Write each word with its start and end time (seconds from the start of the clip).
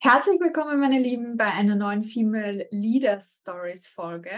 Herzlich 0.00 0.40
willkommen, 0.40 0.78
meine 0.78 1.00
Lieben, 1.00 1.36
bei 1.36 1.52
einer 1.52 1.74
neuen 1.74 2.02
Female 2.02 2.68
Leader 2.70 3.20
Stories 3.20 3.88
Folge. 3.88 4.30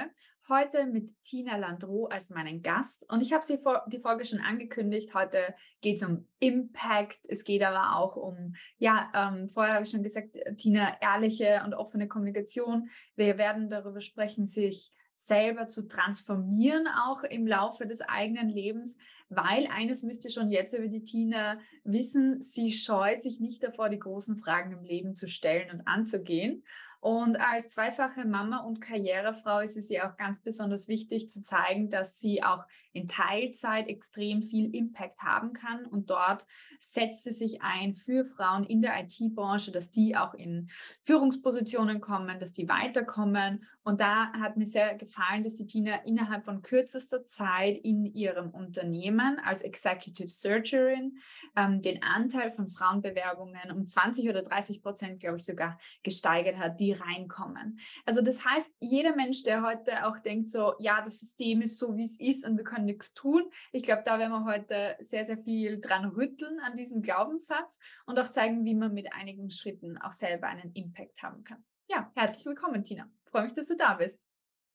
Heute 0.48 0.86
mit 0.86 1.12
Tina 1.22 1.58
Landreau 1.58 2.06
als 2.06 2.30
meinen 2.30 2.62
Gast. 2.62 3.04
Und 3.12 3.20
ich 3.20 3.34
habe 3.34 3.44
sie 3.44 3.58
vor, 3.58 3.84
die 3.92 3.98
Folge 3.98 4.24
schon 4.24 4.40
angekündigt. 4.40 5.12
Heute 5.12 5.54
geht 5.82 5.96
es 5.96 6.02
um 6.02 6.26
Impact. 6.38 7.20
Es 7.28 7.44
geht 7.44 7.62
aber 7.62 7.98
auch 7.98 8.16
um, 8.16 8.54
ja, 8.78 9.10
ähm, 9.14 9.50
vorher 9.50 9.74
habe 9.74 9.84
ich 9.84 9.90
schon 9.90 10.02
gesagt, 10.02 10.30
Tina, 10.56 10.96
ehrliche 11.02 11.60
und 11.66 11.74
offene 11.74 12.08
Kommunikation. 12.08 12.88
Wir 13.14 13.36
werden 13.36 13.68
darüber 13.68 14.00
sprechen, 14.00 14.46
sich 14.46 14.94
selber 15.12 15.68
zu 15.68 15.86
transformieren, 15.86 16.86
auch 16.88 17.22
im 17.22 17.46
Laufe 17.46 17.86
des 17.86 18.00
eigenen 18.00 18.48
Lebens, 18.48 18.96
weil 19.30 19.68
eines 19.68 20.02
müsst 20.02 20.24
ihr 20.24 20.30
schon 20.30 20.48
jetzt 20.48 20.74
über 20.74 20.88
die 20.88 21.04
Tina 21.04 21.58
wissen, 21.84 22.42
sie 22.42 22.72
scheut 22.72 23.22
sich 23.22 23.40
nicht 23.40 23.62
davor, 23.62 23.88
die 23.88 23.98
großen 23.98 24.36
Fragen 24.36 24.72
im 24.72 24.82
Leben 24.82 25.14
zu 25.14 25.28
stellen 25.28 25.70
und 25.70 25.86
anzugehen. 25.86 26.64
Und 27.00 27.36
als 27.36 27.68
zweifache 27.68 28.26
Mama 28.26 28.58
und 28.58 28.80
Karrierefrau 28.80 29.60
ist 29.60 29.76
es 29.78 29.88
ihr 29.88 30.06
auch 30.06 30.16
ganz 30.18 30.40
besonders 30.42 30.86
wichtig 30.88 31.28
zu 31.30 31.42
zeigen, 31.42 31.88
dass 31.88 32.20
sie 32.20 32.42
auch 32.42 32.64
in 32.92 33.08
Teilzeit 33.08 33.88
extrem 33.88 34.42
viel 34.42 34.74
Impact 34.74 35.20
haben 35.22 35.52
kann. 35.52 35.86
Und 35.86 36.10
dort 36.10 36.46
setzt 36.78 37.24
sie 37.24 37.32
sich 37.32 37.62
ein 37.62 37.94
für 37.94 38.24
Frauen 38.24 38.64
in 38.64 38.80
der 38.80 38.98
IT-Branche, 39.00 39.72
dass 39.72 39.90
die 39.90 40.16
auch 40.16 40.34
in 40.34 40.68
Führungspositionen 41.02 42.00
kommen, 42.00 42.38
dass 42.40 42.52
die 42.52 42.68
weiterkommen. 42.68 43.64
Und 43.82 44.00
da 44.00 44.32
hat 44.32 44.56
mir 44.56 44.66
sehr 44.66 44.94
gefallen, 44.94 45.42
dass 45.42 45.54
die 45.54 45.66
Tina 45.66 45.96
innerhalb 46.04 46.44
von 46.44 46.62
kürzester 46.62 47.26
Zeit 47.26 47.78
in 47.78 48.04
ihrem 48.04 48.50
Unternehmen 48.50 49.40
als 49.44 49.62
Executive 49.62 50.28
Surgerin 50.28 51.18
ähm, 51.56 51.82
den 51.82 52.02
Anteil 52.02 52.50
von 52.50 52.68
Frauenbewerbungen 52.68 53.70
um 53.72 53.86
20 53.86 54.28
oder 54.28 54.42
30 54.42 54.82
Prozent, 54.82 55.20
glaube 55.20 55.36
ich, 55.36 55.44
sogar 55.44 55.78
gesteigert 56.02 56.58
hat, 56.58 56.78
die 56.78 56.92
reinkommen. 56.92 57.78
Also 58.04 58.22
das 58.22 58.44
heißt, 58.44 58.70
jeder 58.80 59.16
Mensch, 59.16 59.42
der 59.44 59.62
heute 59.62 60.06
auch 60.06 60.18
denkt, 60.18 60.48
so, 60.50 60.74
ja, 60.78 61.02
das 61.02 61.20
System 61.20 61.62
ist 61.62 61.78
so, 61.78 61.96
wie 61.96 62.04
es 62.04 62.20
ist 62.20 62.46
und 62.46 62.56
wir 62.56 62.64
können 62.64 62.79
nichts 62.84 63.14
tun. 63.14 63.50
Ich 63.72 63.82
glaube, 63.82 64.02
da 64.04 64.18
werden 64.18 64.32
wir 64.32 64.44
heute 64.44 64.96
sehr, 65.00 65.24
sehr 65.24 65.38
viel 65.38 65.80
dran 65.80 66.04
rütteln 66.06 66.60
an 66.60 66.76
diesem 66.76 67.02
Glaubenssatz 67.02 67.78
und 68.06 68.18
auch 68.18 68.28
zeigen, 68.28 68.64
wie 68.64 68.74
man 68.74 68.92
mit 68.92 69.12
einigen 69.12 69.50
Schritten 69.50 69.98
auch 69.98 70.12
selber 70.12 70.48
einen 70.48 70.72
Impact 70.72 71.22
haben 71.22 71.44
kann. 71.44 71.64
Ja, 71.88 72.10
herzlich 72.14 72.46
willkommen, 72.46 72.84
Tina. 72.84 73.10
Freue 73.24 73.42
mich, 73.44 73.52
dass 73.52 73.68
du 73.68 73.76
da 73.76 73.94
bist. 73.94 74.24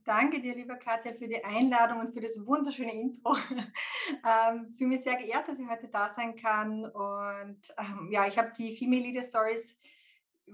Danke 0.06 0.40
dir, 0.40 0.54
liebe 0.54 0.78
Katja, 0.78 1.14
für 1.14 1.28
die 1.28 1.44
Einladung 1.44 2.00
und 2.00 2.14
für 2.14 2.20
das 2.20 2.38
wunderschöne 2.46 2.94
Intro. 2.94 3.36
ähm, 4.24 4.72
fühle 4.78 4.90
mich 4.90 5.02
sehr 5.02 5.16
geehrt, 5.16 5.48
dass 5.48 5.58
ich 5.58 5.68
heute 5.68 5.88
da 5.88 6.10
sein 6.10 6.36
kann. 6.36 6.86
Und 6.86 7.74
ähm, 7.78 8.10
ja, 8.12 8.28
ich 8.28 8.38
habe 8.38 8.54
die 8.56 8.78
Female 8.78 9.02
Leader 9.02 9.24
Stories 9.24 9.76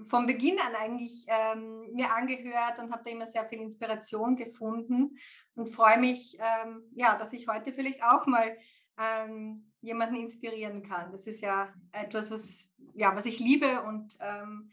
von 0.04 0.26
Beginn 0.26 0.58
an 0.58 0.74
eigentlich 0.74 1.26
ähm, 1.28 1.92
mir 1.92 2.12
angehört 2.12 2.78
und 2.78 2.92
habe 2.92 3.02
da 3.04 3.10
immer 3.10 3.26
sehr 3.26 3.44
viel 3.46 3.60
Inspiration 3.60 4.36
gefunden 4.36 5.18
und 5.54 5.74
freue 5.74 5.98
mich, 5.98 6.38
ähm, 6.40 6.82
ja, 6.94 7.16
dass 7.18 7.32
ich 7.32 7.48
heute 7.48 7.72
vielleicht 7.72 8.02
auch 8.02 8.26
mal 8.26 8.56
ähm, 8.98 9.72
jemanden 9.80 10.16
inspirieren 10.16 10.82
kann. 10.82 11.12
Das 11.12 11.26
ist 11.26 11.40
ja 11.40 11.72
etwas, 11.92 12.30
was, 12.30 12.70
ja, 12.94 13.14
was 13.14 13.26
ich 13.26 13.38
liebe 13.38 13.82
und, 13.82 14.16
ähm, 14.20 14.70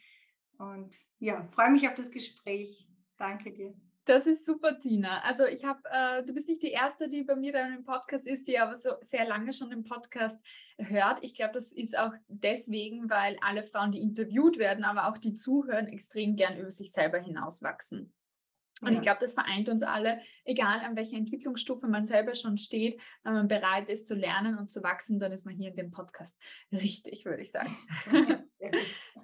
und 0.58 0.96
ja, 1.20 1.48
freue 1.52 1.72
mich 1.72 1.88
auf 1.88 1.96
das 1.96 2.12
Gespräch. 2.12 2.88
Danke 3.18 3.52
dir. 3.52 3.74
Das 4.10 4.26
ist 4.26 4.44
super, 4.44 4.80
Tina. 4.80 5.22
Also 5.22 5.46
ich 5.46 5.66
habe, 5.66 5.82
äh, 5.92 6.26
du 6.26 6.34
bist 6.34 6.50
nicht 6.50 6.64
die 6.64 6.72
erste, 6.72 7.10
die 7.10 7.22
bei 7.22 7.36
mir 7.36 7.54
dann 7.54 7.76
im 7.76 7.84
Podcast 7.84 8.26
ist, 8.26 8.48
die 8.48 8.58
aber 8.58 8.76
so 8.76 8.90
sehr 9.02 9.28
lange 9.28 9.54
schon 9.54 9.72
im 9.72 9.84
Podcast 9.84 10.44
hört. 10.80 11.20
Ich 11.22 11.36
glaube, 11.36 11.54
das 11.54 11.72
ist 11.72 11.96
auch 11.96 12.14
deswegen, 12.28 13.08
weil 13.08 13.38
alle 13.42 13.62
Frauen, 13.62 13.92
die 13.92 14.02
interviewt 14.02 14.58
werden, 14.58 14.84
aber 14.84 15.10
auch 15.10 15.20
die 15.20 15.36
zuhören, 15.36 15.86
extrem 15.86 16.36
gern 16.36 16.58
über 16.58 16.72
sich 16.72 16.92
selber 16.92 17.20
hinauswachsen. 17.20 18.12
Und 18.82 18.88
ja. 18.88 18.94
ich 18.96 19.02
glaube, 19.02 19.20
das 19.22 19.36
vereint 19.36 19.70
uns 19.70 19.84
alle, 19.84 20.20
egal 20.44 20.80
an 20.80 20.96
welcher 20.96 21.18
Entwicklungsstufe 21.18 21.86
man 21.86 22.06
selber 22.06 22.34
schon 22.34 22.58
steht, 22.58 23.00
wenn 23.22 23.34
man 23.34 23.48
bereit 23.48 23.90
ist 23.90 24.08
zu 24.08 24.16
lernen 24.16 24.58
und 24.58 24.72
zu 24.72 24.82
wachsen, 24.82 25.20
dann 25.20 25.32
ist 25.32 25.46
man 25.46 25.54
hier 25.54 25.70
in 25.70 25.76
dem 25.76 25.92
Podcast 25.92 26.42
richtig, 26.72 27.26
würde 27.26 27.44
ich 27.44 27.52
sagen. 27.52 27.78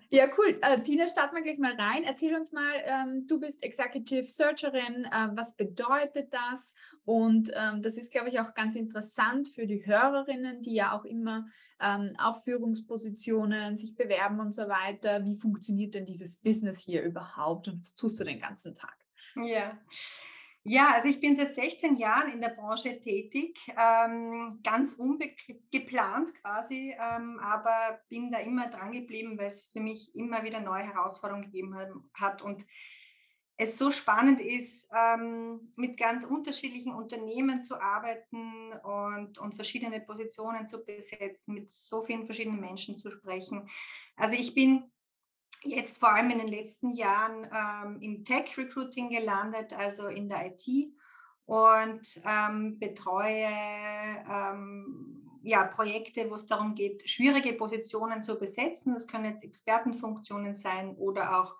ja, 0.10 0.28
cool. 0.38 0.60
Äh, 0.62 0.82
Tina, 0.82 1.08
starten 1.08 1.36
wir 1.36 1.42
gleich 1.42 1.58
mal 1.58 1.76
rein. 1.76 2.04
Erzähl 2.04 2.36
uns 2.36 2.52
mal, 2.52 2.74
ähm, 2.86 3.26
du 3.28 3.40
bist 3.40 3.64
Executive 3.64 4.28
Searcherin. 4.28 5.06
Äh, 5.06 5.30
was 5.34 5.56
bedeutet 5.56 6.34
das? 6.34 6.76
Und 7.06 7.52
ähm, 7.56 7.82
das 7.82 7.98
ist, 7.98 8.12
glaube 8.12 8.30
ich, 8.30 8.40
auch 8.40 8.54
ganz 8.54 8.76
interessant 8.76 9.50
für 9.50 9.68
die 9.68 9.86
Hörerinnen, 9.86 10.62
die 10.62 10.74
ja 10.74 10.98
auch 10.98 11.06
immer 11.06 11.46
ähm, 11.80 12.16
auf 12.18 12.44
Führungspositionen 12.44 13.78
sich 13.78 13.96
bewerben 13.96 14.40
und 14.40 14.54
so 14.54 14.64
weiter. 14.64 15.24
Wie 15.24 15.38
funktioniert 15.38 15.94
denn 15.96 16.06
dieses 16.06 16.42
Business 16.42 16.80
hier 16.80 17.04
überhaupt 17.04 17.68
und 17.68 17.82
was 17.82 17.96
tust 17.96 18.20
du 18.20 18.24
den 18.24 18.40
ganzen 18.40 18.74
Tag? 18.74 18.96
Ja. 19.36 19.78
Ja, 20.68 20.94
also 20.96 21.08
ich 21.10 21.20
bin 21.20 21.36
seit 21.36 21.54
16 21.54 21.96
Jahren 21.98 22.34
in 22.34 22.42
der 22.42 22.50
Branche 22.50 23.00
tätig, 23.00 23.60
ähm, 23.78 24.62
ganz 24.64 24.96
ungeplant 24.96 26.34
quasi, 26.42 26.96
ähm, 27.00 27.40
aber 27.40 28.00
bin 28.10 28.32
da 28.32 28.40
immer 28.40 28.68
dran 28.72 28.92
geblieben, 28.92 29.38
weil 29.38 29.46
es 29.46 29.68
für 29.68 29.80
mich 29.80 30.16
immer 30.16 30.44
wieder 30.44 30.60
neue 30.62 30.82
Herausforderungen 30.82 31.46
gegeben 31.46 31.76
hat 32.16 32.42
und 32.42 32.66
es 33.58 33.78
so 33.78 33.92
spannend 33.92 34.42
ist, 34.42 34.90
ähm, 34.92 35.72
mit 35.76 35.98
ganz 35.98 36.26
unterschiedlichen 36.26 36.96
Unternehmen 36.96 37.62
zu 37.62 37.80
arbeiten 37.80 38.74
und, 38.84 39.38
und 39.38 39.54
verschiedene 39.54 40.02
Positionen 40.02 40.68
zu 40.68 40.84
besetzen, 40.84 41.54
mit 41.54 41.72
so 41.72 42.04
vielen 42.04 42.26
verschiedenen 42.26 42.60
Menschen 42.60 42.98
zu 42.98 43.12
sprechen. 43.12 43.70
Also 44.16 44.36
ich 44.36 44.56
bin 44.56 44.92
jetzt 45.66 45.98
vor 45.98 46.14
allem 46.14 46.30
in 46.30 46.40
den 46.40 46.48
letzten 46.48 46.94
Jahren 46.94 47.48
ähm, 47.52 48.02
im 48.02 48.24
Tech-Recruiting 48.24 49.10
gelandet, 49.10 49.74
also 49.74 50.08
in 50.08 50.30
der 50.30 50.48
IT 50.48 50.68
und 51.46 52.22
ähm, 52.26 52.80
betreue 52.80 53.48
ähm, 54.30 55.22
ja, 55.44 55.64
Projekte, 55.64 56.30
wo 56.30 56.36
es 56.36 56.46
darum 56.46 56.74
geht, 56.74 57.08
schwierige 57.08 57.54
Positionen 57.54 58.24
zu 58.24 58.38
besetzen. 58.38 58.94
Das 58.94 59.08
können 59.08 59.26
jetzt 59.26 59.44
Expertenfunktionen 59.44 60.56
sein 60.56 60.96
oder 60.96 61.40
auch 61.40 61.56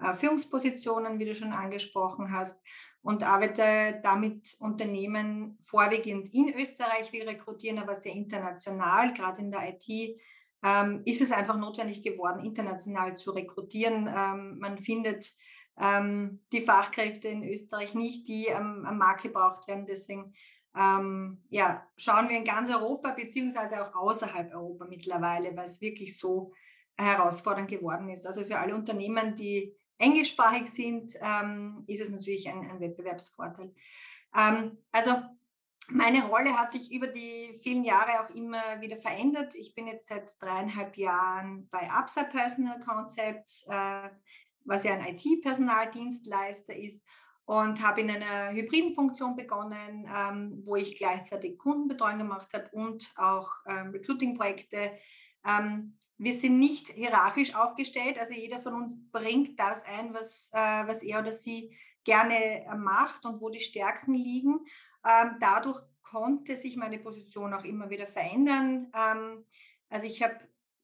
äh, 0.00 0.14
Führungspositionen, 0.14 1.18
wie 1.18 1.26
du 1.26 1.34
schon 1.34 1.52
angesprochen 1.52 2.32
hast. 2.32 2.62
Und 3.02 3.22
arbeite 3.22 4.00
damit 4.02 4.56
Unternehmen 4.58 5.56
vorwiegend 5.60 6.34
in 6.34 6.52
Österreich. 6.52 7.12
Wir 7.12 7.24
rekrutieren 7.24 7.78
aber 7.78 7.94
sehr 7.94 8.12
international, 8.12 9.14
gerade 9.14 9.42
in 9.42 9.52
der 9.52 9.68
IT 9.68 10.18
ähm, 10.66 11.02
ist 11.04 11.22
es 11.22 11.30
einfach 11.30 11.56
notwendig 11.56 12.02
geworden, 12.02 12.44
international 12.44 13.16
zu 13.16 13.30
rekrutieren. 13.30 14.08
Ähm, 14.08 14.58
man 14.58 14.78
findet 14.78 15.30
ähm, 15.80 16.40
die 16.52 16.60
Fachkräfte 16.60 17.28
in 17.28 17.44
Österreich 17.44 17.94
nicht, 17.94 18.26
die 18.26 18.52
am, 18.52 18.82
Markt 18.98 19.22
gebraucht 19.22 19.68
werden. 19.68 19.86
Deswegen 19.86 20.34
ähm, 20.76 21.44
ja, 21.50 21.86
schauen 21.96 22.28
wir 22.28 22.36
in 22.36 22.44
ganz 22.44 22.68
Europa, 22.70 23.12
beziehungsweise 23.12 23.80
auch 23.80 23.94
außerhalb 23.94 24.52
Europa 24.52 24.86
mittlerweile, 24.86 25.56
weil 25.56 25.64
es 25.64 25.80
wirklich 25.80 26.18
so 26.18 26.52
herausfordernd 26.98 27.68
geworden 27.68 28.08
ist. 28.08 28.26
Also 28.26 28.42
für 28.42 28.58
alle 28.58 28.74
Unternehmen, 28.74 29.36
die 29.36 29.72
englischsprachig 29.98 30.68
sind, 30.68 31.14
ähm, 31.20 31.84
ist 31.86 32.00
es 32.00 32.10
natürlich 32.10 32.48
ein, 32.48 32.68
ein 32.68 32.80
Wettbewerbsvorteil. 32.80 33.72
Ähm, 34.36 34.78
also 34.90 35.12
meine 35.88 36.26
Rolle 36.26 36.56
hat 36.58 36.72
sich 36.72 36.92
über 36.92 37.06
die 37.06 37.58
vielen 37.62 37.84
Jahre 37.84 38.20
auch 38.20 38.30
immer 38.30 38.80
wieder 38.80 38.96
verändert. 38.96 39.54
Ich 39.54 39.74
bin 39.74 39.86
jetzt 39.86 40.08
seit 40.08 40.40
dreieinhalb 40.40 40.96
Jahren 40.96 41.68
bei 41.70 41.90
APSA 41.90 42.24
Personal 42.24 42.80
Concepts, 42.80 43.66
äh, 43.68 44.10
was 44.64 44.84
ja 44.84 44.94
ein 44.94 45.14
IT-Personaldienstleister 45.14 46.74
ist 46.74 47.06
und 47.44 47.80
habe 47.80 48.00
in 48.00 48.10
einer 48.10 48.52
hybriden 48.52 48.94
Funktion 48.94 49.36
begonnen, 49.36 50.08
ähm, 50.12 50.62
wo 50.64 50.74
ich 50.74 50.96
gleichzeitig 50.96 51.58
Kundenbetreuung 51.58 52.18
gemacht 52.18 52.52
habe 52.52 52.68
und 52.72 53.12
auch 53.16 53.48
ähm, 53.66 53.90
Recruiting-Projekte. 53.90 54.98
Ähm, 55.46 55.96
wir 56.18 56.32
sind 56.32 56.58
nicht 56.58 56.88
hierarchisch 56.88 57.54
aufgestellt, 57.54 58.18
also 58.18 58.34
jeder 58.34 58.60
von 58.60 58.74
uns 58.74 59.08
bringt 59.12 59.60
das 59.60 59.84
ein, 59.84 60.12
was, 60.12 60.50
äh, 60.52 60.86
was 60.86 61.02
er 61.04 61.20
oder 61.20 61.32
sie 61.32 61.76
gerne 62.02 62.66
macht 62.76 63.24
und 63.26 63.40
wo 63.40 63.50
die 63.50 63.60
Stärken 63.60 64.14
liegen. 64.14 64.60
Ähm, 65.06 65.36
dadurch 65.40 65.80
konnte 66.02 66.56
sich 66.56 66.76
meine 66.76 66.98
Position 66.98 67.54
auch 67.54 67.64
immer 67.64 67.90
wieder 67.90 68.06
verändern. 68.06 68.92
Ähm, 68.94 69.44
also 69.88 70.06
ich 70.06 70.22
habe 70.22 70.38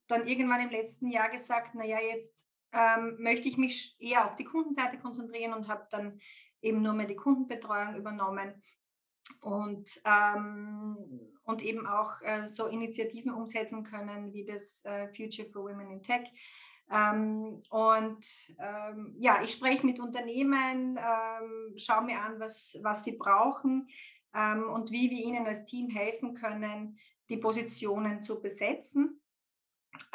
dann 0.06 0.26
irgendwann 0.26 0.60
im 0.60 0.70
letzten 0.70 1.08
Jahr 1.08 1.28
gesagt, 1.28 1.74
naja, 1.74 1.98
jetzt 2.00 2.46
ähm, 2.72 3.16
möchte 3.19 3.48
ich 3.48 3.56
mich 3.56 3.96
eher 3.98 4.26
auf 4.26 4.36
die 4.36 4.44
Kundenseite 4.44 4.98
konzentrieren 4.98 5.52
und 5.54 5.69
habe 5.69 5.86
dann 5.90 6.20
eben 6.60 6.82
nur 6.82 6.92
mehr 6.92 7.06
die 7.06 7.16
Kundenbetreuung 7.16 7.96
übernommen 7.96 8.62
und, 9.40 10.00
ähm, 10.04 10.96
und 11.44 11.62
eben 11.62 11.86
auch 11.86 12.20
äh, 12.22 12.46
so 12.46 12.66
Initiativen 12.66 13.32
umsetzen 13.32 13.84
können 13.84 14.32
wie 14.32 14.44
das 14.44 14.84
äh, 14.84 15.08
Future 15.08 15.48
for 15.48 15.64
Women 15.64 15.90
in 15.90 16.02
Tech. 16.02 16.30
Ähm, 16.90 17.62
und 17.70 18.54
ähm, 18.58 19.14
ja, 19.19 19.42
ich 19.42 19.52
spreche 19.52 19.86
mit 19.86 19.98
Unternehmen, 19.98 20.98
ähm, 20.98 21.76
schaue 21.76 22.04
mir 22.04 22.20
an, 22.20 22.38
was, 22.38 22.78
was 22.82 23.04
sie 23.04 23.12
brauchen 23.12 23.88
ähm, 24.34 24.70
und 24.70 24.90
wie 24.90 25.11
wir 25.11 25.25
ihnen 25.25 25.46
als 25.46 25.64
Team 25.64 25.90
helfen 25.90 26.34
können, 26.34 26.99
die 27.29 27.37
Positionen 27.37 28.23
zu 28.23 28.40
besetzen. 28.40 29.20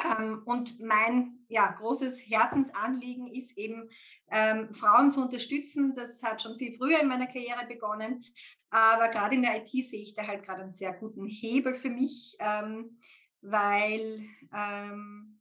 Ähm, 0.04 0.42
und 0.44 0.80
mein 0.80 1.38
ja, 1.48 1.70
großes 1.70 2.28
Herzensanliegen 2.28 3.28
ist 3.28 3.56
eben, 3.56 3.88
ähm, 4.30 4.72
Frauen 4.74 5.12
zu 5.12 5.22
unterstützen. 5.22 5.94
Das 5.94 6.22
hat 6.22 6.42
schon 6.42 6.58
viel 6.58 6.76
früher 6.76 7.00
in 7.00 7.08
meiner 7.08 7.26
Karriere 7.26 7.66
begonnen. 7.66 8.24
Aber 8.70 9.08
gerade 9.08 9.34
in 9.34 9.42
der 9.42 9.56
IT 9.56 9.68
sehe 9.68 10.02
ich 10.02 10.14
da 10.14 10.26
halt 10.26 10.44
gerade 10.44 10.62
einen 10.62 10.70
sehr 10.70 10.92
guten 10.92 11.26
Hebel 11.26 11.74
für 11.74 11.90
mich, 11.90 12.36
ähm, 12.38 12.98
weil, 13.40 14.28
ähm, 14.52 15.40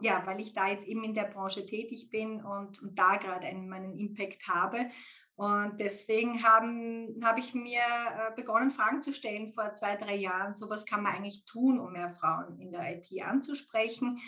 ja, 0.00 0.24
weil 0.26 0.40
ich 0.40 0.52
da 0.52 0.68
jetzt 0.68 0.86
eben 0.86 1.02
in 1.02 1.14
der 1.14 1.24
Branche 1.24 1.66
tätig 1.66 2.10
bin 2.10 2.44
und, 2.44 2.80
und 2.82 2.98
da 2.98 3.16
gerade 3.16 3.46
einen, 3.46 3.68
meinen 3.68 3.98
Impact 3.98 4.46
habe. 4.46 4.90
Und 5.34 5.80
deswegen 5.80 6.42
habe 6.42 7.14
hab 7.22 7.38
ich 7.38 7.54
mir 7.54 7.80
äh, 7.80 8.34
begonnen, 8.36 8.70
Fragen 8.70 9.02
zu 9.02 9.12
stellen 9.12 9.48
vor 9.48 9.72
zwei, 9.72 9.96
drei 9.96 10.14
Jahren. 10.14 10.54
So 10.54 10.68
was 10.68 10.86
kann 10.86 11.02
man 11.02 11.14
eigentlich 11.14 11.44
tun, 11.46 11.80
um 11.80 11.92
mehr 11.92 12.10
Frauen 12.10 12.60
in 12.60 12.70
der 12.70 12.96
IT 12.96 13.08
anzusprechen. 13.22 14.20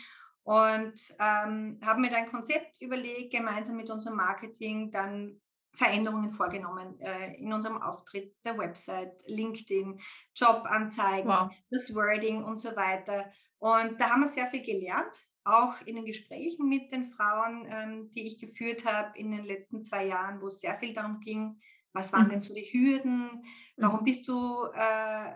Und 0.42 1.14
ähm, 1.18 1.80
habe 1.84 2.00
mir 2.00 2.10
dann 2.10 2.24
ein 2.24 2.30
Konzept 2.30 2.80
überlegt, 2.80 3.32
gemeinsam 3.32 3.76
mit 3.76 3.90
unserem 3.90 4.16
Marketing, 4.16 4.90
dann 4.90 5.40
Veränderungen 5.74 6.30
vorgenommen 6.30 7.00
äh, 7.00 7.34
in 7.36 7.52
unserem 7.52 7.82
Auftritt, 7.82 8.36
der 8.44 8.56
Website, 8.56 9.22
LinkedIn, 9.26 10.00
Jobanzeigen, 10.34 11.28
wow. 11.28 11.50
das 11.70 11.94
Wording 11.94 12.44
und 12.44 12.58
so 12.58 12.76
weiter. 12.76 13.30
Und 13.58 14.00
da 14.00 14.10
haben 14.10 14.22
wir 14.22 14.28
sehr 14.28 14.46
viel 14.46 14.62
gelernt 14.62 15.16
auch 15.44 15.80
in 15.84 15.96
den 15.96 16.04
Gesprächen 16.06 16.68
mit 16.68 16.90
den 16.90 17.04
Frauen, 17.04 17.66
ähm, 17.68 18.10
die 18.12 18.26
ich 18.26 18.38
geführt 18.38 18.84
habe 18.84 19.16
in 19.18 19.30
den 19.30 19.44
letzten 19.44 19.82
zwei 19.82 20.06
Jahren, 20.06 20.40
wo 20.40 20.48
es 20.48 20.60
sehr 20.60 20.76
viel 20.78 20.94
darum 20.94 21.20
ging, 21.20 21.60
was 21.92 22.12
waren 22.12 22.24
mhm. 22.24 22.30
denn 22.30 22.40
so 22.40 22.54
die 22.54 22.62
Hürden, 22.72 23.44
warum 23.76 24.00
mhm. 24.00 24.04
bist 24.04 24.26
du 24.26 24.64
äh, 24.74 25.32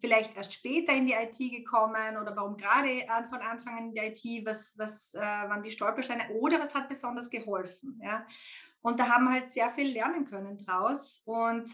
vielleicht 0.00 0.36
erst 0.36 0.52
später 0.52 0.92
in 0.94 1.06
die 1.06 1.14
IT 1.14 1.38
gekommen 1.38 2.16
oder 2.16 2.34
warum 2.36 2.56
gerade 2.56 3.06
von 3.28 3.40
Anfang 3.40 3.76
an 3.76 3.84
in 3.88 3.92
die 3.92 4.00
IT, 4.00 4.46
was, 4.46 4.78
was 4.78 5.14
äh, 5.14 5.20
waren 5.20 5.62
die 5.62 5.70
Stolpersteine 5.70 6.30
oder 6.30 6.60
was 6.60 6.74
hat 6.74 6.88
besonders 6.88 7.28
geholfen. 7.30 8.00
Ja? 8.02 8.26
Und 8.82 8.98
da 8.98 9.08
haben 9.08 9.24
wir 9.24 9.32
halt 9.32 9.52
sehr 9.52 9.70
viel 9.70 9.92
lernen 9.92 10.24
können 10.24 10.56
draus 10.56 11.22
und 11.26 11.70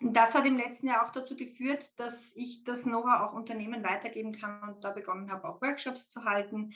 das 0.00 0.34
hat 0.34 0.46
im 0.46 0.56
letzten 0.56 0.86
Jahr 0.86 1.04
auch 1.04 1.10
dazu 1.10 1.36
geführt, 1.36 1.98
dass 1.98 2.34
ich 2.36 2.64
das 2.64 2.84
Know-how 2.84 3.20
auch 3.28 3.32
Unternehmen 3.32 3.82
weitergeben 3.82 4.32
kann 4.32 4.68
und 4.68 4.84
da 4.84 4.90
begonnen 4.90 5.30
habe, 5.30 5.48
auch 5.48 5.60
Workshops 5.60 6.08
zu 6.08 6.24
halten. 6.24 6.72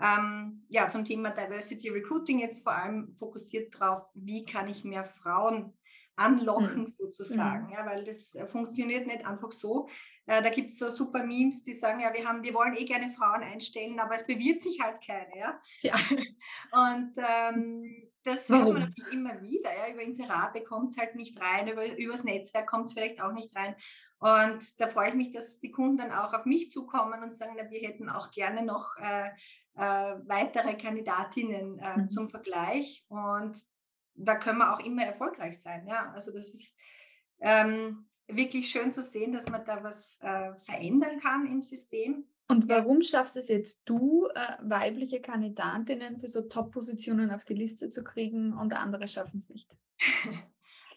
Ähm, 0.00 0.64
ja, 0.70 0.88
zum 0.88 1.04
Thema 1.04 1.30
Diversity 1.30 1.90
Recruiting 1.90 2.38
jetzt 2.38 2.62
vor 2.62 2.74
allem 2.74 3.14
fokussiert 3.14 3.74
darauf, 3.78 4.10
wie 4.14 4.44
kann 4.44 4.68
ich 4.68 4.84
mehr 4.84 5.04
Frauen 5.04 5.76
anlocken 6.16 6.80
mhm. 6.80 6.86
sozusagen, 6.86 7.70
ja, 7.70 7.86
weil 7.86 8.04
das 8.04 8.34
äh, 8.34 8.46
funktioniert 8.46 9.06
nicht 9.06 9.26
einfach 9.26 9.52
so. 9.52 9.88
Äh, 10.26 10.42
da 10.42 10.50
gibt 10.50 10.70
es 10.70 10.78
so 10.78 10.90
super 10.90 11.24
Memes, 11.24 11.62
die 11.62 11.72
sagen, 11.72 12.00
ja, 12.00 12.12
wir 12.14 12.24
haben, 12.26 12.42
wir 12.42 12.54
wollen 12.54 12.76
eh 12.76 12.84
gerne 12.84 13.10
Frauen 13.10 13.42
einstellen, 13.42 13.98
aber 13.98 14.14
es 14.14 14.26
bewirbt 14.26 14.62
sich 14.62 14.80
halt 14.80 15.04
keine, 15.04 15.36
ja. 15.36 15.60
ja. 15.82 15.94
Und 16.72 17.12
ähm, 17.16 18.08
das 18.24 18.48
Warum? 18.48 18.64
hört 18.64 18.72
man 18.74 18.82
natürlich 18.88 19.12
immer 19.12 19.42
wieder. 19.42 19.70
Ja. 19.76 19.92
Über 19.92 20.02
Inserate 20.02 20.62
kommt 20.62 20.92
es 20.92 20.98
halt 20.98 21.16
nicht 21.16 21.40
rein, 21.40 21.68
über, 21.68 21.96
übers 21.96 22.22
Netzwerk 22.22 22.68
kommt 22.68 22.86
es 22.86 22.92
vielleicht 22.92 23.20
auch 23.20 23.32
nicht 23.32 23.54
rein. 23.56 23.74
Und 24.18 24.80
da 24.80 24.86
freue 24.86 25.08
ich 25.08 25.14
mich, 25.14 25.32
dass 25.32 25.58
die 25.58 25.72
Kunden 25.72 25.98
dann 25.98 26.12
auch 26.12 26.32
auf 26.32 26.44
mich 26.44 26.70
zukommen 26.70 27.24
und 27.24 27.34
sagen, 27.34 27.54
na, 27.56 27.68
wir 27.68 27.80
hätten 27.80 28.08
auch 28.08 28.30
gerne 28.30 28.62
noch 28.64 28.96
äh, 28.98 29.30
äh, 29.74 30.14
weitere 30.26 30.76
Kandidatinnen 30.76 31.80
äh, 31.80 31.96
mhm. 31.98 32.08
zum 32.08 32.30
Vergleich. 32.30 33.04
Und 33.08 33.60
da 34.14 34.36
können 34.36 34.58
wir 34.58 34.72
auch 34.72 34.80
immer 34.80 35.04
erfolgreich 35.04 35.60
sein. 35.60 35.86
Ja. 35.88 36.12
Also 36.12 36.32
das 36.32 36.50
ist 36.50 36.76
ähm, 37.40 38.06
wirklich 38.36 38.70
schön 38.70 38.92
zu 38.92 39.02
sehen, 39.02 39.32
dass 39.32 39.48
man 39.48 39.64
da 39.64 39.82
was 39.82 40.18
äh, 40.22 40.54
verändern 40.64 41.20
kann 41.20 41.46
im 41.46 41.62
System. 41.62 42.26
Und 42.48 42.68
warum 42.68 43.02
schaffst 43.02 43.36
es 43.36 43.48
jetzt 43.48 43.82
du, 43.86 44.28
äh, 44.34 44.56
weibliche 44.60 45.20
Kandidatinnen 45.20 46.18
für 46.18 46.28
so 46.28 46.42
Top-Positionen 46.42 47.30
auf 47.30 47.44
die 47.44 47.54
Liste 47.54 47.88
zu 47.88 48.04
kriegen 48.04 48.52
und 48.52 48.74
andere 48.74 49.08
schaffen 49.08 49.38
es 49.38 49.48
nicht? 49.48 49.76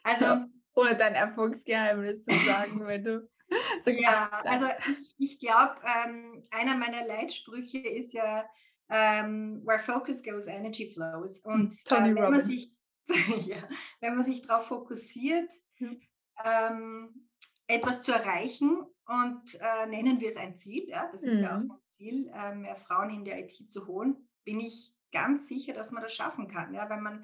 Also, 0.07 0.25
so, 0.25 0.81
ohne 0.83 0.95
dein 0.95 1.15
Erfolgsgeheimnis 1.15 2.21
zu 2.21 2.31
sagen, 2.45 2.85
wenn 2.85 3.03
du. 3.03 3.27
So 3.83 3.89
ja, 3.91 4.29
also 4.43 4.67
ich, 4.89 5.15
ich 5.17 5.39
glaube, 5.39 5.75
ähm, 5.83 6.43
einer 6.51 6.75
meiner 6.75 7.05
Leitsprüche 7.07 7.79
ist 7.79 8.13
ja, 8.13 8.43
ähm, 8.89 9.61
where 9.65 9.79
focus 9.79 10.23
goes, 10.23 10.47
energy 10.47 10.91
flows. 10.91 11.43
Hm, 11.43 11.51
und 11.51 11.85
Tony 11.85 12.09
äh, 12.09 12.15
wenn, 12.15 12.31
man 12.31 12.45
sich, 12.45 12.71
ja, 13.47 13.67
wenn 13.99 14.15
man 14.15 14.23
sich 14.23 14.41
darauf 14.41 14.67
fokussiert, 14.67 15.51
hm. 15.75 16.01
ähm, 16.43 17.24
etwas 17.67 18.03
zu 18.03 18.11
erreichen 18.11 18.83
und 19.07 19.55
äh, 19.55 19.87
nennen 19.87 20.19
wir 20.19 20.27
es 20.27 20.37
ein 20.37 20.57
Ziel, 20.57 20.87
ja, 20.87 21.09
das 21.11 21.23
ist 21.23 21.37
mhm. 21.37 21.43
ja 21.43 21.55
auch 21.55 21.61
mhm. 21.61 21.71
ein 21.71 21.87
Ziel, 21.87 22.31
äh, 22.33 22.55
mehr 22.55 22.75
Frauen 22.75 23.09
in 23.09 23.25
der 23.25 23.39
IT 23.39 23.69
zu 23.69 23.87
holen, 23.87 24.27
bin 24.43 24.59
ich 24.59 24.93
ganz 25.11 25.47
sicher, 25.47 25.73
dass 25.73 25.91
man 25.91 26.03
das 26.03 26.13
schaffen 26.13 26.47
kann, 26.47 26.73
ja, 26.73 26.89
wenn 26.89 27.01
man 27.01 27.23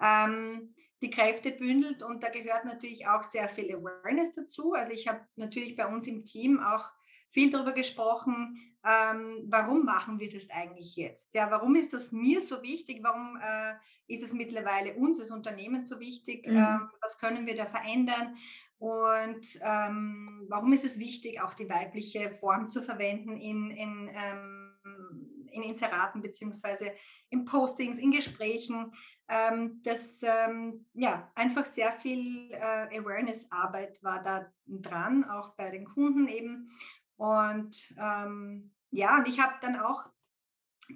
ähm, 0.00 0.74
die 1.00 1.10
Kräfte 1.10 1.52
bündelt 1.52 2.02
und 2.02 2.22
da 2.22 2.28
gehört 2.28 2.64
natürlich 2.64 3.06
auch 3.06 3.22
sehr 3.22 3.48
viel 3.48 3.74
Awareness 3.74 4.34
dazu. 4.34 4.72
Also 4.72 4.92
ich 4.92 5.06
habe 5.06 5.20
natürlich 5.36 5.76
bei 5.76 5.86
uns 5.86 6.06
im 6.06 6.24
Team 6.24 6.60
auch 6.60 6.90
viel 7.30 7.50
darüber 7.50 7.72
gesprochen, 7.72 8.58
ähm, 8.84 9.44
warum 9.48 9.84
machen 9.84 10.18
wir 10.18 10.30
das 10.30 10.48
eigentlich 10.50 10.96
jetzt? 10.96 11.34
Ja, 11.34 11.50
warum 11.50 11.74
ist 11.74 11.92
das 11.92 12.12
mir 12.12 12.40
so 12.40 12.62
wichtig? 12.62 13.00
Warum 13.02 13.36
äh, 13.36 13.74
ist 14.06 14.22
es 14.22 14.32
mittlerweile 14.32 14.94
uns 14.94 15.18
als 15.18 15.30
Unternehmen 15.30 15.84
so 15.84 16.00
wichtig? 16.00 16.46
Mhm. 16.46 16.56
Ähm, 16.56 16.90
was 17.00 17.18
können 17.18 17.46
wir 17.46 17.56
da 17.56 17.66
verändern? 17.66 18.36
Und 18.78 19.58
ähm, 19.62 20.46
warum 20.48 20.72
ist 20.72 20.84
es 20.84 20.98
wichtig, 20.98 21.40
auch 21.40 21.54
die 21.54 21.68
weibliche 21.68 22.30
Form 22.30 22.68
zu 22.68 22.82
verwenden 22.82 23.36
in, 23.36 23.70
in, 23.70 24.10
ähm, 24.14 25.46
in 25.50 25.62
Inseraten 25.62 26.22
beziehungsweise 26.22 26.92
in 27.30 27.44
Postings, 27.44 27.98
in 27.98 28.12
Gesprächen? 28.12 28.92
Ähm, 29.28 29.80
das 29.82 30.20
ähm, 30.22 30.86
ja 30.94 31.30
einfach 31.34 31.64
sehr 31.64 31.92
viel 31.92 32.52
äh, 32.52 32.98
Awareness-Arbeit 32.98 34.02
war 34.02 34.22
da 34.22 34.50
dran, 34.66 35.24
auch 35.24 35.56
bei 35.56 35.70
den 35.70 35.84
Kunden 35.84 36.28
eben. 36.28 36.70
Und 37.16 37.94
ähm, 37.98 38.72
ja, 38.90 39.18
und 39.18 39.28
ich 39.28 39.40
habe 39.40 39.54
dann 39.60 39.78
auch 39.80 40.08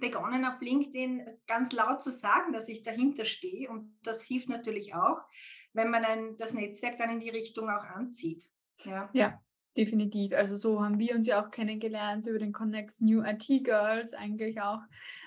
begonnen 0.01 0.45
auf 0.45 0.61
LinkedIn 0.61 1.27
ganz 1.47 1.73
laut 1.73 2.03
zu 2.03 2.11
sagen, 2.11 2.53
dass 2.53 2.69
ich 2.69 2.83
dahinter 2.83 3.25
stehe. 3.25 3.69
Und 3.69 3.99
das 4.03 4.23
hilft 4.23 4.49
natürlich 4.49 4.95
auch, 4.95 5.23
wenn 5.73 5.91
man 5.91 6.05
ein, 6.05 6.37
das 6.37 6.55
Netzwerk 6.55 6.99
dann 6.99 7.11
in 7.11 7.21
die 7.21 7.31
Richtung 7.31 7.69
auch 7.69 7.85
anzieht. 7.85 8.51
Ja. 8.85 9.09
ja, 9.13 9.41
definitiv. 9.77 10.33
Also 10.35 10.57
so 10.57 10.83
haben 10.83 10.99
wir 10.99 11.15
uns 11.15 11.27
ja 11.27 11.43
auch 11.43 11.51
kennengelernt 11.51 12.27
über 12.27 12.39
den 12.39 12.53
Connects 12.53 13.01
New 13.01 13.23
IT 13.23 13.47
Girls 13.65 14.13
eigentlich 14.13 14.61
auch, 14.61 14.81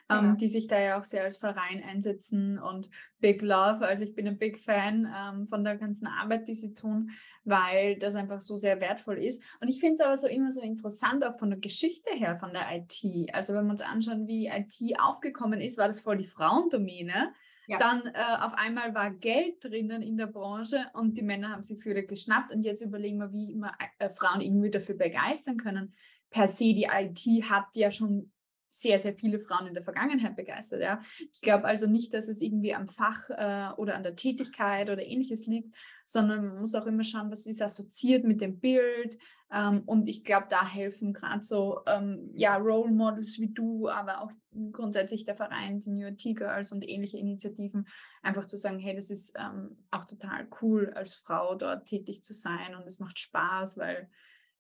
ähm, 0.10 0.26
ja. 0.26 0.36
die 0.36 0.50
sich 0.50 0.68
da 0.68 0.80
ja 0.80 1.00
auch 1.00 1.04
sehr 1.04 1.24
als 1.24 1.38
Verein 1.38 1.82
einsetzen 1.84 2.60
und 2.60 2.90
Big 3.20 3.42
Love. 3.42 3.86
Also 3.86 4.04
ich 4.04 4.14
bin 4.14 4.28
ein 4.28 4.38
Big 4.38 4.60
Fan 4.60 5.08
ähm, 5.16 5.48
von 5.48 5.64
der 5.64 5.78
ganzen 5.78 6.08
Arbeit, 6.08 6.48
die 6.48 6.56
sie 6.56 6.74
tun, 6.74 7.12
weil 7.44 7.98
das 7.98 8.16
einfach 8.16 8.42
so 8.42 8.56
sehr 8.56 8.82
wertvoll 8.82 9.24
ist. 9.24 9.42
Und 9.62 9.70
ich 9.70 9.80
finde 9.80 9.96
es 9.96 10.02
aber 10.02 10.18
so 10.18 10.28
immer 10.28 10.52
so 10.52 10.62
interessant, 10.62 11.24
auch 11.26 11.40
von 11.40 11.50
der 11.50 11.60
Geschichte 11.60 12.12
her 12.14 12.38
von 12.38 12.52
der 12.52 12.68
IT. 12.76 13.34
Also 13.34 13.54
wenn 13.54 13.66
wir 13.66 13.72
uns 13.72 13.82
anschauen, 13.82 14.28
wie 14.28 14.48
IT 14.48 15.00
aufgekommen 15.00 15.62
ist, 15.62 15.78
war 15.78 15.88
das 15.88 16.02
voll 16.02 16.18
die 16.18 16.28
Frauendomäne. 16.28 17.34
Ja. 17.68 17.78
Dann 17.80 18.06
äh, 18.08 18.38
auf 18.42 18.54
einmal 18.54 18.94
war 18.94 19.12
Geld 19.12 19.64
drinnen 19.64 20.02
in 20.02 20.18
der 20.18 20.28
Branche 20.28 20.86
und 20.94 21.18
die 21.18 21.24
Männer 21.24 21.50
haben 21.50 21.64
sich 21.64 21.84
wieder 21.86 22.04
geschnappt 22.04 22.52
und 22.52 22.64
jetzt 22.64 22.82
überlegen 22.82 23.18
wir, 23.18 23.32
wie 23.32 23.54
wir 23.56 23.72
äh, 24.00 24.10
Frauen 24.10 24.42
irgendwie 24.42 24.70
dafür 24.70 24.96
begeistern 24.96 25.58
können. 25.58 25.94
Per 26.30 26.48
se, 26.48 26.74
die 26.74 26.88
IT 26.92 27.50
hat 27.50 27.68
ja 27.76 27.92
schon 27.92 28.32
sehr, 28.80 29.00
sehr 29.00 29.14
viele 29.14 29.40
Frauen 29.40 29.68
in 29.68 29.74
der 29.74 29.84
Vergangenheit 29.84 30.36
begeistert. 30.36 30.82
Ja. 30.82 31.02
Ich 31.32 31.42
glaube 31.42 31.66
also 31.66 31.88
nicht, 31.88 32.14
dass 32.14 32.28
es 32.28 32.42
irgendwie 32.42 32.74
am 32.74 32.88
Fach 32.88 33.30
äh, 33.30 33.70
oder 33.78 33.96
an 33.96 34.04
der 34.04 34.16
Tätigkeit 34.16 34.90
oder 34.90 35.06
ähnliches 35.06 35.48
liegt, 35.48 35.76
sondern 36.04 36.48
man 36.48 36.62
muss 36.62 36.76
auch 36.76 36.86
immer 36.86 37.04
schauen, 37.04 37.32
was 37.32 37.46
ist 37.48 37.62
assoziiert 37.62 38.24
mit 38.24 38.42
dem 38.42 38.60
Bild. 38.60 39.18
Ähm, 39.52 39.84
und 39.86 40.08
ich 40.08 40.24
glaube, 40.24 40.48
da 40.50 40.68
helfen 40.68 41.14
gerade 41.14 41.42
so 41.42 41.82
ähm, 41.88 42.32
ja, 42.34 42.58
Role 42.58 42.92
Models 42.92 43.40
wie 43.40 43.54
du, 43.54 43.90
aber 43.90 44.22
auch 44.22 44.32
grundsätzlich 44.72 45.26
der 45.26 45.36
Verein, 45.36 45.80
die 45.80 45.92
New 45.92 46.12
Tea 46.12 46.34
Girls 46.34 46.72
und 46.72 46.88
ähnliche 46.88 47.18
Initiativen, 47.18 47.88
einfach 48.22 48.46
zu 48.46 48.58
sagen, 48.58 48.80
hey, 48.80 48.96
das 48.96 49.10
ist 49.10 49.34
ähm, 49.38 49.78
auch 49.92 50.06
total 50.06 50.48
cool, 50.62 50.92
als 50.96 51.16
Frau 51.16 51.56
dort 51.56 51.88
tätig 51.88 52.24
zu 52.24 52.34
sein 52.34 52.76
und 52.76 52.86
es 52.86 53.00
macht 53.00 53.20
Spaß, 53.20 53.78
weil 53.78 54.10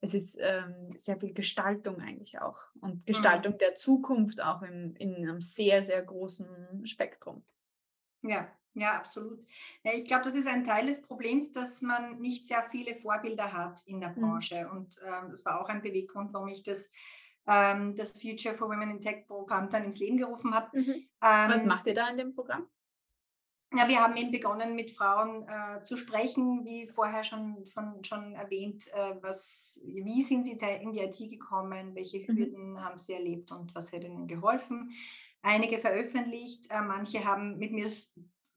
es 0.05 0.13
ist 0.13 0.38
ähm, 0.39 0.93
sehr 0.97 1.19
viel 1.19 1.33
Gestaltung 1.33 2.00
eigentlich 2.00 2.39
auch 2.39 2.59
und 2.79 2.95
mhm. 2.95 3.05
Gestaltung 3.05 3.53
mhm. 3.53 3.57
der 3.57 3.75
Zukunft 3.75 4.41
auch 4.41 4.62
im, 4.62 4.95
in 4.95 5.15
einem 5.15 5.41
sehr, 5.41 5.83
sehr 5.83 6.01
großen 6.01 6.85
Spektrum. 6.85 7.43
Ja, 8.21 8.47
ja, 8.74 8.97
absolut. 8.97 9.45
Ja, 9.83 9.93
ich 9.93 10.05
glaube, 10.05 10.24
das 10.24 10.35
ist 10.35 10.47
ein 10.47 10.63
Teil 10.65 10.88
des 10.88 11.01
Problems, 11.01 11.51
dass 11.51 11.81
man 11.81 12.19
nicht 12.19 12.45
sehr 12.45 12.63
viele 12.71 12.95
Vorbilder 12.95 13.53
hat 13.53 13.83
in 13.85 14.00
der 14.00 14.09
mhm. 14.09 14.21
Branche. 14.21 14.65
Mhm. 14.65 14.77
Und 14.77 15.00
ähm, 15.05 15.31
das 15.31 15.45
war 15.45 15.62
auch 15.62 15.69
ein 15.69 15.81
Beweggrund, 15.81 16.33
warum 16.33 16.50
ich 16.50 16.63
das, 16.63 16.89
ähm, 17.47 17.95
das 17.95 18.21
Future 18.21 18.55
for 18.55 18.69
Women 18.69 18.91
in 18.91 19.01
Tech 19.01 19.25
Programm 19.27 19.69
dann 19.69 19.85
ins 19.85 20.00
Leben 20.00 20.17
gerufen 20.17 20.53
habe. 20.53 20.77
Mhm. 20.77 21.07
Was 21.19 21.63
ähm 21.63 21.67
macht 21.69 21.88
ihr 21.88 21.95
da 21.95 22.09
in 22.09 22.17
dem 22.17 22.33
Programm? 22.33 22.67
Ja, 23.77 23.88
wir 23.88 24.00
haben 24.00 24.15
eben 24.17 24.32
begonnen, 24.32 24.75
mit 24.75 24.91
Frauen 24.91 25.48
äh, 25.48 25.82
zu 25.84 25.98
sprechen, 25.98 26.65
wie 26.65 26.88
vorher 26.88 27.24
schon, 27.24 27.65
von, 27.65 28.03
schon 28.03 28.34
erwähnt, 28.34 28.88
äh, 28.94 29.15
was, 29.22 29.79
wie 29.84 30.22
sind 30.22 30.46
sie 30.46 30.58
da 30.58 30.67
in 30.67 30.94
die 30.94 31.00
IT 31.00 31.17
gekommen, 31.17 31.96
welche 31.96 32.20
mhm. 32.20 32.38
Hürden 32.38 32.72
mhm. 32.72 32.84
haben 32.84 32.98
sie 32.98 33.13
erlebt 33.13 33.51
und 33.51 33.74
was 33.75 33.91
hat 33.94 34.03
ihnen 34.03 34.27
geholfen. 34.27 34.91
Einige 35.41 35.79
veröffentlicht, 35.79 36.72
äh, 36.72 36.82
manche 36.82 37.24
haben 37.25 37.58
mit 37.58 37.72
mir 37.72 37.89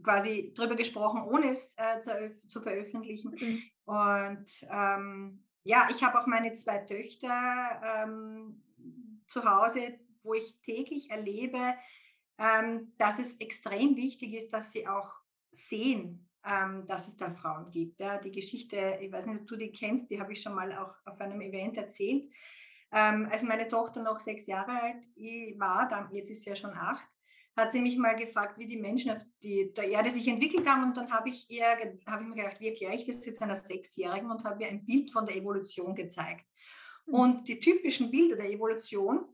quasi 0.02 0.52
drüber 0.54 0.76
gesprochen, 0.76 1.22
ohne 1.22 1.50
es 1.50 1.74
äh, 1.76 2.00
zu, 2.00 2.34
zu, 2.46 2.60
veröffentlichen. 2.60 3.36
Mhm. 3.38 3.62
Und 3.84 4.66
ähm, 4.70 5.44
ja, 5.64 5.88
ich 5.90 6.02
habe 6.02 6.20
auch 6.20 6.26
meine 6.26 6.54
zwei 6.54 6.78
Töchter 6.78 7.82
ähm, 7.84 8.62
zu 9.26 9.44
Hause, 9.44 9.98
wo 10.22 10.34
ich 10.34 10.58
täglich 10.62 11.10
erlebe, 11.10 11.74
ähm, 12.38 12.92
dass 12.98 13.18
es 13.18 13.34
extrem 13.40 13.96
wichtig 13.96 14.34
ist, 14.34 14.50
dass 14.50 14.72
sie 14.72 14.86
auch 14.86 15.12
sehen, 15.50 16.28
ähm, 16.44 16.86
dass 16.86 17.08
es 17.08 17.16
da 17.16 17.30
Frauen 17.30 17.70
gibt. 17.70 17.98
Ja, 18.00 18.18
die 18.18 18.30
Geschichte, 18.30 18.98
ich 19.00 19.10
weiß 19.10 19.26
nicht, 19.26 19.40
ob 19.40 19.46
du 19.46 19.56
die 19.56 19.72
kennst, 19.72 20.10
die 20.10 20.20
habe 20.20 20.32
ich 20.32 20.40
schon 20.40 20.54
mal 20.54 20.72
auch 20.76 20.94
auf 21.04 21.20
einem 21.20 21.40
Event 21.40 21.76
erzählt. 21.76 22.32
Ähm, 22.90 23.28
als 23.30 23.42
meine 23.42 23.68
Tochter 23.68 24.02
noch 24.02 24.18
sechs 24.18 24.46
Jahre 24.46 24.80
alt 24.80 25.04
war, 25.58 25.88
dann, 25.88 26.12
jetzt 26.14 26.30
ist 26.30 26.42
sie 26.42 26.50
ja 26.50 26.56
schon 26.56 26.72
acht, 26.72 27.06
hat 27.54 27.72
sie 27.72 27.80
mich 27.80 27.98
mal 27.98 28.14
gefragt, 28.14 28.58
wie 28.58 28.66
die 28.66 28.78
Menschen 28.78 29.10
auf 29.10 29.18
die, 29.42 29.74
der 29.74 29.88
Erde 29.88 30.10
sich 30.10 30.28
entwickelt 30.28 30.66
haben. 30.66 30.84
Und 30.84 30.96
dann 30.96 31.10
habe 31.10 31.28
ich, 31.28 31.50
ihr, 31.50 31.66
habe 32.06 32.22
ich 32.22 32.28
mir 32.28 32.36
gedacht, 32.36 32.60
wie 32.60 32.68
erkläre 32.68 32.94
ich 32.94 33.04
das 33.04 33.26
jetzt 33.26 33.42
einer 33.42 33.56
Sechsjährigen 33.56 34.30
und 34.30 34.44
habe 34.44 34.62
ihr 34.62 34.68
ein 34.68 34.84
Bild 34.86 35.10
von 35.10 35.26
der 35.26 35.36
Evolution 35.36 35.94
gezeigt. 35.94 36.46
Hm. 37.06 37.14
Und 37.14 37.48
die 37.48 37.58
typischen 37.58 38.10
Bilder 38.10 38.36
der 38.36 38.50
Evolution 38.50 39.26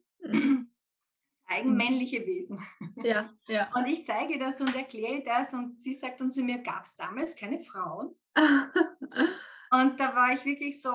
eigenmännliche 1.46 2.20
mhm. 2.20 2.26
Wesen. 2.26 2.58
Ja, 3.04 3.28
ja. 3.48 3.70
Und 3.74 3.86
ich 3.86 4.06
zeige 4.06 4.38
das 4.38 4.60
und 4.60 4.74
erkläre 4.74 5.22
das 5.24 5.52
und 5.52 5.80
sie 5.80 5.92
sagt 5.92 6.20
dann 6.20 6.32
zu 6.32 6.42
mir, 6.42 6.58
gab 6.58 6.84
es 6.84 6.96
damals 6.96 7.36
keine 7.36 7.60
Frauen? 7.60 8.14
und 8.36 10.00
da 10.00 10.14
war 10.14 10.32
ich 10.32 10.44
wirklich 10.46 10.80
so, 10.80 10.90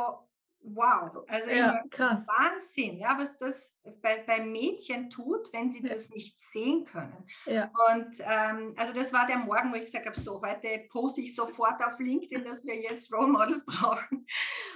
wow, 0.61 1.23
also 1.27 1.49
ja, 1.49 1.83
krass. 1.91 2.27
Wahnsinn, 2.27 2.97
ja, 2.97 3.15
was 3.17 3.37
das 3.37 3.75
bei, 4.01 4.23
bei 4.25 4.39
Mädchen 4.39 5.09
tut, 5.09 5.53
wenn 5.53 5.71
sie 5.71 5.83
ja. 5.83 5.93
das 5.93 6.09
nicht 6.09 6.41
sehen 6.41 6.85
können. 6.85 7.25
Ja. 7.45 7.71
Und 7.91 8.19
ähm, 8.21 8.73
also 8.77 8.93
das 8.93 9.13
war 9.13 9.27
der 9.27 9.37
Morgen, 9.37 9.71
wo 9.71 9.75
ich 9.75 9.85
gesagt 9.85 10.05
habe, 10.05 10.19
so 10.19 10.41
heute 10.41 10.85
poste 10.89 11.21
ich 11.21 11.35
sofort 11.35 11.83
auf 11.83 11.99
LinkedIn, 11.99 12.43
dass 12.43 12.65
wir 12.65 12.75
jetzt 12.75 13.13
Role 13.13 13.27
Models 13.27 13.65
brauchen. 13.67 14.25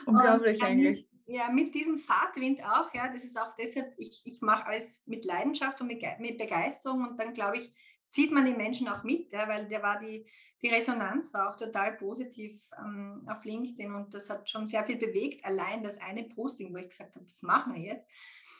Unglaublich 0.06 0.60
und, 0.62 0.68
eigentlich 0.68 1.08
ja, 1.26 1.50
mit 1.50 1.74
diesem 1.74 1.98
Fahrtwind 1.98 2.64
auch, 2.64 2.94
ja, 2.94 3.08
das 3.08 3.24
ist 3.24 3.40
auch 3.40 3.56
deshalb, 3.56 3.94
ich, 3.98 4.22
ich 4.26 4.42
mache 4.42 4.66
alles 4.66 5.04
mit 5.06 5.26
Leidenschaft 5.26 5.80
und 5.82 5.88
mit, 5.88 6.04
mit 6.20 6.38
Begeisterung 6.38 7.08
und 7.08 7.20
dann 7.20 7.34
glaube 7.34 7.58
ich, 7.58 7.74
zieht 8.08 8.32
man 8.32 8.46
die 8.46 8.54
Menschen 8.54 8.88
auch 8.88 9.04
mit, 9.04 9.32
ja, 9.32 9.48
weil 9.48 9.68
der 9.68 9.82
war 9.82 10.00
die, 10.00 10.26
die 10.62 10.70
Resonanz 10.70 11.34
war 11.34 11.50
auch 11.50 11.58
total 11.58 11.94
positiv 11.94 12.70
ähm, 12.78 13.28
auf 13.28 13.44
LinkedIn 13.44 13.94
und 13.94 14.14
das 14.14 14.30
hat 14.30 14.50
schon 14.50 14.68
sehr 14.68 14.86
viel 14.86 14.98
bewegt, 14.98 15.44
allein 15.46 15.84
das 15.84 16.00
eine 16.00 16.24
Posting, 16.24 16.74
wo 16.74 16.78
ich 16.78 16.90
gesagt 16.90 17.16
habe, 17.16 17.26
das 17.26 17.42
machen 17.42 17.74
wir 17.74 17.82
jetzt. 17.82 18.08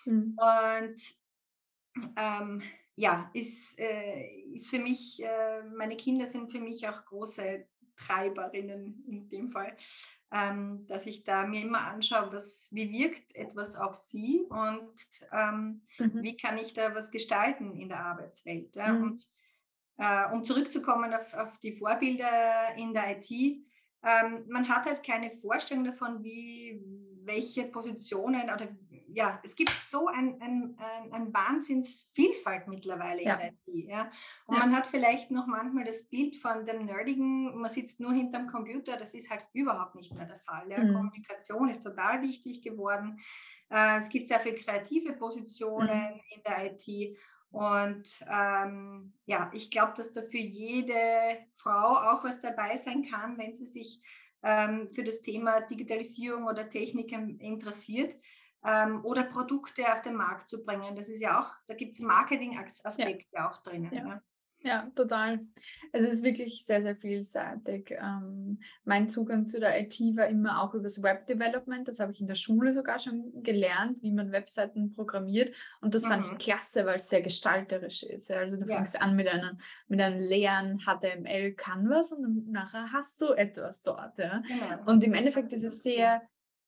Mhm. 0.06 0.38
Und 0.38 1.02
ähm, 2.18 2.62
ja, 2.96 3.30
ist, 3.34 3.78
äh, 3.80 4.28
ist 4.54 4.70
für 4.70 4.80
mich, 4.80 5.24
äh, 5.24 5.64
meine 5.76 5.98
Kinder 5.98 6.28
sind 6.28 6.52
für 6.52 6.60
mich 6.60 6.88
auch 6.88 7.06
große 7.06 7.66
Treiberinnen 7.98 9.04
in 9.08 9.30
dem 9.30 9.50
Fall, 9.50 9.76
ähm, 10.32 10.86
dass 10.88 11.06
ich 11.06 11.24
da 11.24 11.46
mir 11.46 11.62
immer 11.62 11.82
anschaue, 11.82 12.32
was, 12.32 12.70
wie 12.72 12.92
wirkt 12.92 13.36
etwas 13.36 13.76
auf 13.76 13.96
sie 13.96 14.46
und 14.50 14.94
ähm, 15.32 15.82
mhm. 16.00 16.24
wie 16.24 16.36
kann 16.36 16.58
ich 16.58 16.74
da 16.74 16.96
was 16.96 17.12
gestalten 17.12 17.76
in 17.76 17.90
der 17.90 18.00
Arbeitswelt. 18.00 18.76
Ja? 18.76 18.94
Mhm. 18.94 19.04
Und 19.04 19.28
äh, 19.98 20.32
um 20.32 20.44
zurückzukommen 20.44 21.14
auf, 21.14 21.34
auf, 21.34 21.58
die 21.60 21.74
Vorbilder 21.74 22.76
in 22.78 22.94
der 22.94 23.18
IT, 23.18 23.30
ähm, 23.32 24.46
man 24.48 24.68
hat 24.68 24.86
halt 24.86 25.04
keine 25.04 25.32
Vorstellung 25.32 25.84
davon, 25.84 26.24
wie 26.24 26.82
welche 27.26 27.66
Positionen 27.66 28.44
oder 28.44 28.68
ja, 29.14 29.40
es 29.44 29.56
gibt 29.56 29.72
so 29.80 30.08
ein, 30.08 30.42
ein, 30.42 30.76
ein, 31.12 31.34
Wahnsinnsvielfalt 31.34 32.68
mittlerweile 32.68 33.24
ja. 33.24 33.36
in 33.36 33.40
der 33.40 33.50
IT. 33.50 33.90
Ja? 33.90 34.12
Und 34.46 34.56
ja. 34.56 34.66
man 34.66 34.76
hat 34.76 34.88
vielleicht 34.88 35.32
noch 35.32 35.46
manchmal 35.46 35.84
das 35.84 36.04
Bild 36.04 36.36
von 36.36 36.66
dem 36.66 36.86
Nerdigen, 36.86 37.56
man 37.60 37.70
sitzt 37.70 38.00
nur 38.00 38.12
hinterm 38.14 38.48
Computer, 38.48 38.98
das 38.98 39.14
ist 39.14 39.30
halt 39.30 39.46
überhaupt 39.54 39.96
nicht 39.96 40.14
mehr 40.14 40.26
der 40.26 40.40
Fall. 40.40 40.70
Ja? 40.70 40.80
Mhm. 40.80 40.94
Kommunikation 40.94 41.70
ist 41.70 41.84
total 41.84 42.22
wichtig 42.22 42.62
geworden. 42.62 43.20
Äh, 43.70 44.00
es 44.00 44.10
gibt 44.10 44.30
sehr 44.30 44.40
viele 44.40 44.56
kreative 44.56 45.14
Positionen 45.14 46.16
mhm. 46.16 46.22
in 46.36 46.44
der 46.44 46.72
IT. 46.72 47.18
Und 47.52 48.26
ähm, 48.28 49.14
ja, 49.26 49.52
ich 49.54 49.70
glaube, 49.70 49.94
dass 49.96 50.12
da 50.12 50.24
für 50.24 50.40
jede 50.40 51.38
Frau 51.56 51.98
auch 51.98 52.24
was 52.24 52.42
dabei 52.42 52.78
sein 52.78 53.04
kann, 53.04 53.38
wenn 53.38 53.54
sie 53.54 53.66
sich 53.66 54.02
ähm, 54.42 54.90
für 54.90 55.04
das 55.04 55.22
Thema 55.22 55.62
Digitalisierung 55.62 56.46
oder 56.46 56.68
Technik 56.68 57.12
interessiert 57.12 58.16
ähm, 58.66 59.04
oder 59.04 59.24
Produkte 59.24 59.92
auf 59.92 60.02
den 60.02 60.16
Markt 60.16 60.50
zu 60.50 60.64
bringen. 60.64 60.96
Das 60.96 61.10
ist 61.10 61.22
ja 61.22 61.42
auch, 61.42 61.52
da 61.68 61.74
gibt 61.74 61.94
es 61.94 62.00
Marketing-Aspekte 62.00 63.26
ja. 63.34 63.50
auch 63.50 63.62
drinnen. 63.64 63.94
Ja. 63.94 64.08
ja. 64.08 64.22
Ja, 64.66 64.90
total. 64.96 65.42
Es 65.92 66.06
ist 66.06 66.24
wirklich 66.24 66.66
sehr, 66.66 66.82
sehr 66.82 66.96
vielseitig. 66.96 67.92
Ähm, 67.92 68.60
mein 68.86 69.10
Zugang 69.10 69.46
zu 69.46 69.60
der 69.60 69.80
IT 69.82 70.00
war 70.16 70.28
immer 70.28 70.62
auch 70.62 70.74
über 70.74 70.84
das 70.84 71.04
Web 71.04 71.28
Development. 71.28 71.86
Das 71.86 72.00
habe 72.00 72.14
ich 72.14 72.22
in 72.22 72.28
der 72.28 72.36
Schule 72.36 72.72
sogar 72.72 72.98
schon 72.98 73.44
gelernt, 73.44 74.02
wie 74.02 74.12
man 74.12 74.32
Webseiten 74.32 74.94
programmiert. 74.94 75.54
Und 75.82 75.94
das 75.94 76.06
mhm. 76.06 76.08
fand 76.08 76.26
ich 76.26 76.32
mhm. 76.32 76.38
klasse, 76.38 76.86
weil 76.86 76.96
es 76.96 77.10
sehr 77.10 77.22
gestalterisch 77.22 78.04
ist. 78.04 78.32
Also 78.32 78.56
du 78.56 78.66
fängst 78.66 79.00
an 79.02 79.18
mit 79.18 79.28
einem, 79.28 79.58
mit 79.88 80.00
einem 80.00 80.20
leeren 80.20 80.80
HTML 80.80 81.54
Canvas 81.56 82.14
und 82.14 82.50
nachher 82.50 82.94
hast 82.94 83.20
du 83.20 83.34
etwas 83.34 83.82
dort. 83.82 84.16
Genau. 84.16 84.40
Und 84.86 85.04
im 85.04 85.14
Endeffekt 85.14 85.52
ist 85.52 85.64
es 85.64 85.84
sehr 85.84 86.22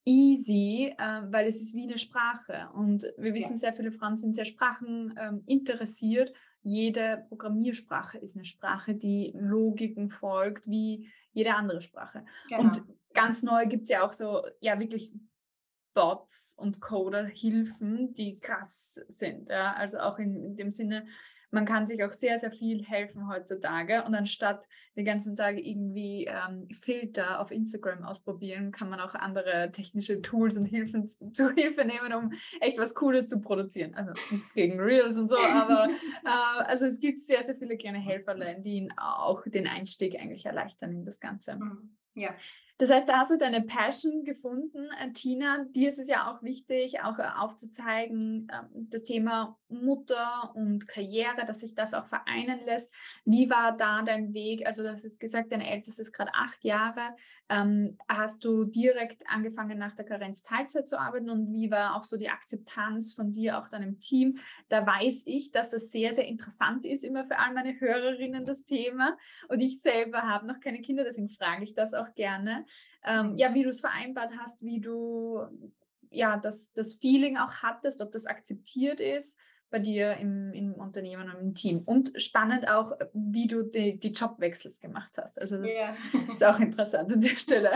easy, 0.05 0.93
äh, 0.97 1.21
weil 1.31 1.47
es 1.47 1.59
ist 1.59 1.73
wie 1.73 1.83
eine 1.83 1.97
Sprache. 1.97 2.69
Und 2.73 3.03
wir 3.17 3.33
wissen, 3.33 3.53
ja. 3.53 3.57
sehr 3.57 3.73
viele 3.73 3.91
Frauen 3.91 4.15
sind 4.15 4.33
sehr 4.33 4.45
Sprachen 4.45 5.13
ähm, 5.17 5.43
interessiert 5.45 6.31
jede 6.65 7.23
Programmiersprache 7.29 8.17
ist 8.17 8.35
eine 8.35 8.43
Sprache, 8.43 8.95
die 8.95 9.31
Logiken 9.35 10.09
folgt, 10.09 10.67
wie 10.67 11.11
jede 11.31 11.53
andere 11.53 11.79
Sprache. 11.79 12.25
Genau. 12.49 12.63
Und 12.63 12.83
ganz 13.13 13.43
neu 13.43 13.67
gibt 13.67 13.83
es 13.83 13.89
ja 13.89 14.03
auch 14.03 14.13
so, 14.13 14.41
ja, 14.61 14.79
wirklich 14.79 15.13
Bots 15.93 16.55
und 16.57 16.81
Coder-Hilfen, 16.81 18.15
die 18.15 18.39
krass 18.39 18.99
sind. 19.07 19.49
Ja? 19.49 19.73
Also 19.73 19.99
auch 19.99 20.17
in, 20.17 20.43
in 20.43 20.55
dem 20.55 20.71
Sinne, 20.71 21.05
man 21.51 21.65
kann 21.65 21.85
sich 21.85 22.03
auch 22.03 22.11
sehr, 22.11 22.39
sehr 22.39 22.51
viel 22.51 22.83
helfen 22.83 23.27
heutzutage. 23.27 24.03
Und 24.03 24.15
anstatt 24.15 24.65
den 24.95 25.05
ganzen 25.05 25.35
Tag 25.35 25.57
irgendwie 25.57 26.25
ähm, 26.25 26.67
Filter 26.71 27.39
auf 27.39 27.51
Instagram 27.51 28.03
ausprobieren, 28.03 28.71
kann 28.71 28.89
man 28.89 28.99
auch 28.99 29.13
andere 29.13 29.71
technische 29.71 30.21
Tools 30.21 30.57
und 30.57 30.65
Hilfen 30.65 31.07
zu 31.33 31.53
Hilfe 31.53 31.85
nehmen, 31.85 32.13
um 32.13 32.31
echt 32.61 32.77
was 32.77 32.95
Cooles 32.95 33.27
zu 33.27 33.41
produzieren. 33.41 33.93
Also 33.95 34.13
nichts 34.31 34.53
gegen 34.53 34.79
Reels 34.79 35.17
und 35.17 35.29
so, 35.29 35.37
aber 35.37 35.89
äh, 36.25 36.63
also 36.63 36.85
es 36.85 36.99
gibt 36.99 37.19
sehr, 37.19 37.43
sehr 37.43 37.55
viele 37.55 37.77
kleine 37.77 37.99
Helferlein, 37.99 38.63
die 38.63 38.75
ihn 38.75 38.93
auch 38.97 39.43
den 39.45 39.67
Einstieg 39.67 40.19
eigentlich 40.19 40.45
erleichtern 40.45 40.91
in 40.91 41.05
das 41.05 41.19
Ganze. 41.19 41.57
Mhm. 41.57 41.97
Ja. 42.15 42.33
Das 42.77 42.91
heißt, 42.91 43.07
da 43.07 43.19
hast 43.19 43.31
du 43.31 43.37
deine 43.37 43.61
Passion 43.61 44.25
gefunden, 44.25 44.89
äh, 44.99 45.09
Tina. 45.13 45.63
Dir 45.69 45.87
ist 45.87 45.97
es 45.97 46.09
ja 46.09 46.29
auch 46.29 46.43
wichtig, 46.43 47.01
auch 47.01 47.17
äh, 47.19 47.29
aufzuzeigen, 47.37 48.51
ähm, 48.51 48.89
das 48.89 49.03
Thema 49.03 49.57
Mutter 49.69 50.51
und 50.55 50.85
Karriere, 50.85 51.45
dass 51.45 51.61
sich 51.61 51.73
das 51.73 51.93
auch 51.93 52.07
vereinen 52.07 52.59
lässt. 52.65 52.93
Wie 53.23 53.49
war 53.49 53.77
da 53.77 54.01
dein 54.01 54.33
Weg? 54.33 54.67
Also, 54.67 54.83
du 54.83 54.91
hast 54.91 55.19
gesagt, 55.21 55.53
deine 55.53 55.69
Älteste 55.69 56.01
ist 56.01 56.11
gerade 56.11 56.33
acht 56.33 56.65
Jahre. 56.65 57.15
Ähm, 57.47 57.97
hast 58.09 58.43
du 58.43 58.65
direkt 58.65 59.23
angefangen, 59.29 59.77
nach 59.77 59.95
der 59.95 60.03
Karenz 60.03 60.43
Teilzeit 60.43 60.89
zu 60.89 60.99
arbeiten? 60.99 61.29
Und 61.29 61.53
wie 61.53 61.71
war 61.71 61.95
auch 61.95 62.03
so 62.03 62.17
die 62.17 62.29
Akzeptanz 62.29 63.13
von 63.13 63.31
dir, 63.31 63.57
auch 63.57 63.69
deinem 63.69 63.99
Team? 63.99 64.39
Da 64.67 64.85
weiß 64.85 65.23
ich, 65.27 65.51
dass 65.53 65.69
das 65.71 65.91
sehr, 65.91 66.13
sehr 66.13 66.27
interessant 66.27 66.85
ist, 66.85 67.05
immer 67.05 67.25
für 67.25 67.39
all 67.39 67.53
meine 67.53 67.79
Hörerinnen 67.79 68.43
das 68.43 68.65
Thema. 68.65 69.17
Und 69.47 69.63
ich 69.63 69.81
selber 69.81 70.23
habe 70.23 70.45
noch 70.45 70.59
keine 70.59 70.81
Kinder, 70.81 71.05
deswegen 71.05 71.29
frage 71.29 71.63
ich 71.63 71.73
das 71.73 71.93
auch 71.93 72.13
gerne 72.15 72.64
ähm, 73.03 73.35
ja, 73.35 73.53
wie 73.53 73.63
du 73.63 73.69
es 73.69 73.81
vereinbart 73.81 74.31
hast, 74.39 74.61
wie 74.63 74.79
du 74.79 75.41
ja 76.09 76.37
das, 76.37 76.73
das 76.73 76.95
Feeling 76.95 77.37
auch 77.37 77.61
hattest, 77.61 78.01
ob 78.01 78.11
das 78.11 78.25
akzeptiert 78.25 78.99
ist 78.99 79.37
bei 79.75 79.79
dir 79.79 80.15
im, 80.17 80.53
im 80.53 80.73
Unternehmen 80.73 81.29
und 81.29 81.41
im 81.41 81.53
Team. 81.53 81.81
Und 81.85 82.13
spannend 82.21 82.69
auch, 82.69 82.93
wie 83.13 83.47
du 83.47 83.63
die, 83.63 83.99
die 83.99 84.11
Jobwechsels 84.11 84.79
gemacht 84.79 85.11
hast. 85.17 85.39
Also 85.39 85.61
das 85.61 85.71
ja. 85.73 85.95
ist 86.33 86.43
auch 86.43 86.59
interessant 86.59 87.11
an 87.11 87.19
der 87.19 87.35
Stelle. 87.35 87.71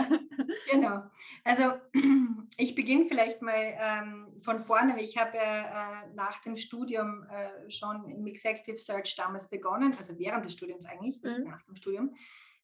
Genau. 0.70 1.02
Also 1.44 1.74
ich 2.56 2.74
beginne 2.74 3.06
vielleicht 3.06 3.42
mal 3.42 3.54
ähm, 3.54 4.28
von 4.40 4.60
vorne. 4.60 5.02
Ich 5.02 5.18
habe 5.18 5.36
äh, 5.36 6.14
nach 6.14 6.40
dem 6.42 6.56
Studium 6.56 7.26
äh, 7.28 7.70
schon 7.70 8.08
im 8.08 8.26
Executive 8.26 8.78
Search 8.78 9.14
damals 9.16 9.50
begonnen, 9.50 9.94
also 9.98 10.18
während 10.18 10.44
des 10.44 10.54
Studiums 10.54 10.86
eigentlich, 10.86 11.20
mhm. 11.22 11.44
nach 11.44 11.62
dem 11.62 11.76
Studium 11.76 12.14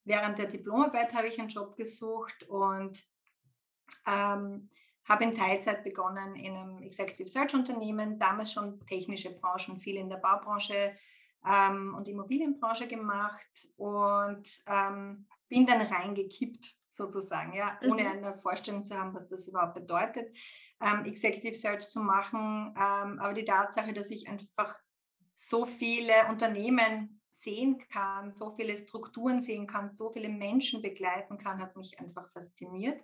während 0.06 0.38
der 0.38 0.46
Diplomarbeit 0.46 1.14
habe 1.14 1.28
ich 1.28 1.38
einen 1.38 1.48
Job 1.48 1.76
gesucht 1.76 2.44
und 2.48 3.04
ähm, 4.06 4.70
habe 5.04 5.24
in 5.24 5.34
Teilzeit 5.34 5.84
begonnen 5.84 6.34
in 6.34 6.54
einem 6.54 6.82
Executive 6.82 7.28
Search 7.28 7.54
Unternehmen, 7.54 8.18
damals 8.18 8.52
schon 8.52 8.84
technische 8.86 9.38
Branchen, 9.38 9.78
viel 9.78 9.96
in 9.96 10.08
der 10.08 10.16
Baubranche 10.16 10.96
ähm, 11.46 11.94
und 11.96 12.08
Immobilienbranche 12.08 12.88
gemacht 12.88 13.68
und 13.76 14.62
ähm, 14.66 15.26
bin 15.48 15.66
dann 15.66 15.82
reingekippt 15.82 16.74
sozusagen, 16.90 17.52
ja, 17.52 17.78
ohne 17.84 18.02
mhm. 18.02 18.08
eine 18.08 18.38
Vorstellung 18.38 18.84
zu 18.84 18.98
haben, 18.98 19.14
was 19.14 19.28
das 19.28 19.46
überhaupt 19.46 19.74
bedeutet, 19.74 20.34
ähm, 20.80 21.04
Executive 21.04 21.54
Search 21.54 21.88
zu 21.88 22.00
machen. 22.00 22.74
Ähm, 22.76 23.18
aber 23.20 23.34
die 23.34 23.44
Tatsache, 23.44 23.92
dass 23.92 24.10
ich 24.10 24.28
einfach 24.28 24.74
so 25.34 25.66
viele 25.66 26.26
Unternehmen 26.30 27.15
sehen 27.42 27.78
kann, 27.88 28.30
so 28.30 28.54
viele 28.56 28.76
Strukturen 28.76 29.40
sehen 29.40 29.66
kann, 29.66 29.90
so 29.90 30.10
viele 30.10 30.28
Menschen 30.28 30.82
begleiten 30.82 31.38
kann, 31.38 31.60
hat 31.60 31.76
mich 31.76 31.98
einfach 32.00 32.30
fasziniert. 32.32 33.00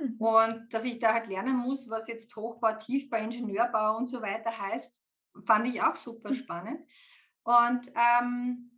Mhm. 0.00 0.16
Und 0.18 0.74
dass 0.74 0.84
ich 0.84 0.98
da 0.98 1.14
halt 1.14 1.28
lernen 1.28 1.56
muss, 1.56 1.88
was 1.90 2.08
jetzt 2.08 2.34
Hochbau, 2.36 2.72
Tiefbau, 2.74 3.18
Ingenieurbau 3.18 3.96
und 3.96 4.06
so 4.06 4.22
weiter 4.22 4.56
heißt, 4.56 5.02
fand 5.44 5.66
ich 5.66 5.82
auch 5.82 5.94
super 5.94 6.30
mhm. 6.30 6.34
spannend. 6.34 6.80
Und 7.42 7.92
ähm, 7.94 8.70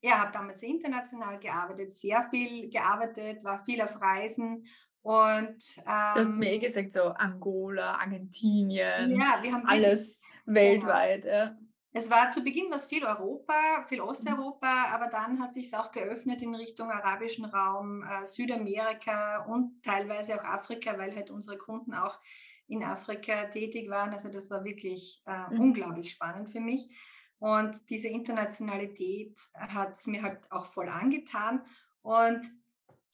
ja, 0.00 0.18
habe 0.18 0.32
damals 0.32 0.60
sehr 0.60 0.68
international 0.68 1.38
gearbeitet, 1.38 1.92
sehr 1.92 2.28
viel 2.30 2.70
gearbeitet, 2.70 3.42
war 3.42 3.64
viel 3.64 3.80
auf 3.80 4.00
Reisen 4.00 4.66
und 5.04 5.76
ähm, 5.86 6.14
du 6.14 6.20
hast 6.20 6.30
mir 6.30 6.52
eh 6.52 6.58
gesagt, 6.58 6.94
so 6.94 7.02
Angola, 7.02 7.96
Argentinien, 7.96 9.10
ja, 9.10 9.38
wir 9.42 9.52
haben 9.52 9.66
alles 9.66 10.22
weltweit. 10.46 11.26
Ja. 11.26 11.54
Es 11.96 12.10
war 12.10 12.32
zu 12.32 12.42
Beginn 12.42 12.72
was 12.72 12.86
viel 12.86 13.04
Europa, 13.04 13.84
viel 13.88 14.02
mhm. 14.02 14.08
Osteuropa, 14.08 14.86
aber 14.92 15.06
dann 15.06 15.40
hat 15.40 15.54
sich 15.54 15.66
es 15.66 15.74
auch 15.74 15.92
geöffnet 15.92 16.42
in 16.42 16.52
Richtung 16.56 16.90
arabischen 16.90 17.44
Raum, 17.44 18.02
äh, 18.02 18.26
Südamerika 18.26 19.44
und 19.44 19.80
teilweise 19.84 20.34
auch 20.34 20.44
Afrika, 20.44 20.98
weil 20.98 21.14
halt 21.14 21.30
unsere 21.30 21.56
Kunden 21.56 21.94
auch 21.94 22.18
in 22.66 22.82
Afrika 22.82 23.44
tätig 23.44 23.88
waren. 23.88 24.10
Also 24.10 24.28
das 24.28 24.50
war 24.50 24.64
wirklich 24.64 25.22
äh, 25.26 25.54
mhm. 25.54 25.60
unglaublich 25.60 26.10
spannend 26.10 26.50
für 26.50 26.58
mich. 26.58 26.92
Und 27.38 27.88
diese 27.88 28.08
Internationalität 28.08 29.38
hat 29.54 29.96
es 29.96 30.08
mir 30.08 30.22
halt 30.22 30.50
auch 30.50 30.66
voll 30.66 30.88
angetan. 30.88 31.64
Und 32.02 32.42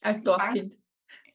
als 0.01 0.23
Dorfkind. 0.23 0.75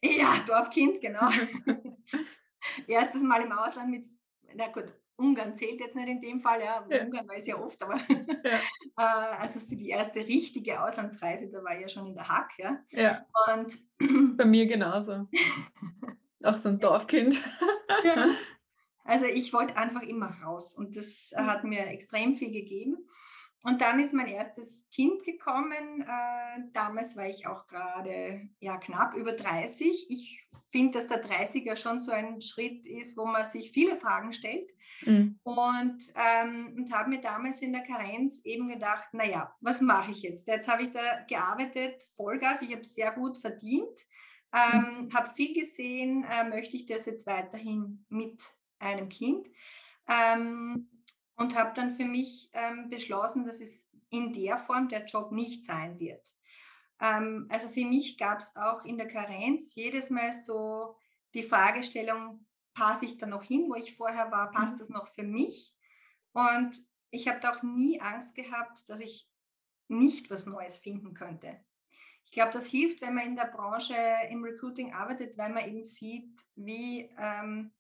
Ja, 0.02 0.36
Dorfkind, 0.46 1.00
genau. 1.00 1.28
Erstes 2.86 3.22
Mal 3.22 3.42
im 3.42 3.52
Ausland 3.52 3.90
mit, 3.90 4.06
na 4.54 4.68
gut, 4.68 4.92
Ungarn 5.16 5.56
zählt 5.56 5.80
jetzt 5.80 5.96
nicht 5.96 6.08
in 6.08 6.20
dem 6.20 6.40
Fall, 6.40 6.60
ja, 6.60 6.86
ja. 6.88 7.04
Ungarn 7.04 7.28
weiß 7.28 7.46
ja 7.46 7.58
oft, 7.58 7.82
aber 7.82 7.96
ja. 7.96 8.58
Äh, 8.98 9.02
also 9.38 9.76
die 9.76 9.90
erste 9.90 10.20
richtige 10.20 10.82
Auslandsreise, 10.82 11.50
da 11.50 11.62
war 11.62 11.74
ich 11.74 11.82
ja 11.82 11.88
schon 11.88 12.06
in 12.06 12.14
der 12.14 12.28
Hack, 12.28 12.52
ja. 12.58 12.78
ja. 12.90 13.26
Und 13.52 14.36
bei 14.36 14.44
mir 14.46 14.66
genauso. 14.66 15.28
Auch 16.42 16.54
so 16.54 16.70
ein 16.70 16.80
Dorfkind. 16.80 17.42
ja. 18.04 18.26
Also 19.08 19.24
ich 19.26 19.52
wollte 19.52 19.76
einfach 19.76 20.02
immer 20.02 20.36
raus 20.42 20.74
und 20.74 20.96
das 20.96 21.32
mhm. 21.36 21.46
hat 21.46 21.62
mir 21.62 21.86
extrem 21.86 22.34
viel 22.34 22.50
gegeben. 22.50 23.05
Und 23.66 23.80
dann 23.80 23.98
ist 23.98 24.14
mein 24.14 24.28
erstes 24.28 24.88
Kind 24.90 25.24
gekommen. 25.24 26.00
Äh, 26.02 26.60
damals 26.72 27.16
war 27.16 27.26
ich 27.26 27.48
auch 27.48 27.66
gerade 27.66 28.48
ja, 28.60 28.76
knapp 28.76 29.16
über 29.16 29.32
30. 29.32 30.06
Ich 30.08 30.46
finde, 30.70 30.92
dass 30.92 31.08
der 31.08 31.26
30er 31.28 31.76
schon 31.76 32.00
so 32.00 32.12
ein 32.12 32.40
Schritt 32.40 32.86
ist, 32.86 33.16
wo 33.16 33.26
man 33.26 33.44
sich 33.44 33.72
viele 33.72 33.96
Fragen 33.96 34.32
stellt. 34.32 34.70
Mhm. 35.04 35.40
Und, 35.42 35.98
ähm, 36.14 36.74
und 36.76 36.92
habe 36.92 37.10
mir 37.10 37.20
damals 37.20 37.60
in 37.60 37.72
der 37.72 37.82
Karenz 37.82 38.40
eben 38.44 38.68
gedacht, 38.68 39.08
naja, 39.12 39.52
was 39.60 39.80
mache 39.80 40.12
ich 40.12 40.22
jetzt? 40.22 40.46
Jetzt 40.46 40.68
habe 40.68 40.84
ich 40.84 40.92
da 40.92 41.24
gearbeitet, 41.28 42.06
Vollgas, 42.14 42.62
ich 42.62 42.70
habe 42.70 42.84
sehr 42.84 43.10
gut 43.10 43.36
verdient, 43.36 43.98
ähm, 44.54 45.06
mhm. 45.06 45.12
habe 45.12 45.34
viel 45.34 45.52
gesehen, 45.54 46.24
äh, 46.30 46.48
möchte 46.48 46.76
ich 46.76 46.86
das 46.86 47.06
jetzt 47.06 47.26
weiterhin 47.26 48.06
mit 48.10 48.40
einem 48.78 49.08
Kind? 49.08 49.48
Ähm, 50.08 50.88
und 51.36 51.54
habe 51.54 51.72
dann 51.74 51.94
für 51.94 52.04
mich 52.04 52.50
ähm, 52.52 52.88
beschlossen, 52.88 53.44
dass 53.44 53.60
es 53.60 53.88
in 54.10 54.32
der 54.32 54.58
Form 54.58 54.88
der 54.88 55.04
Job 55.04 55.32
nicht 55.32 55.64
sein 55.64 55.98
wird. 55.98 56.34
Ähm, 57.00 57.46
also 57.50 57.68
für 57.68 57.84
mich 57.84 58.18
gab 58.18 58.40
es 58.40 58.54
auch 58.56 58.84
in 58.84 58.96
der 58.96 59.08
Karenz 59.08 59.74
jedes 59.74 60.10
Mal 60.10 60.32
so 60.32 60.96
die 61.34 61.42
Fragestellung, 61.42 62.46
passe 62.74 63.04
ich 63.06 63.16
da 63.16 63.26
noch 63.26 63.42
hin, 63.42 63.66
wo 63.68 63.74
ich 63.74 63.96
vorher 63.96 64.30
war, 64.30 64.50
passt 64.50 64.74
mhm. 64.74 64.78
das 64.78 64.88
noch 64.88 65.08
für 65.08 65.22
mich? 65.22 65.74
Und 66.32 66.76
ich 67.10 67.28
habe 67.28 67.40
da 67.40 67.52
auch 67.52 67.62
nie 67.62 68.00
Angst 68.00 68.34
gehabt, 68.34 68.88
dass 68.88 69.00
ich 69.00 69.28
nicht 69.88 70.30
was 70.30 70.46
Neues 70.46 70.78
finden 70.78 71.14
könnte. 71.14 71.60
Ich 72.24 72.32
glaube, 72.32 72.52
das 72.52 72.66
hilft, 72.66 73.00
wenn 73.00 73.14
man 73.14 73.26
in 73.26 73.36
der 73.36 73.46
Branche 73.46 73.94
im 74.30 74.42
Recruiting 74.42 74.92
arbeitet, 74.92 75.38
weil 75.38 75.52
man 75.52 75.66
eben 75.66 75.84
sieht, 75.84 76.28
wie 76.56 77.08
ähm, 77.16 77.72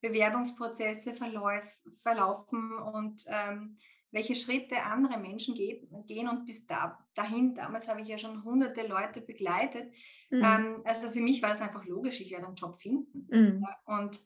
Bewerbungsprozesse 0.00 1.14
verlauf, 1.14 1.64
verlaufen 2.02 2.78
und 2.78 3.24
ähm, 3.28 3.78
welche 4.10 4.34
Schritte 4.34 4.82
andere 4.82 5.18
Menschen 5.18 5.54
gehen 5.54 6.28
und 6.28 6.46
bis 6.46 6.66
da, 6.66 6.98
dahin, 7.14 7.54
damals 7.54 7.88
habe 7.88 8.00
ich 8.00 8.08
ja 8.08 8.16
schon 8.16 8.42
hunderte 8.42 8.86
Leute 8.86 9.20
begleitet. 9.20 9.92
Mhm. 10.30 10.42
Ähm, 10.42 10.82
also 10.84 11.10
für 11.10 11.20
mich 11.20 11.42
war 11.42 11.52
es 11.52 11.60
einfach 11.60 11.84
logisch, 11.84 12.20
ich 12.20 12.30
werde 12.30 12.46
einen 12.46 12.54
Job 12.54 12.78
finden. 12.78 13.28
Mhm. 13.30 13.66
Und 13.84 14.20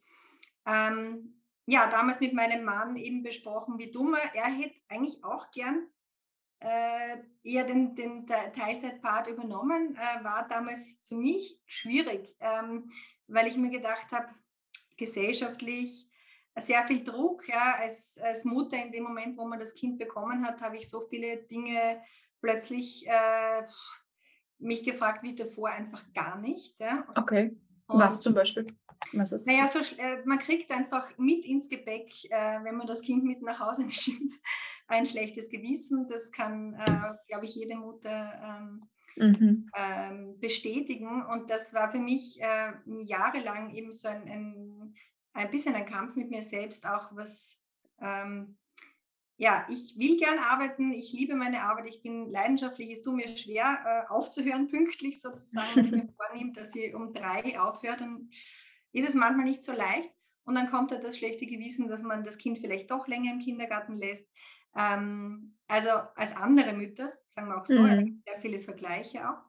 ähm, 0.66 1.42
ja, 1.66 1.88
damals 1.88 2.20
mit 2.20 2.32
meinem 2.32 2.64
Mann 2.64 2.96
eben 2.96 3.22
besprochen, 3.22 3.78
wie 3.78 3.90
dummer, 3.90 4.18
er 4.34 4.46
hätte 4.46 4.76
eigentlich 4.88 5.24
auch 5.24 5.50
gern 5.50 5.88
äh, 6.60 7.18
eher 7.42 7.64
den, 7.64 7.96
den 7.96 8.26
Teilzeitpart 8.26 9.26
übernommen, 9.26 9.96
äh, 9.96 10.24
war 10.24 10.46
damals 10.48 10.96
für 11.08 11.16
mich 11.16 11.60
schwierig, 11.66 12.36
ähm, 12.38 12.90
weil 13.26 13.48
ich 13.48 13.56
mir 13.56 13.70
gedacht 13.70 14.12
habe, 14.12 14.28
gesellschaftlich 15.02 16.08
sehr 16.56 16.86
viel 16.86 17.02
Druck. 17.02 17.48
Ja, 17.48 17.76
als, 17.78 18.18
als 18.22 18.44
Mutter 18.44 18.76
in 18.76 18.92
dem 18.92 19.04
Moment, 19.04 19.36
wo 19.36 19.46
man 19.46 19.58
das 19.58 19.74
Kind 19.74 19.98
bekommen 19.98 20.46
hat, 20.46 20.60
habe 20.60 20.76
ich 20.76 20.88
so 20.88 21.00
viele 21.00 21.38
Dinge 21.44 22.00
plötzlich 22.40 23.06
äh, 23.06 23.62
mich 24.58 24.84
gefragt 24.84 25.22
wie 25.22 25.34
davor 25.34 25.70
einfach 25.70 26.04
gar 26.12 26.38
nicht. 26.38 26.78
Ja. 26.78 27.06
Okay. 27.16 27.56
Und, 27.86 28.00
Was 28.00 28.20
zum 28.20 28.34
Beispiel? 28.34 28.66
Was 29.12 29.32
ist 29.32 29.46
naja, 29.46 29.66
so, 29.66 29.80
äh, 29.96 30.22
man 30.24 30.38
kriegt 30.38 30.70
einfach 30.70 31.10
mit 31.18 31.44
ins 31.44 31.68
Gepäck, 31.68 32.10
äh, 32.30 32.62
wenn 32.62 32.76
man 32.76 32.86
das 32.86 33.00
Kind 33.00 33.24
mit 33.24 33.42
nach 33.42 33.58
Hause 33.58 33.82
nimmt, 34.06 34.32
ein 34.86 35.06
schlechtes 35.06 35.50
Gewissen. 35.50 36.08
Das 36.08 36.30
kann, 36.30 36.74
äh, 36.74 37.14
glaube 37.26 37.46
ich, 37.46 37.54
jede 37.54 37.76
Mutter 37.76 38.60
ähm, 38.60 38.88
mhm. 39.16 39.66
ähm, 39.76 40.38
bestätigen. 40.40 41.24
Und 41.26 41.50
das 41.50 41.74
war 41.74 41.90
für 41.90 41.98
mich 41.98 42.40
äh, 42.40 42.72
jahrelang 43.04 43.74
eben 43.74 43.92
so 43.92 44.08
ein, 44.08 44.28
ein, 44.28 44.94
ein 45.32 45.50
bisschen 45.50 45.74
ein 45.74 45.86
Kampf 45.86 46.16
mit 46.16 46.30
mir 46.30 46.42
selbst, 46.42 46.86
auch 46.86 47.14
was, 47.14 47.62
ähm, 48.00 48.56
ja, 49.36 49.66
ich 49.68 49.94
will 49.98 50.18
gern 50.18 50.38
arbeiten, 50.38 50.92
ich 50.92 51.12
liebe 51.12 51.34
meine 51.34 51.62
Arbeit, 51.62 51.88
ich 51.88 52.02
bin 52.02 52.30
leidenschaftlich, 52.30 52.90
es 52.90 53.02
tut 53.02 53.16
mir 53.16 53.28
schwer 53.28 54.06
äh, 54.08 54.12
aufzuhören, 54.12 54.68
pünktlich 54.70 55.20
sozusagen, 55.20 55.74
wenn 55.74 55.84
ich 55.84 55.90
mir 55.92 56.08
vornehme, 56.16 56.52
dass 56.52 56.72
sie 56.72 56.94
um 56.94 57.12
drei 57.12 57.58
aufhört, 57.60 58.00
dann 58.00 58.30
ist 58.92 59.08
es 59.08 59.14
manchmal 59.14 59.46
nicht 59.46 59.64
so 59.64 59.72
leicht. 59.72 60.10
Und 60.44 60.56
dann 60.56 60.68
kommt 60.68 60.90
halt 60.90 61.04
das 61.04 61.18
schlechte 61.18 61.46
Gewissen, 61.46 61.88
dass 61.88 62.02
man 62.02 62.24
das 62.24 62.36
Kind 62.36 62.58
vielleicht 62.58 62.90
doch 62.90 63.06
länger 63.06 63.32
im 63.32 63.38
Kindergarten 63.38 63.98
lässt. 63.98 64.28
Ähm, 64.76 65.56
also 65.68 65.90
als 66.16 66.34
andere 66.36 66.72
Mütter, 66.72 67.12
sagen 67.28 67.48
wir 67.48 67.60
auch 67.60 67.66
so, 67.66 67.78
mhm. 67.78 68.22
sehr 68.26 68.40
viele 68.40 68.60
Vergleiche 68.60 69.28
auch. 69.28 69.42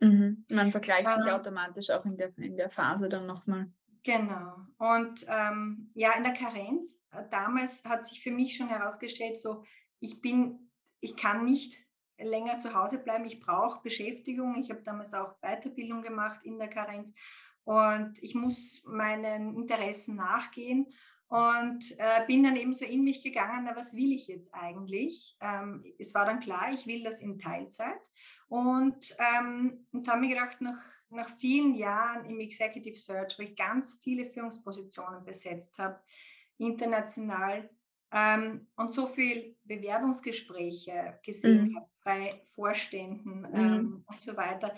Mhm. 0.00 0.44
Man 0.48 0.70
vergleicht 0.70 1.06
ähm, 1.06 1.20
sich 1.20 1.32
automatisch 1.32 1.90
auch 1.90 2.04
in 2.04 2.16
der, 2.16 2.36
in 2.38 2.56
der 2.56 2.70
Phase 2.70 3.08
dann 3.08 3.26
nochmal. 3.26 3.70
Genau. 4.02 4.56
Und 4.78 5.26
ähm, 5.28 5.90
ja, 5.94 6.12
in 6.16 6.22
der 6.22 6.32
Karenz, 6.32 7.04
äh, 7.10 7.22
damals 7.30 7.84
hat 7.84 8.06
sich 8.06 8.22
für 8.22 8.30
mich 8.30 8.56
schon 8.56 8.68
herausgestellt, 8.68 9.36
so, 9.36 9.64
ich 9.98 10.22
bin, 10.22 10.70
ich 11.00 11.16
kann 11.16 11.44
nicht 11.44 11.76
länger 12.18 12.58
zu 12.58 12.74
Hause 12.74 12.98
bleiben, 12.98 13.24
ich 13.24 13.40
brauche 13.40 13.82
Beschäftigung. 13.82 14.56
Ich 14.58 14.70
habe 14.70 14.82
damals 14.82 15.14
auch 15.14 15.38
Weiterbildung 15.40 16.02
gemacht 16.02 16.40
in 16.44 16.58
der 16.58 16.68
Karenz 16.68 17.12
und 17.64 18.22
ich 18.22 18.34
muss 18.34 18.82
meinen 18.84 19.54
Interessen 19.54 20.16
nachgehen 20.16 20.86
und 21.30 21.96
äh, 21.98 22.26
bin 22.26 22.42
dann 22.42 22.56
eben 22.56 22.74
so 22.74 22.84
in 22.84 23.04
mich 23.04 23.22
gegangen, 23.22 23.64
na, 23.64 23.76
was 23.76 23.94
will 23.94 24.12
ich 24.12 24.26
jetzt 24.26 24.52
eigentlich? 24.52 25.36
Ähm, 25.40 25.84
es 25.96 26.12
war 26.12 26.24
dann 26.24 26.40
klar, 26.40 26.72
ich 26.74 26.88
will 26.88 27.04
das 27.04 27.20
in 27.20 27.38
Teilzeit. 27.38 28.10
Und, 28.48 29.16
ähm, 29.38 29.86
und 29.92 30.08
habe 30.08 30.20
mir 30.20 30.34
gedacht, 30.34 30.60
nach, 30.60 30.82
nach 31.08 31.30
vielen 31.38 31.76
Jahren 31.76 32.24
im 32.24 32.40
Executive 32.40 32.96
Search, 32.96 33.38
wo 33.38 33.44
ich 33.44 33.54
ganz 33.54 34.00
viele 34.02 34.26
Führungspositionen 34.26 35.24
besetzt 35.24 35.78
habe, 35.78 36.00
international, 36.58 37.70
ähm, 38.12 38.66
und 38.76 38.92
so 38.92 39.06
viele 39.06 39.54
Bewerbungsgespräche 39.64 41.20
gesehen 41.24 41.68
mhm. 41.68 41.76
habe 41.76 41.86
bei 42.02 42.40
Vorständen 42.44 43.42
mhm. 43.42 43.54
Ähm, 43.54 44.04
und 44.04 44.20
so 44.20 44.36
weiter, 44.36 44.74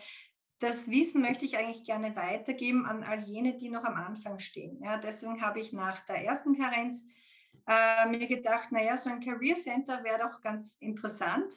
das 0.62 0.88
Wissen 0.88 1.22
möchte 1.22 1.44
ich 1.44 1.58
eigentlich 1.58 1.82
gerne 1.82 2.14
weitergeben 2.14 2.86
an 2.86 3.02
all 3.02 3.20
jene, 3.20 3.58
die 3.58 3.68
noch 3.68 3.82
am 3.82 3.96
Anfang 3.96 4.38
stehen. 4.38 4.80
Ja, 4.80 4.96
deswegen 4.96 5.42
habe 5.42 5.58
ich 5.58 5.72
nach 5.72 6.06
der 6.06 6.24
ersten 6.24 6.56
Karenz 6.56 7.04
äh, 7.66 8.08
mir 8.08 8.28
gedacht, 8.28 8.70
naja, 8.70 8.96
so 8.96 9.10
ein 9.10 9.18
Career 9.18 9.56
Center 9.56 10.04
wäre 10.04 10.20
doch 10.20 10.40
ganz 10.40 10.76
interessant. 10.78 11.52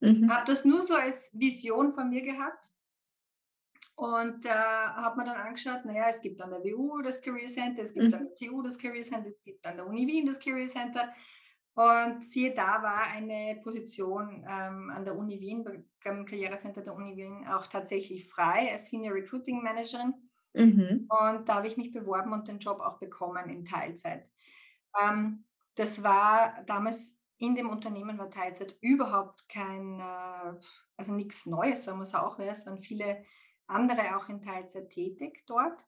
Mhm. 0.00 0.30
Habe 0.30 0.44
das 0.44 0.66
nur 0.66 0.82
so 0.82 0.94
als 0.94 1.30
Vision 1.32 1.94
von 1.94 2.10
mir 2.10 2.20
gehabt 2.20 2.70
und 3.94 4.44
äh, 4.44 4.50
habe 4.50 5.16
mir 5.16 5.24
dann 5.24 5.40
angeschaut, 5.40 5.86
naja, 5.86 6.08
es 6.10 6.20
gibt 6.20 6.38
an 6.42 6.50
der 6.50 6.62
WU 6.62 7.00
das 7.00 7.22
Career 7.22 7.48
Center, 7.48 7.82
es 7.82 7.94
gibt 7.94 8.08
mhm. 8.08 8.14
an 8.14 8.28
der 8.28 8.34
TU 8.34 8.60
das 8.60 8.76
Career 8.76 9.02
Center, 9.02 9.30
es 9.30 9.42
gibt 9.42 9.66
an 9.66 9.76
der 9.76 9.86
Uni 9.86 10.06
Wien 10.06 10.26
das 10.26 10.38
Career 10.38 10.66
Center. 10.66 11.10
Und 11.74 12.24
siehe 12.24 12.54
da 12.54 12.82
war 12.82 13.06
eine 13.06 13.58
Position 13.62 14.44
ähm, 14.46 14.90
an 14.90 15.04
der 15.04 15.16
Uni 15.16 15.40
Wien, 15.40 15.64
beim 16.04 16.26
Karrierecenter 16.26 16.82
der 16.82 16.94
Uni 16.94 17.16
Wien 17.16 17.46
auch 17.48 17.66
tatsächlich 17.66 18.28
frei 18.28 18.70
als 18.70 18.90
Senior 18.90 19.14
Recruiting 19.14 19.62
Managerin. 19.62 20.12
Mhm. 20.54 21.08
Und 21.08 21.48
da 21.48 21.54
habe 21.54 21.66
ich 21.66 21.78
mich 21.78 21.92
beworben 21.92 22.32
und 22.32 22.46
den 22.46 22.58
Job 22.58 22.80
auch 22.80 22.98
bekommen 22.98 23.48
in 23.48 23.64
Teilzeit. 23.64 24.30
Ähm, 25.00 25.44
das 25.74 26.02
war 26.02 26.62
damals 26.66 27.16
in 27.38 27.54
dem 27.54 27.70
Unternehmen 27.70 28.18
war 28.18 28.30
Teilzeit 28.30 28.76
überhaupt 28.80 29.48
kein, 29.48 29.98
äh, 29.98 30.60
also 30.96 31.12
nichts 31.12 31.46
Neues, 31.46 31.84
sagen 31.84 31.98
wir 31.98 32.04
es 32.04 32.14
auch. 32.14 32.38
Es 32.38 32.66
waren 32.66 32.78
viele 32.78 33.24
andere 33.66 34.16
auch 34.16 34.28
in 34.28 34.42
Teilzeit 34.42 34.90
tätig 34.90 35.42
dort. 35.46 35.86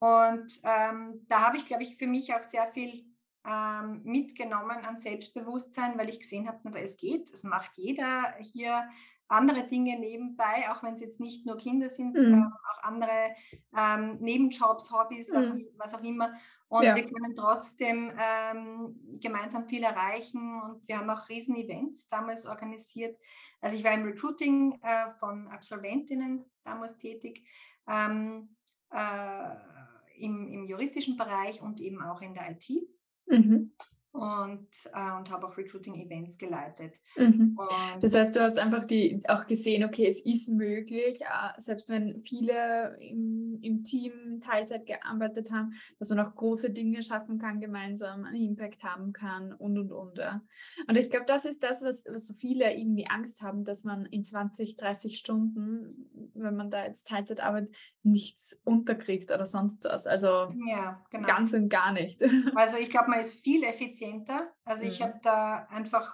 Und 0.00 0.60
ähm, 0.64 1.26
da 1.28 1.46
habe 1.46 1.56
ich, 1.56 1.66
glaube 1.66 1.84
ich, 1.84 1.96
für 1.96 2.06
mich 2.06 2.34
auch 2.34 2.42
sehr 2.42 2.68
viel 2.68 3.04
ähm, 3.46 4.02
mitgenommen 4.04 4.84
an 4.84 4.96
Selbstbewusstsein, 4.96 5.98
weil 5.98 6.10
ich 6.10 6.20
gesehen 6.20 6.48
habe, 6.48 6.80
es 6.80 6.96
geht, 6.96 7.30
es 7.32 7.42
macht 7.42 7.72
jeder 7.76 8.34
hier 8.40 8.88
andere 9.30 9.62
Dinge 9.62 9.98
nebenbei, 9.98 10.70
auch 10.70 10.82
wenn 10.82 10.94
es 10.94 11.00
jetzt 11.00 11.20
nicht 11.20 11.46
nur 11.46 11.56
Kinder 11.56 11.88
sind, 11.88 12.16
mhm. 12.16 12.34
äh, 12.34 12.46
auch 12.46 12.82
andere 12.82 13.34
ähm, 13.76 14.18
Nebenjobs, 14.20 14.90
Hobbys, 14.90 15.30
mhm. 15.30 15.66
was 15.76 15.94
auch 15.94 16.02
immer. 16.02 16.34
Und 16.68 16.82
ja. 16.82 16.94
wir 16.94 17.04
können 17.04 17.34
trotzdem 17.36 18.12
ähm, 18.18 19.18
gemeinsam 19.20 19.66
viel 19.66 19.82
erreichen 19.82 20.60
und 20.62 20.86
wir 20.86 20.98
haben 20.98 21.10
auch 21.10 21.28
Riesen-Events 21.28 22.08
damals 22.08 22.44
organisiert. 22.44 23.18
Also 23.60 23.76
ich 23.76 23.84
war 23.84 23.92
im 23.92 24.04
Recruiting 24.04 24.78
äh, 24.82 25.10
von 25.18 25.48
Absolventinnen 25.48 26.44
damals 26.64 26.98
tätig, 26.98 27.44
ähm, 27.88 28.56
äh, 28.92 29.54
im, 30.18 30.48
im 30.48 30.64
juristischen 30.64 31.16
Bereich 31.16 31.62
und 31.62 31.80
eben 31.80 32.02
auch 32.02 32.20
in 32.20 32.34
der 32.34 32.50
IT. 32.50 32.68
Mhm 33.28 33.70
und, 34.12 34.66
äh, 34.92 35.16
und 35.18 35.30
habe 35.30 35.46
auch 35.46 35.56
Recruiting-Events 35.56 36.36
geleitet. 36.36 37.00
Mhm. 37.16 37.56
das 38.00 38.14
heißt, 38.14 38.34
du 38.34 38.40
hast 38.40 38.58
einfach 38.58 38.84
die, 38.84 39.22
auch 39.28 39.46
gesehen, 39.46 39.84
okay, 39.84 40.06
es 40.06 40.20
ist 40.20 40.48
möglich, 40.48 41.20
äh, 41.20 41.60
selbst 41.60 41.88
wenn 41.90 42.18
viele 42.18 42.96
im, 43.00 43.58
im 43.62 43.84
Team 43.84 44.40
Teilzeit 44.40 44.86
gearbeitet 44.86 45.52
haben, 45.52 45.74
dass 45.98 46.10
man 46.10 46.20
auch 46.20 46.34
große 46.34 46.70
Dinge 46.70 47.02
schaffen 47.04 47.38
kann, 47.38 47.60
gemeinsam 47.60 48.24
einen 48.24 48.42
Impact 48.42 48.82
haben 48.82 49.12
kann 49.12 49.52
und 49.52 49.78
und 49.78 49.92
und. 49.92 50.18
Ja. 50.18 50.42
Und 50.88 50.96
ich 50.96 51.08
glaube, 51.08 51.26
das 51.26 51.44
ist 51.44 51.62
das, 51.62 51.84
was, 51.84 52.04
was 52.10 52.26
so 52.26 52.34
viele 52.34 52.74
irgendwie 52.76 53.06
Angst 53.06 53.42
haben, 53.42 53.64
dass 53.64 53.84
man 53.84 54.06
in 54.06 54.24
20, 54.24 54.76
30 54.76 55.18
Stunden, 55.18 56.10
wenn 56.34 56.56
man 56.56 56.70
da 56.70 56.84
jetzt 56.84 57.06
Teilzeit 57.06 57.40
arbeitet, 57.40 57.74
nichts 58.02 58.58
unterkriegt 58.64 59.30
oder 59.30 59.46
sonst 59.46 59.84
was. 59.84 60.06
Also 60.06 60.52
ja, 60.66 61.04
genau. 61.10 61.26
ganz 61.28 61.52
und 61.54 61.68
gar 61.68 61.92
nicht. 61.92 62.20
Also 62.54 62.76
ich 62.76 62.90
glaube, 62.90 63.10
man 63.10 63.20
ist 63.20 63.40
viel 63.40 63.62
effizienter. 63.62 63.99
Also 64.64 64.84
mhm. 64.84 64.90
ich 64.90 65.02
habe 65.02 65.18
da 65.22 65.66
einfach 65.70 66.12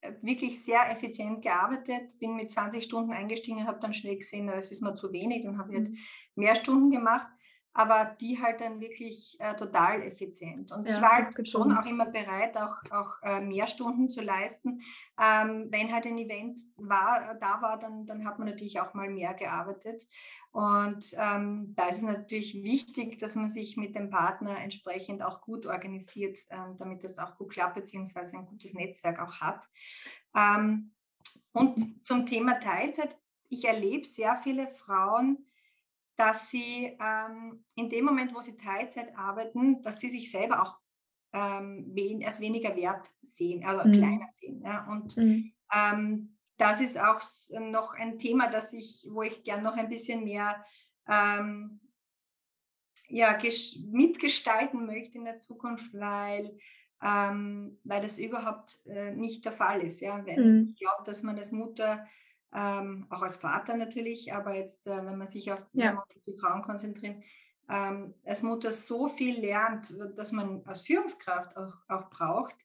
äh, 0.00 0.12
wirklich 0.22 0.64
sehr 0.64 0.90
effizient 0.90 1.42
gearbeitet, 1.42 2.18
bin 2.18 2.36
mit 2.36 2.50
20 2.50 2.84
Stunden 2.84 3.12
eingestiegen, 3.12 3.66
habe 3.66 3.80
dann 3.80 3.94
schnell 3.94 4.16
gesehen, 4.16 4.46
das 4.46 4.70
ist 4.70 4.82
mir 4.82 4.94
zu 4.94 5.12
wenig, 5.12 5.44
dann 5.44 5.58
habe 5.58 5.72
ich 5.72 5.78
halt 5.78 5.90
mhm. 5.90 5.98
mehr 6.34 6.54
Stunden 6.54 6.90
gemacht 6.90 7.28
aber 7.74 8.16
die 8.20 8.40
halt 8.42 8.60
dann 8.60 8.80
wirklich 8.80 9.36
äh, 9.40 9.54
total 9.54 10.02
effizient. 10.02 10.72
Und 10.72 10.86
ja, 10.86 10.94
ich 10.94 11.02
war 11.02 11.12
halt 11.12 11.48
schon 11.48 11.72
auch 11.72 11.86
immer 11.86 12.06
bereit, 12.06 12.56
auch, 12.56 12.76
auch 12.90 13.22
äh, 13.22 13.40
mehr 13.40 13.66
Stunden 13.66 14.10
zu 14.10 14.20
leisten. 14.20 14.82
Ähm, 15.18 15.68
wenn 15.70 15.92
halt 15.92 16.06
ein 16.06 16.18
Event 16.18 16.60
war, 16.76 17.34
da 17.40 17.62
war, 17.62 17.78
dann, 17.78 18.04
dann 18.06 18.26
hat 18.26 18.38
man 18.38 18.48
natürlich 18.48 18.80
auch 18.80 18.92
mal 18.92 19.08
mehr 19.08 19.32
gearbeitet. 19.34 20.06
Und 20.50 21.14
ähm, 21.18 21.72
da 21.74 21.88
ist 21.88 21.98
es 21.98 22.02
natürlich 22.02 22.62
wichtig, 22.62 23.18
dass 23.18 23.36
man 23.36 23.48
sich 23.48 23.78
mit 23.78 23.94
dem 23.94 24.10
Partner 24.10 24.58
entsprechend 24.58 25.22
auch 25.22 25.40
gut 25.40 25.64
organisiert, 25.64 26.40
ähm, 26.50 26.76
damit 26.78 27.02
das 27.04 27.18
auch 27.18 27.38
gut 27.38 27.52
klappt, 27.52 27.74
beziehungsweise 27.74 28.36
ein 28.36 28.46
gutes 28.46 28.74
Netzwerk 28.74 29.18
auch 29.18 29.40
hat. 29.40 29.66
Ähm, 30.36 30.92
und 31.52 32.06
zum 32.06 32.26
Thema 32.26 32.60
Teilzeit, 32.60 33.16
ich 33.48 33.64
erlebe 33.64 34.06
sehr 34.06 34.36
viele 34.36 34.68
Frauen, 34.68 35.46
dass 36.16 36.50
sie 36.50 36.96
ähm, 37.00 37.64
in 37.74 37.88
dem 37.88 38.04
Moment, 38.04 38.34
wo 38.34 38.40
sie 38.40 38.56
Teilzeit 38.56 39.16
arbeiten, 39.16 39.82
dass 39.82 40.00
sie 40.00 40.10
sich 40.10 40.30
selber 40.30 40.62
auch 40.62 40.78
ähm, 41.32 41.90
wen, 41.92 42.24
als 42.24 42.40
weniger 42.40 42.76
wert 42.76 43.10
sehen, 43.22 43.64
also 43.64 43.88
mhm. 43.88 43.92
kleiner 43.92 44.28
sehen. 44.28 44.62
Ja? 44.62 44.86
Und 44.90 45.16
mhm. 45.16 45.52
ähm, 45.74 46.36
das 46.58 46.80
ist 46.80 46.98
auch 46.98 47.20
noch 47.58 47.94
ein 47.94 48.18
Thema, 48.18 48.48
das 48.48 48.72
ich, 48.72 49.08
wo 49.10 49.22
ich 49.22 49.42
gern 49.42 49.62
noch 49.62 49.76
ein 49.76 49.88
bisschen 49.88 50.24
mehr 50.24 50.64
ähm, 51.08 51.80
ja, 53.08 53.38
mitgestalten 53.90 54.86
möchte 54.86 55.18
in 55.18 55.24
der 55.24 55.38
Zukunft, 55.38 55.92
weil, 55.94 56.56
ähm, 57.02 57.78
weil 57.84 58.00
das 58.00 58.18
überhaupt 58.18 58.80
äh, 58.86 59.12
nicht 59.12 59.44
der 59.44 59.52
Fall 59.52 59.82
ist. 59.82 60.00
Ja? 60.00 60.24
Weil 60.26 60.44
mhm. 60.44 60.68
ich 60.68 60.76
glaube, 60.78 61.02
dass 61.04 61.22
man 61.22 61.36
als 61.36 61.52
Mutter 61.52 62.06
ähm, 62.54 63.06
auch 63.10 63.22
als 63.22 63.38
Vater 63.38 63.76
natürlich, 63.76 64.32
aber 64.32 64.54
jetzt, 64.54 64.86
äh, 64.86 65.04
wenn 65.04 65.18
man 65.18 65.26
sich 65.26 65.50
auf, 65.52 65.64
ja. 65.72 66.02
die 66.26 66.36
Frauen 66.36 66.62
konzentriert, 66.62 67.22
ähm, 67.68 68.14
als 68.24 68.42
Mutter 68.42 68.72
so 68.72 69.08
viel 69.08 69.40
lernt, 69.40 69.94
dass 70.16 70.32
man 70.32 70.62
als 70.66 70.82
Führungskraft 70.82 71.56
auch, 71.56 71.74
auch 71.88 72.10
braucht. 72.10 72.56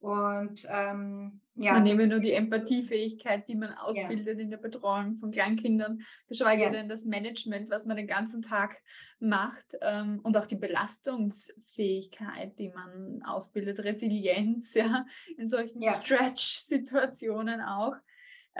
Und 0.00 0.66
ähm, 0.70 1.42
ja. 1.56 1.74
Man 1.74 1.82
nehme 1.82 2.06
nur 2.06 2.20
die 2.20 2.32
Empathiefähigkeit, 2.32 3.46
die 3.46 3.54
man 3.54 3.74
ausbildet 3.74 4.38
ja. 4.38 4.44
in 4.44 4.50
der 4.50 4.56
Betreuung 4.56 5.18
von 5.18 5.30
Kleinkindern, 5.30 6.00
geschweige 6.26 6.62
ja. 6.62 6.70
denn 6.70 6.88
das 6.88 7.04
Management, 7.04 7.68
was 7.68 7.84
man 7.84 7.98
den 7.98 8.06
ganzen 8.06 8.40
Tag 8.40 8.78
macht 9.18 9.76
ähm, 9.82 10.20
und 10.22 10.38
auch 10.38 10.46
die 10.46 10.56
Belastungsfähigkeit, 10.56 12.58
die 12.58 12.70
man 12.70 13.22
ausbildet, 13.24 13.80
Resilienz, 13.80 14.72
ja, 14.74 15.04
in 15.36 15.48
solchen 15.48 15.82
ja. 15.82 15.92
Stretch-Situationen 15.92 17.60
auch. 17.60 17.94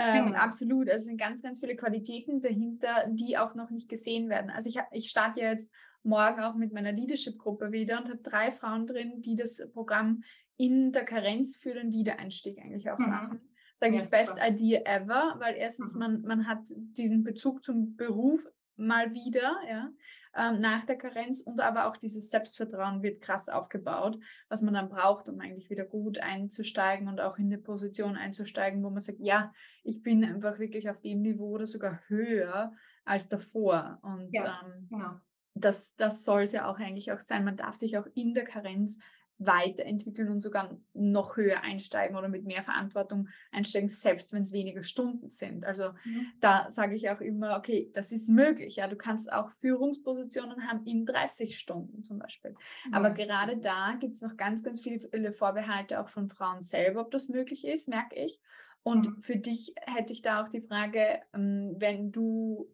Ähm, 0.01 0.27
genau. 0.27 0.39
Absolut. 0.39 0.89
Also 0.89 1.03
es 1.03 1.05
sind 1.07 1.21
ganz, 1.21 1.43
ganz 1.43 1.61
viele 1.61 1.77
Qualitäten 1.77 2.41
dahinter, 2.41 3.07
die 3.09 3.37
auch 3.37 3.55
noch 3.55 3.71
nicht 3.71 3.89
gesehen 3.89 4.29
werden. 4.29 4.51
Also 4.51 4.69
ich, 4.69 4.79
ich 4.93 5.11
starte 5.11 5.41
jetzt 5.41 5.71
morgen 6.03 6.41
auch 6.41 6.55
mit 6.55 6.73
meiner 6.73 6.93
Leadership-Gruppe 6.93 7.73
wieder 7.73 7.99
und 7.99 8.09
habe 8.09 8.23
drei 8.23 8.51
Frauen 8.51 8.87
drin, 8.87 9.21
die 9.21 9.37
das 9.37 9.61
Programm 9.73 10.23
in 10.57 10.93
der 10.93 11.05
Karenz 11.05 11.57
für 11.57 11.75
den 11.75 11.93
Wiedereinstieg 11.93 12.59
eigentlich 12.59 12.91
auch 12.91 12.99
mhm. 12.99 13.09
machen. 13.09 13.41
Sage 13.81 13.97
ja, 13.97 14.03
ich 14.03 14.11
Best 14.11 14.33
super. 14.33 14.49
Idea 14.49 14.81
ever, 14.85 15.37
weil 15.39 15.57
erstens 15.57 15.95
mhm. 15.95 16.01
man, 16.01 16.23
man 16.23 16.47
hat 16.47 16.61
diesen 16.69 17.23
Bezug 17.23 17.65
zum 17.65 17.97
Beruf 17.97 18.47
mal 18.77 19.13
wieder, 19.13 19.57
ja, 19.69 19.91
ähm, 20.37 20.61
nach 20.61 20.85
der 20.85 20.97
Karenz 20.97 21.41
und 21.41 21.61
aber 21.61 21.87
auch 21.87 21.97
dieses 21.97 22.31
Selbstvertrauen 22.31 23.03
wird 23.03 23.21
krass 23.21 23.49
aufgebaut, 23.49 24.19
was 24.49 24.63
man 24.63 24.75
dann 24.75 24.89
braucht, 24.89 25.29
um 25.29 25.41
eigentlich 25.41 25.71
wieder 25.71 25.85
gut 25.85 26.19
einzusteigen 26.19 27.09
und 27.09 27.21
auch 27.21 27.39
in 27.39 27.47
eine 27.47 27.59
Position 27.59 28.17
einzusteigen, 28.17 28.83
wo 28.83 28.91
man 28.91 29.01
sagt, 29.01 29.19
ja, 29.21 29.53
ich 29.83 30.03
bin 30.03 30.25
einfach 30.25 30.59
wirklich 30.59 30.89
auf 30.89 31.01
dem 31.01 31.23
Niveau 31.23 31.51
oder 31.51 31.67
sogar 31.67 32.01
höher 32.09 32.73
als 33.05 33.29
davor. 33.29 33.99
Und 34.03 34.31
ja, 34.33 34.61
ähm, 34.65 34.87
genau. 34.89 35.21
das, 35.55 35.97
das 35.97 36.25
soll 36.25 36.43
es 36.43 36.53
ja 36.53 36.71
auch 36.71 36.79
eigentlich 36.79 37.11
auch 37.13 37.21
sein. 37.21 37.45
Man 37.45 37.57
darf 37.57 37.75
sich 37.75 37.99
auch 37.99 38.07
in 38.15 38.35
der 38.35 38.45
Karenz 38.45 38.99
weiterentwickeln 39.41 40.29
und 40.29 40.41
sogar 40.41 40.79
noch 40.93 41.37
höher 41.37 41.63
einsteigen 41.63 42.17
oder 42.17 42.29
mit 42.29 42.45
mehr 42.45 42.63
Verantwortung 42.63 43.29
einsteigen, 43.51 43.89
selbst 43.89 44.33
wenn 44.33 44.43
es 44.43 44.53
weniger 44.53 44.83
Stunden 44.83 45.31
sind. 45.31 45.65
Also 45.65 45.91
mhm. 46.05 46.27
da 46.41 46.69
sage 46.71 46.95
ich 46.95 47.11
auch 47.11 47.21
immer, 47.21 47.57
okay, 47.57 47.91
das 47.95 48.13
ist 48.13 48.29
möglich. 48.29 48.77
Ja, 48.77 48.87
du 48.87 48.97
kannst 48.97 49.33
auch 49.33 49.51
Führungspositionen 49.51 50.69
haben 50.69 50.85
in 50.85 51.07
30 51.07 51.59
Stunden 51.59 52.05
zum 52.05 52.19
Beispiel. 52.19 52.55
Mhm. 52.87 52.95
Aber 52.95 53.11
gerade 53.11 53.57
da 53.57 53.97
gibt 53.99 54.15
es 54.15 54.23
noch 54.23 54.37
ganz, 54.37 54.63
ganz 54.63 54.83
viele 54.83 55.33
Vorbehalte 55.33 56.01
auch 56.01 56.09
von 56.09 56.29
Frauen 56.29 56.61
selber, 56.61 57.01
ob 57.01 57.11
das 57.11 57.29
möglich 57.29 57.67
ist, 57.67 57.89
merke 57.89 58.17
ich. 58.17 58.41
Und 58.83 59.09
mhm. 59.09 59.23
für 59.23 59.37
dich 59.37 59.75
hätte 59.81 60.13
ich 60.13 60.23
da 60.23 60.43
auch 60.43 60.49
die 60.49 60.61
Frage, 60.63 61.21
ähm, 61.33 61.75
wenn 61.79 62.13
du 62.13 62.69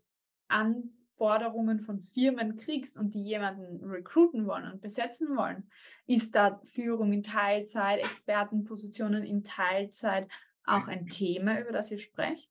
anfängst, 0.49 1.06
Forderungen 1.17 1.81
von 1.81 2.03
Firmen 2.03 2.57
kriegst 2.57 2.99
und 2.99 3.15
die 3.15 3.23
jemanden 3.23 3.85
recruiten 3.89 4.47
wollen 4.47 4.71
und 4.71 4.81
besetzen 4.81 5.37
wollen, 5.37 5.69
ist 6.07 6.35
da 6.35 6.61
Führung 6.65 7.13
in 7.13 7.23
Teilzeit, 7.23 8.01
Expertenpositionen 8.01 9.25
in 9.25 9.43
Teilzeit 9.45 10.29
auch 10.65 10.89
ein 10.89 11.07
Thema, 11.07 11.61
über 11.61 11.73
das 11.73 11.91
ihr 11.91 11.99
sprecht? 11.99 12.51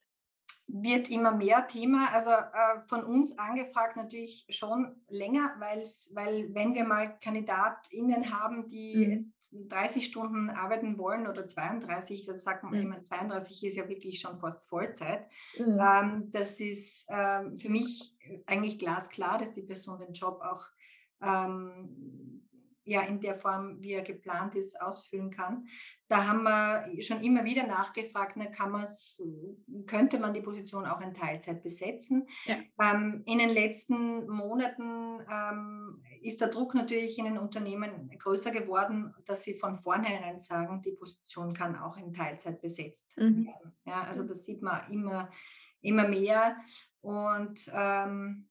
wird 0.67 1.09
immer 1.09 1.31
mehr 1.31 1.67
Thema. 1.67 2.11
Also 2.11 2.31
äh, 2.31 2.79
von 2.87 3.03
uns 3.03 3.37
angefragt 3.37 3.97
natürlich 3.97 4.45
schon 4.49 4.95
länger, 5.09 5.53
weil 5.59 6.53
wenn 6.53 6.73
wir 6.73 6.85
mal 6.85 7.17
KandidatInnen 7.19 8.31
haben, 8.33 8.67
die 8.67 9.21
mhm. 9.51 9.69
30 9.69 10.05
Stunden 10.05 10.49
arbeiten 10.49 10.97
wollen 10.97 11.27
oder 11.27 11.45
32, 11.45 12.27
also 12.27 12.39
sagt 12.39 12.63
man 12.63 12.73
mhm. 12.73 12.81
immer, 12.81 13.03
32 13.03 13.63
ist 13.63 13.77
ja 13.77 13.87
wirklich 13.87 14.19
schon 14.19 14.39
fast 14.39 14.67
Vollzeit. 14.67 15.27
Mhm. 15.57 15.79
Ähm, 15.79 16.31
das 16.31 16.59
ist 16.59 17.05
ähm, 17.09 17.57
für 17.57 17.69
mich 17.69 18.15
eigentlich 18.45 18.79
glasklar, 18.79 19.37
dass 19.37 19.53
die 19.53 19.63
Person 19.63 19.99
den 19.99 20.13
Job 20.13 20.41
auch 20.41 20.65
ähm, 21.21 22.45
ja 22.85 23.01
in 23.01 23.19
der 23.19 23.35
Form, 23.35 23.81
wie 23.81 23.93
er 23.93 24.03
geplant 24.03 24.55
ist, 24.55 24.79
ausfüllen 24.79 25.31
kann. 25.31 25.67
Da 26.07 26.27
haben 26.27 26.43
wir 26.43 27.01
schon 27.01 27.21
immer 27.21 27.43
wieder 27.43 27.65
nachgefragt, 27.65 28.33
na, 28.35 28.45
kann 28.45 28.85
könnte 29.87 30.19
man 30.19 30.33
die 30.33 30.41
Position 30.41 30.85
auch 30.85 31.01
in 31.01 31.13
Teilzeit 31.13 31.63
besetzen. 31.63 32.27
Ja. 32.45 32.57
Ähm, 32.79 33.23
in 33.25 33.39
den 33.39 33.49
letzten 33.49 34.27
Monaten 34.27 35.19
ähm, 35.31 36.03
ist 36.21 36.41
der 36.41 36.49
Druck 36.49 36.75
natürlich 36.75 37.17
in 37.17 37.25
den 37.25 37.37
Unternehmen 37.37 38.11
größer 38.19 38.51
geworden, 38.51 39.13
dass 39.25 39.43
sie 39.43 39.55
von 39.55 39.77
vornherein 39.77 40.39
sagen, 40.39 40.81
die 40.83 40.91
Position 40.91 41.53
kann 41.53 41.75
auch 41.75 41.97
in 41.97 42.13
Teilzeit 42.13 42.61
besetzt 42.61 43.17
mhm. 43.17 43.47
werden. 43.47 43.75
Ja, 43.85 44.03
also 44.03 44.23
das 44.23 44.43
sieht 44.43 44.61
man 44.61 44.91
immer, 44.91 45.31
immer 45.85 46.07
mehr. 46.07 46.57
Und 47.01 47.69
ähm, 47.73 48.47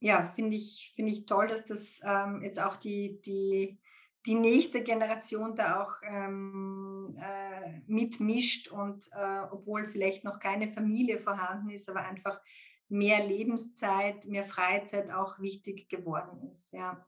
ja, 0.00 0.32
finde 0.34 0.56
ich, 0.56 0.92
find 0.96 1.08
ich 1.08 1.26
toll, 1.26 1.46
dass 1.46 1.64
das 1.64 2.00
ähm, 2.04 2.42
jetzt 2.42 2.60
auch 2.60 2.76
die, 2.76 3.22
die, 3.22 3.78
die 4.26 4.34
nächste 4.34 4.82
Generation 4.82 5.54
da 5.54 5.82
auch 5.82 5.94
ähm, 6.02 7.16
äh, 7.20 7.80
mitmischt 7.86 8.68
und 8.68 9.08
äh, 9.12 9.40
obwohl 9.50 9.86
vielleicht 9.86 10.24
noch 10.24 10.40
keine 10.40 10.70
Familie 10.70 11.18
vorhanden 11.18 11.70
ist, 11.70 11.88
aber 11.88 12.00
einfach 12.00 12.40
mehr 12.88 13.24
Lebenszeit, 13.26 14.26
mehr 14.26 14.44
Freizeit 14.44 15.10
auch 15.10 15.38
wichtig 15.38 15.88
geworden 15.88 16.48
ist. 16.48 16.72
Ja. 16.72 17.06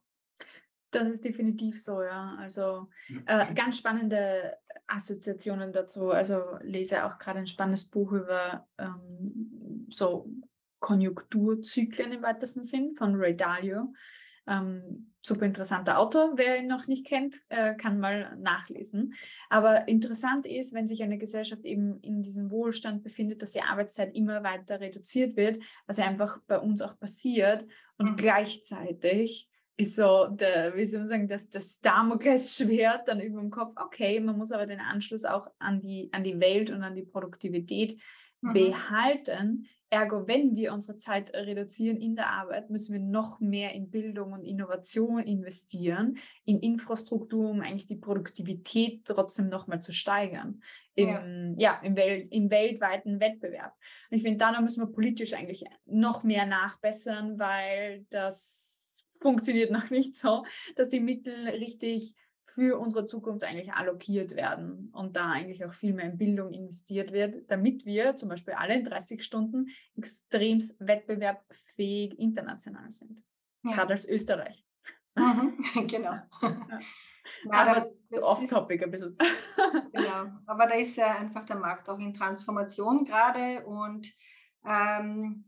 Das 0.90 1.08
ist 1.10 1.24
definitiv 1.24 1.82
so, 1.82 2.02
ja. 2.02 2.37
Also 2.38 2.88
äh, 3.26 3.52
ganz 3.54 3.78
spannende 3.78 4.56
Assoziationen 4.87 5.72
dazu. 5.72 6.10
Also 6.10 6.40
lese 6.62 7.04
auch 7.04 7.18
gerade 7.18 7.40
ein 7.40 7.48
spannendes 7.48 7.90
Buch 7.90 8.12
über 8.12 8.66
ähm, 8.78 9.53
so 9.94 10.28
Konjunkturzyklen 10.80 12.12
im 12.12 12.22
weitesten 12.22 12.62
Sinn 12.62 12.94
von 12.94 13.14
Ray 13.14 13.37
Dalio. 13.37 13.94
Ähm, 14.46 15.12
super 15.22 15.46
interessanter 15.46 15.98
Autor. 15.98 16.33
Wer 16.37 16.59
ihn 16.59 16.66
noch 16.66 16.87
nicht 16.87 17.07
kennt, 17.07 17.37
äh, 17.48 17.74
kann 17.74 17.98
mal 17.98 18.37
nachlesen. 18.37 19.14
Aber 19.48 19.88
interessant 19.88 20.46
ist, 20.46 20.74
wenn 20.74 20.87
sich 20.87 21.02
eine 21.02 21.16
Gesellschaft 21.16 21.64
eben 21.64 21.98
in 22.00 22.20
diesem 22.20 22.50
Wohlstand 22.50 23.02
befindet, 23.02 23.40
dass 23.40 23.52
die 23.52 23.62
Arbeitszeit 23.62 24.14
immer 24.14 24.42
weiter 24.42 24.80
reduziert 24.80 25.37
wird, 25.37 25.62
was 25.87 25.96
ja 25.96 26.04
einfach 26.04 26.38
bei 26.46 26.59
uns 26.59 26.83
auch 26.83 26.98
passiert. 26.98 27.66
Und 27.96 28.12
mhm. 28.12 28.16
gleichzeitig 28.16 29.48
ist 29.76 29.96
so, 29.96 30.26
der, 30.26 30.76
wie 30.76 30.85
soll 30.85 31.00
man 31.00 31.09
sagen, 31.09 31.28
das, 31.28 31.48
das 31.48 31.80
Damoklesschwert 31.80 33.09
dann 33.09 33.20
über 33.20 33.40
dem 33.40 33.50
Kopf, 33.50 33.74
okay, 33.76 34.20
man 34.20 34.37
muss 34.37 34.52
aber 34.52 34.66
den 34.66 34.80
Anschluss 34.80 35.24
auch 35.24 35.48
an 35.59 35.80
die, 35.80 36.11
an 36.12 36.22
die 36.22 36.38
Welt 36.38 36.70
und 36.70 36.83
an 36.83 36.94
die 36.94 37.02
Produktivität 37.02 37.98
mhm. 38.40 38.52
behalten. 38.52 39.66
Ergo, 39.94 40.26
wenn 40.26 40.57
wir 40.57 40.72
unsere 40.72 40.98
Zeit 40.98 41.33
reduzieren 41.35 42.00
in 42.00 42.16
der 42.16 42.30
Arbeit, 42.30 42.68
müssen 42.68 42.92
wir 42.92 43.00
noch 43.00 43.38
mehr 43.38 43.72
in 43.74 43.90
Bildung 43.90 44.33
und 44.33 44.42
Innovation 44.42 45.20
investieren, 45.20 46.18
in 46.44 46.59
Infrastruktur, 46.59 47.48
um 47.48 47.61
eigentlich 47.61 47.87
die 47.87 47.94
Produktivität 47.94 49.04
trotzdem 49.04 49.48
nochmal 49.48 49.80
zu 49.80 49.92
steigern 49.92 50.61
im, 50.96 51.54
ja. 51.59 51.74
ja 51.74 51.80
im, 51.85 51.94
Wel 51.94 52.26
im 52.30 52.50
weltweiten 52.50 53.20
Wettbewerb. 53.20 53.72
Und 54.11 54.16
ich 54.16 54.24
finde, 54.24 54.38
da 54.38 54.61
müssen 54.61 54.83
wir 54.83 54.92
politisch 54.92 55.33
eigentlich 55.33 55.64
noch 55.87 56.24
mehr 56.24 56.44
nachbessern, 56.44 57.38
weil 57.38 58.04
das 58.11 59.09
funktioniert 59.20 59.70
noch 59.72 59.90
nicht 59.90 60.16
so, 60.16 60.44
dass 60.74 60.88
die 60.88 61.00
Mittel 61.00 61.48
richtig 61.50 62.16
für 62.54 62.78
unsere 62.78 63.06
Zukunft 63.06 63.42
eigentlich 63.42 63.72
allokiert 63.72 64.36
werden 64.36 64.90
und 64.92 65.16
da 65.16 65.30
eigentlich 65.30 65.64
auch 65.64 65.72
viel 65.72 65.92
mehr 65.92 66.06
in 66.06 66.18
Bildung 66.18 66.52
investiert 66.52 67.12
wird, 67.12 67.50
damit 67.50 67.84
wir 67.84 68.14
zum 68.14 68.28
Beispiel 68.28 68.54
alle 68.54 68.74
in 68.74 68.84
30 68.84 69.24
Stunden 69.24 69.68
extrem 69.96 70.58
wettbewerbsfähig 70.78 72.16
international 72.16 72.92
sind. 72.92 73.22
Ja. 73.64 73.72
Gerade 73.72 73.94
als 73.94 74.08
Österreich. 74.08 74.64
Mhm, 75.16 75.58
genau. 75.88 76.12
Ja. 76.12 76.80
aber 77.50 77.90
so 78.08 78.22
off-topic 78.22 78.84
ein 78.84 78.90
bisschen. 78.90 79.16
genau, 79.92 80.26
aber 80.46 80.66
da 80.66 80.74
ist 80.74 80.96
ja 80.96 81.16
einfach 81.16 81.44
der 81.46 81.56
Markt 81.56 81.88
auch 81.88 81.98
in 81.98 82.14
Transformation 82.14 83.04
gerade 83.04 83.66
und 83.66 84.12
ähm, 84.64 85.44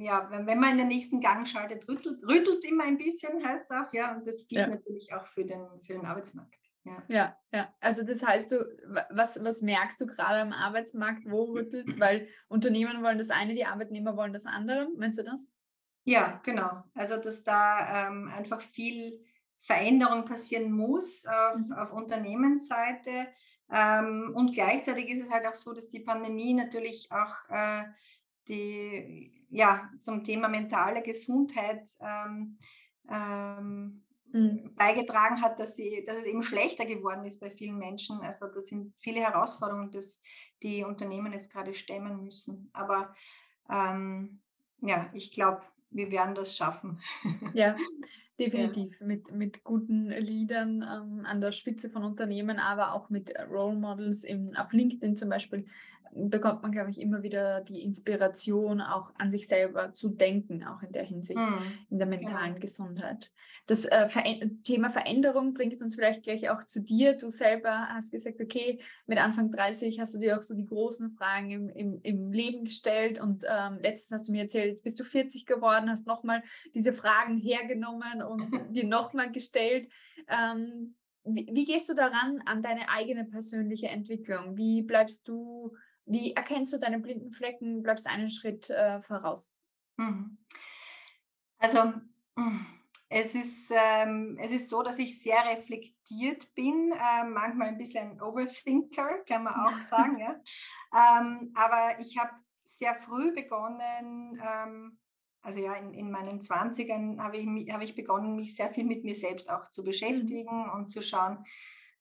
ja, 0.00 0.28
wenn, 0.30 0.60
man 0.60 0.72
in 0.72 0.78
den 0.78 0.88
nächsten 0.88 1.20
Gang 1.20 1.46
schaltet, 1.46 1.88
rüttelt 1.88 2.58
es 2.58 2.64
immer 2.64 2.84
ein 2.84 2.98
bisschen, 2.98 3.44
heißt 3.44 3.70
auch, 3.70 3.92
ja, 3.92 4.14
und 4.14 4.26
das 4.26 4.46
gilt 4.46 4.62
ja. 4.62 4.68
natürlich 4.68 5.12
auch 5.12 5.26
für 5.26 5.44
den, 5.44 5.66
für 5.82 5.94
den 5.94 6.06
Arbeitsmarkt. 6.06 6.54
Ja. 6.84 7.02
ja, 7.08 7.36
ja. 7.52 7.74
Also 7.80 8.04
das 8.04 8.24
heißt, 8.24 8.52
du, 8.52 8.64
was, 9.10 9.42
was 9.44 9.62
merkst 9.62 10.00
du 10.00 10.06
gerade 10.06 10.40
am 10.40 10.52
Arbeitsmarkt, 10.52 11.24
wo 11.26 11.44
rüttelt 11.44 11.88
es? 11.88 12.00
Weil 12.00 12.28
Unternehmen 12.48 13.02
wollen 13.02 13.18
das 13.18 13.30
eine, 13.30 13.54
die 13.54 13.66
Arbeitnehmer 13.66 14.16
wollen 14.16 14.32
das 14.32 14.46
andere. 14.46 14.88
Meinst 14.96 15.18
du 15.18 15.24
das? 15.24 15.50
Ja, 16.04 16.40
genau. 16.44 16.84
Also 16.94 17.18
dass 17.18 17.44
da 17.44 18.08
ähm, 18.08 18.30
einfach 18.34 18.62
viel 18.62 19.20
Veränderung 19.60 20.24
passieren 20.24 20.70
muss 20.70 21.26
auf, 21.26 21.56
mhm. 21.56 21.72
auf 21.72 21.92
Unternehmensseite. 21.92 23.28
Ähm, 23.70 24.32
und 24.34 24.54
gleichzeitig 24.54 25.10
ist 25.10 25.26
es 25.26 25.30
halt 25.30 25.46
auch 25.46 25.56
so, 25.56 25.74
dass 25.74 25.88
die 25.88 26.00
Pandemie 26.00 26.54
natürlich 26.54 27.12
auch 27.12 27.34
äh, 27.50 27.84
die 28.48 29.32
ja, 29.50 29.90
zum 30.00 30.24
Thema 30.24 30.48
mentale 30.48 31.02
Gesundheit 31.02 31.88
ähm, 32.00 32.58
ähm, 33.10 34.02
mhm. 34.32 34.74
beigetragen 34.74 35.40
hat, 35.40 35.58
dass, 35.58 35.76
sie, 35.76 36.04
dass 36.06 36.18
es 36.18 36.26
eben 36.26 36.42
schlechter 36.42 36.84
geworden 36.84 37.24
ist 37.24 37.40
bei 37.40 37.50
vielen 37.50 37.78
Menschen. 37.78 38.20
Also 38.20 38.46
das 38.46 38.66
sind 38.66 38.94
viele 38.98 39.20
Herausforderungen, 39.20 39.90
dass 39.90 40.20
die 40.62 40.84
Unternehmen 40.84 41.32
jetzt 41.32 41.50
gerade 41.50 41.74
stemmen 41.74 42.24
müssen. 42.24 42.70
Aber 42.72 43.14
ähm, 43.70 44.40
ja, 44.80 45.10
ich 45.12 45.32
glaube, 45.32 45.62
wir 45.90 46.10
werden 46.10 46.34
das 46.34 46.56
schaffen. 46.56 47.00
Ja, 47.54 47.76
definitiv. 48.38 49.00
Ja. 49.00 49.06
Mit, 49.06 49.32
mit 49.32 49.64
guten 49.64 50.08
Leadern 50.08 50.82
ähm, 50.82 51.24
an 51.24 51.40
der 51.40 51.52
Spitze 51.52 51.88
von 51.88 52.04
Unternehmen, 52.04 52.58
aber 52.58 52.92
auch 52.92 53.08
mit 53.08 53.32
Role 53.50 53.76
Models 53.76 54.24
im, 54.24 54.54
auf 54.56 54.72
LinkedIn 54.72 55.16
zum 55.16 55.30
Beispiel 55.30 55.66
bekommt 56.14 56.62
man, 56.62 56.72
glaube 56.72 56.90
ich, 56.90 57.00
immer 57.00 57.22
wieder 57.22 57.60
die 57.60 57.82
Inspiration, 57.82 58.80
auch 58.80 59.12
an 59.18 59.30
sich 59.30 59.48
selber 59.48 59.92
zu 59.92 60.10
denken, 60.10 60.64
auch 60.64 60.82
in 60.82 60.92
der 60.92 61.04
Hinsicht, 61.04 61.40
hm. 61.40 61.62
in 61.90 61.98
der 61.98 62.06
mentalen 62.06 62.54
ja. 62.54 62.58
Gesundheit. 62.58 63.30
Das 63.68 63.84
äh, 63.84 64.08
Ver 64.08 64.24
Thema 64.64 64.88
Veränderung 64.88 65.52
bringt 65.52 65.80
uns 65.82 65.94
vielleicht 65.94 66.22
gleich 66.22 66.48
auch 66.48 66.64
zu 66.64 66.82
dir. 66.82 67.16
Du 67.18 67.28
selber 67.28 67.88
hast 67.88 68.10
gesagt, 68.10 68.40
okay, 68.40 68.80
mit 69.06 69.18
Anfang 69.18 69.50
30 69.50 70.00
hast 70.00 70.14
du 70.14 70.18
dir 70.18 70.38
auch 70.38 70.42
so 70.42 70.54
die 70.54 70.66
großen 70.66 71.10
Fragen 71.10 71.50
im, 71.50 71.68
im, 71.68 72.00
im 72.02 72.32
Leben 72.32 72.64
gestellt 72.64 73.20
und 73.20 73.44
ähm, 73.46 73.78
letztens 73.82 74.18
hast 74.18 74.28
du 74.28 74.32
mir 74.32 74.42
erzählt, 74.42 74.70
jetzt 74.70 74.84
bist 74.84 74.98
du 74.98 75.04
40 75.04 75.44
geworden, 75.44 75.90
hast 75.90 76.06
nochmal 76.06 76.42
diese 76.74 76.94
Fragen 76.94 77.36
hergenommen 77.36 78.22
und 78.22 78.50
dir 78.74 78.86
nochmal 78.86 79.30
gestellt. 79.30 79.88
Ähm, 80.28 80.94
wie, 81.24 81.46
wie, 81.52 81.64
gehst 81.66 81.90
du 81.90 81.94
daran 81.94 82.40
an 82.46 82.62
deine 82.62 82.88
eigene 82.88 83.26
persönliche 83.26 83.88
Entwicklung? 83.88 84.56
Wie 84.56 84.80
bleibst 84.80 85.28
du 85.28 85.76
wie 86.08 86.32
erkennst 86.32 86.72
du 86.72 86.78
deine 86.78 86.98
blinden 86.98 87.32
Flecken, 87.32 87.82
bleibst 87.82 88.06
einen 88.06 88.28
Schritt 88.28 88.70
äh, 88.70 89.00
voraus? 89.00 89.54
Mhm. 89.96 90.38
Also 91.58 91.92
mm, 92.36 92.66
es 93.08 93.34
ist, 93.34 93.70
ähm, 93.74 94.38
es 94.40 94.50
ist 94.50 94.68
so, 94.68 94.82
dass 94.82 94.98
ich 94.98 95.20
sehr 95.20 95.44
reflektiert 95.44 96.54
bin, 96.54 96.92
äh, 96.92 97.24
manchmal 97.24 97.68
ein 97.68 97.78
bisschen 97.78 98.12
ein 98.12 98.22
Overthinker, 98.22 99.24
kann 99.26 99.44
man 99.44 99.54
auch 99.54 99.80
sagen. 99.82 100.18
ja. 100.18 100.40
Ähm, 100.92 101.52
aber 101.54 102.00
ich 102.00 102.18
habe 102.18 102.32
sehr 102.64 102.94
früh 102.94 103.34
begonnen, 103.34 104.40
ähm, 104.44 104.98
also 105.42 105.60
ja, 105.60 105.74
in, 105.74 105.94
in 105.94 106.10
meinen 106.10 106.40
20ern 106.40 107.18
habe 107.18 107.38
ich, 107.38 107.72
hab 107.72 107.82
ich 107.82 107.94
begonnen, 107.94 108.36
mich 108.36 108.54
sehr 108.54 108.70
viel 108.70 108.84
mit 108.84 109.04
mir 109.04 109.14
selbst 109.14 109.48
auch 109.48 109.68
zu 109.68 109.82
mhm. 109.82 109.86
beschäftigen 109.86 110.70
und 110.70 110.90
zu 110.90 111.00
schauen, 111.00 111.44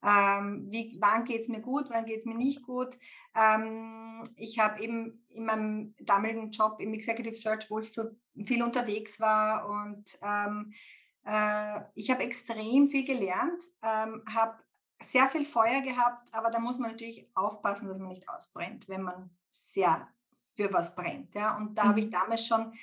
ähm, 0.03 0.67
wie, 0.69 0.97
wann 0.99 1.25
geht 1.25 1.41
es 1.41 1.47
mir 1.47 1.61
gut, 1.61 1.85
wann 1.89 2.05
geht 2.05 2.19
es 2.19 2.25
mir 2.25 2.35
nicht 2.35 2.61
gut. 2.61 2.97
Ähm, 3.35 4.23
ich 4.35 4.59
habe 4.59 4.81
eben 4.81 5.25
in 5.29 5.45
meinem 5.45 5.95
damaligen 5.99 6.51
Job 6.51 6.79
im 6.79 6.93
Executive 6.93 7.35
Search, 7.35 7.69
wo 7.69 7.79
ich 7.79 7.91
so 7.91 8.11
viel 8.45 8.61
unterwegs 8.63 9.19
war 9.19 9.67
und 9.67 10.17
ähm, 10.21 10.73
äh, 11.25 11.81
ich 11.95 12.09
habe 12.09 12.23
extrem 12.23 12.87
viel 12.87 13.05
gelernt, 13.05 13.61
ähm, 13.81 14.23
habe 14.33 14.57
sehr 15.01 15.27
viel 15.27 15.45
Feuer 15.45 15.81
gehabt, 15.81 16.33
aber 16.33 16.49
da 16.49 16.59
muss 16.59 16.79
man 16.79 16.91
natürlich 16.91 17.29
aufpassen, 17.35 17.87
dass 17.87 17.99
man 17.99 18.09
nicht 18.09 18.27
ausbrennt, 18.29 18.87
wenn 18.87 19.03
man 19.03 19.29
sehr 19.51 20.07
für 20.55 20.73
was 20.73 20.95
brennt. 20.95 21.33
Ja? 21.35 21.55
Und 21.55 21.75
da 21.75 21.83
habe 21.83 21.99
ich 21.99 22.07
mhm. 22.07 22.11
damals 22.11 22.47
schon 22.47 22.73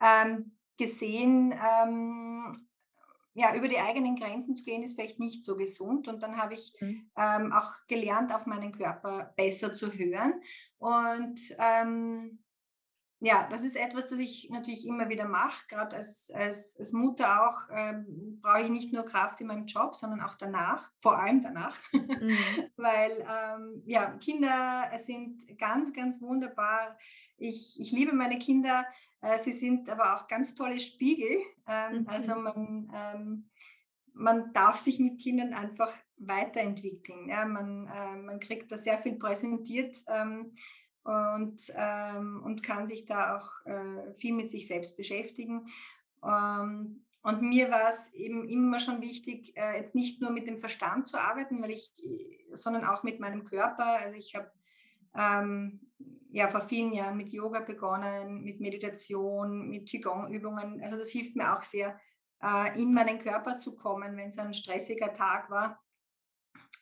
ähm, 0.00 0.56
gesehen, 0.76 1.52
ähm, 1.52 2.52
ja, 3.34 3.54
über 3.54 3.68
die 3.68 3.78
eigenen 3.78 4.16
Grenzen 4.16 4.56
zu 4.56 4.62
gehen, 4.62 4.82
ist 4.82 4.94
vielleicht 4.94 5.18
nicht 5.18 5.44
so 5.44 5.56
gesund. 5.56 6.08
Und 6.08 6.22
dann 6.22 6.36
habe 6.36 6.54
ich 6.54 6.74
mhm. 6.80 7.10
ähm, 7.16 7.52
auch 7.52 7.70
gelernt, 7.88 8.32
auf 8.34 8.46
meinen 8.46 8.72
Körper 8.72 9.32
besser 9.36 9.74
zu 9.74 9.92
hören. 9.92 10.34
Und 10.78 11.40
ähm, 11.58 12.41
ja, 13.24 13.46
das 13.50 13.64
ist 13.64 13.76
etwas, 13.76 14.08
das 14.08 14.18
ich 14.18 14.48
natürlich 14.50 14.86
immer 14.86 15.08
wieder 15.08 15.26
mache. 15.28 15.64
Gerade 15.68 15.96
als, 15.96 16.30
als, 16.34 16.76
als 16.78 16.92
Mutter 16.92 17.48
auch 17.48 17.68
ähm, 17.72 18.40
brauche 18.42 18.62
ich 18.62 18.68
nicht 18.68 18.92
nur 18.92 19.04
Kraft 19.04 19.40
in 19.40 19.46
meinem 19.46 19.66
Job, 19.66 19.94
sondern 19.94 20.20
auch 20.22 20.34
danach, 20.34 20.90
vor 20.98 21.18
allem 21.18 21.42
danach. 21.42 21.78
Mhm. 21.92 22.36
Weil 22.76 23.12
ähm, 23.20 23.82
ja, 23.86 24.10
Kinder 24.18 24.90
sind 24.98 25.58
ganz, 25.58 25.92
ganz 25.92 26.20
wunderbar 26.20 26.96
ich, 27.42 27.80
ich 27.80 27.92
liebe 27.92 28.12
meine 28.12 28.38
Kinder. 28.38 28.86
Äh, 29.20 29.38
sie 29.38 29.52
sind 29.52 29.88
aber 29.90 30.14
auch 30.16 30.28
ganz 30.28 30.54
tolle 30.54 30.80
Spiegel. 30.80 31.38
Ähm, 31.66 32.00
mhm. 32.00 32.08
Also 32.08 32.36
man, 32.36 32.92
ähm, 32.94 33.50
man 34.14 34.52
darf 34.52 34.76
sich 34.76 34.98
mit 34.98 35.20
Kindern 35.20 35.52
einfach 35.52 35.92
weiterentwickeln. 36.16 37.28
Ja, 37.28 37.44
man, 37.44 37.88
äh, 37.88 38.16
man 38.16 38.40
kriegt 38.40 38.70
da 38.70 38.78
sehr 38.78 38.98
viel 38.98 39.16
präsentiert 39.16 39.96
ähm, 40.08 40.54
und, 41.04 41.72
ähm, 41.76 42.42
und 42.44 42.62
kann 42.62 42.86
sich 42.86 43.06
da 43.06 43.36
auch 43.36 43.66
äh, 43.66 44.14
viel 44.18 44.34
mit 44.34 44.50
sich 44.50 44.66
selbst 44.66 44.96
beschäftigen. 44.96 45.66
Ähm, 46.24 47.04
und 47.22 47.42
mir 47.42 47.70
war 47.70 47.88
es 47.88 48.12
eben 48.12 48.48
immer 48.48 48.80
schon 48.80 49.00
wichtig, 49.00 49.56
äh, 49.56 49.76
jetzt 49.76 49.94
nicht 49.94 50.20
nur 50.20 50.30
mit 50.30 50.46
dem 50.46 50.58
Verstand 50.58 51.06
zu 51.06 51.18
arbeiten, 51.18 51.62
weil 51.62 51.70
ich, 51.70 51.92
sondern 52.52 52.84
auch 52.84 53.02
mit 53.02 53.20
meinem 53.20 53.44
Körper. 53.44 53.98
Also 54.00 54.16
ich 54.16 54.34
habe 54.34 54.50
ähm, 55.14 55.80
ja 56.30 56.48
vor 56.48 56.62
vielen 56.62 56.92
Jahren 56.92 57.16
mit 57.16 57.32
Yoga 57.32 57.60
begonnen, 57.60 58.42
mit 58.42 58.60
Meditation, 58.60 59.68
mit 59.68 59.88
Qigong-Übungen. 59.88 60.80
Also 60.82 60.96
das 60.96 61.10
hilft 61.10 61.36
mir 61.36 61.56
auch 61.56 61.62
sehr, 61.62 61.98
äh, 62.42 62.80
in 62.80 62.92
meinen 62.92 63.18
Körper 63.18 63.56
zu 63.56 63.76
kommen, 63.76 64.16
wenn 64.16 64.28
es 64.28 64.38
ein 64.38 64.54
stressiger 64.54 65.12
Tag 65.12 65.48
war 65.48 65.80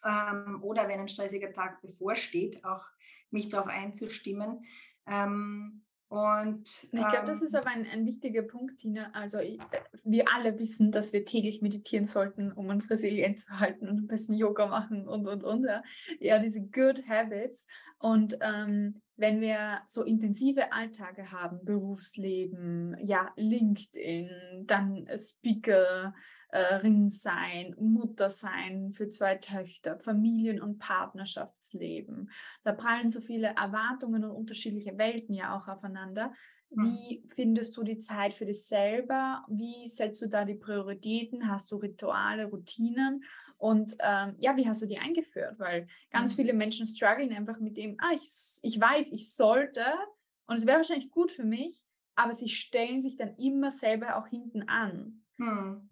ähm, 0.04 0.62
oder 0.62 0.88
wenn 0.88 1.00
ein 1.00 1.08
stressiger 1.08 1.52
Tag 1.52 1.82
bevorsteht, 1.82 2.64
auch 2.64 2.84
mich 3.30 3.48
darauf 3.48 3.68
einzustimmen. 3.68 4.64
Ähm, 5.06 5.82
und, 6.10 6.88
ich 6.90 7.06
glaube, 7.06 7.26
das 7.26 7.40
ist 7.40 7.54
ähm 7.54 7.60
aber 7.60 7.70
ein, 7.70 7.86
ein 7.86 8.04
wichtiger 8.04 8.42
Punkt, 8.42 8.78
Tina. 8.78 9.12
Also 9.12 9.38
ich, 9.38 9.60
wir 10.02 10.24
alle 10.34 10.58
wissen, 10.58 10.90
dass 10.90 11.12
wir 11.12 11.24
täglich 11.24 11.62
meditieren 11.62 12.04
sollten, 12.04 12.50
um 12.50 12.66
uns 12.66 12.90
resilient 12.90 13.38
zu 13.38 13.60
halten 13.60 13.88
und 13.88 13.96
ein 13.96 14.06
bisschen 14.08 14.34
Yoga 14.34 14.66
machen 14.66 15.06
und, 15.06 15.28
und, 15.28 15.44
und. 15.44 15.64
Ja, 15.64 15.84
ja 16.18 16.40
diese 16.40 16.62
Good 16.62 17.08
Habits. 17.08 17.64
Und 18.00 18.36
ähm, 18.40 19.00
wenn 19.14 19.40
wir 19.40 19.82
so 19.84 20.02
intensive 20.02 20.72
Alltage 20.72 21.30
haben, 21.30 21.64
Berufsleben, 21.64 22.96
ja, 23.00 23.30
LinkedIn, 23.36 24.64
dann 24.66 25.06
Speaker, 25.16 26.12
äh, 26.52 27.08
sein, 27.08 27.74
Mutter 27.78 28.30
sein 28.30 28.92
für 28.92 29.08
zwei 29.08 29.36
Töchter, 29.36 29.98
Familien- 29.98 30.60
und 30.60 30.78
Partnerschaftsleben. 30.78 32.30
Da 32.64 32.72
prallen 32.72 33.08
so 33.08 33.20
viele 33.20 33.48
Erwartungen 33.48 34.24
und 34.24 34.30
unterschiedliche 34.30 34.96
Welten 34.98 35.34
ja 35.34 35.56
auch 35.56 35.68
aufeinander. 35.68 36.32
Hm. 36.72 36.84
Wie 36.84 37.24
findest 37.34 37.76
du 37.76 37.82
die 37.82 37.98
Zeit 37.98 38.34
für 38.34 38.46
dich 38.46 38.66
selber? 38.66 39.44
Wie 39.48 39.86
setzt 39.86 40.22
du 40.22 40.28
da 40.28 40.44
die 40.44 40.54
Prioritäten? 40.54 41.48
Hast 41.48 41.70
du 41.72 41.76
Rituale, 41.76 42.46
Routinen? 42.46 43.24
Und 43.58 43.96
ähm, 44.00 44.36
ja, 44.38 44.56
wie 44.56 44.66
hast 44.66 44.80
du 44.80 44.86
die 44.86 44.98
eingeführt? 44.98 45.58
Weil 45.58 45.86
ganz 46.10 46.32
mhm. 46.32 46.36
viele 46.36 46.52
Menschen 46.54 46.86
strugglen 46.86 47.32
einfach 47.32 47.60
mit 47.60 47.76
dem, 47.76 47.96
ah, 47.98 48.12
ich, 48.14 48.58
ich 48.62 48.80
weiß, 48.80 49.12
ich 49.12 49.32
sollte 49.34 49.84
und 50.46 50.56
es 50.56 50.66
wäre 50.66 50.78
wahrscheinlich 50.78 51.10
gut 51.10 51.30
für 51.30 51.44
mich, 51.44 51.84
aber 52.14 52.32
sie 52.32 52.48
stellen 52.48 53.02
sich 53.02 53.16
dann 53.16 53.36
immer 53.36 53.70
selber 53.70 54.16
auch 54.16 54.26
hinten 54.26 54.68
an. 54.68 55.22
Mhm. 55.36 55.88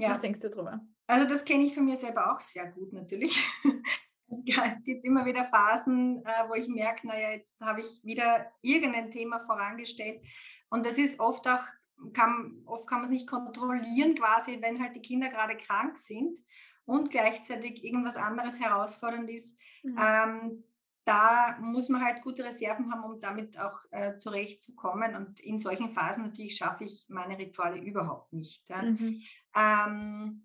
Ja. 0.00 0.10
Was 0.10 0.20
denkst 0.20 0.40
du 0.40 0.48
darüber? 0.48 0.80
Also 1.06 1.28
das 1.28 1.44
kenne 1.44 1.64
ich 1.64 1.74
von 1.74 1.84
mir 1.84 1.96
selber 1.96 2.32
auch 2.32 2.40
sehr 2.40 2.66
gut 2.70 2.92
natürlich. 2.92 3.44
Es 4.32 4.84
gibt 4.84 5.04
immer 5.04 5.24
wieder 5.24 5.44
Phasen, 5.46 6.24
äh, 6.24 6.48
wo 6.48 6.54
ich 6.54 6.68
merke, 6.68 7.04
naja, 7.04 7.30
jetzt 7.32 7.60
habe 7.60 7.80
ich 7.80 8.00
wieder 8.04 8.46
irgendein 8.62 9.10
Thema 9.10 9.40
vorangestellt. 9.40 10.24
Und 10.68 10.86
das 10.86 10.98
ist 10.98 11.18
oft 11.18 11.48
auch, 11.48 11.64
kann, 12.12 12.62
oft 12.64 12.86
kann 12.86 12.98
man 12.98 13.06
es 13.06 13.10
nicht 13.10 13.28
kontrollieren, 13.28 14.14
quasi, 14.14 14.58
wenn 14.60 14.80
halt 14.80 14.94
die 14.94 15.02
Kinder 15.02 15.30
gerade 15.30 15.56
krank 15.56 15.98
sind 15.98 16.38
und 16.84 17.10
gleichzeitig 17.10 17.82
irgendwas 17.82 18.16
anderes 18.16 18.60
herausfordernd 18.60 19.28
ist. 19.28 19.58
Mhm. 19.82 19.98
Ähm, 20.00 20.64
da 21.04 21.56
muss 21.60 21.88
man 21.88 22.04
halt 22.04 22.22
gute 22.22 22.44
Reserven 22.44 22.92
haben, 22.92 23.02
um 23.02 23.20
damit 23.20 23.58
auch 23.58 23.80
äh, 23.90 24.16
zurechtzukommen. 24.16 25.16
Und 25.16 25.40
in 25.40 25.58
solchen 25.58 25.92
Phasen 25.92 26.22
natürlich 26.22 26.56
schaffe 26.56 26.84
ich 26.84 27.06
meine 27.08 27.36
Rituale 27.36 27.78
überhaupt 27.80 28.32
nicht. 28.32 28.68
Ja. 28.68 28.82
Mhm. 28.82 29.22
Ähm, 29.56 30.42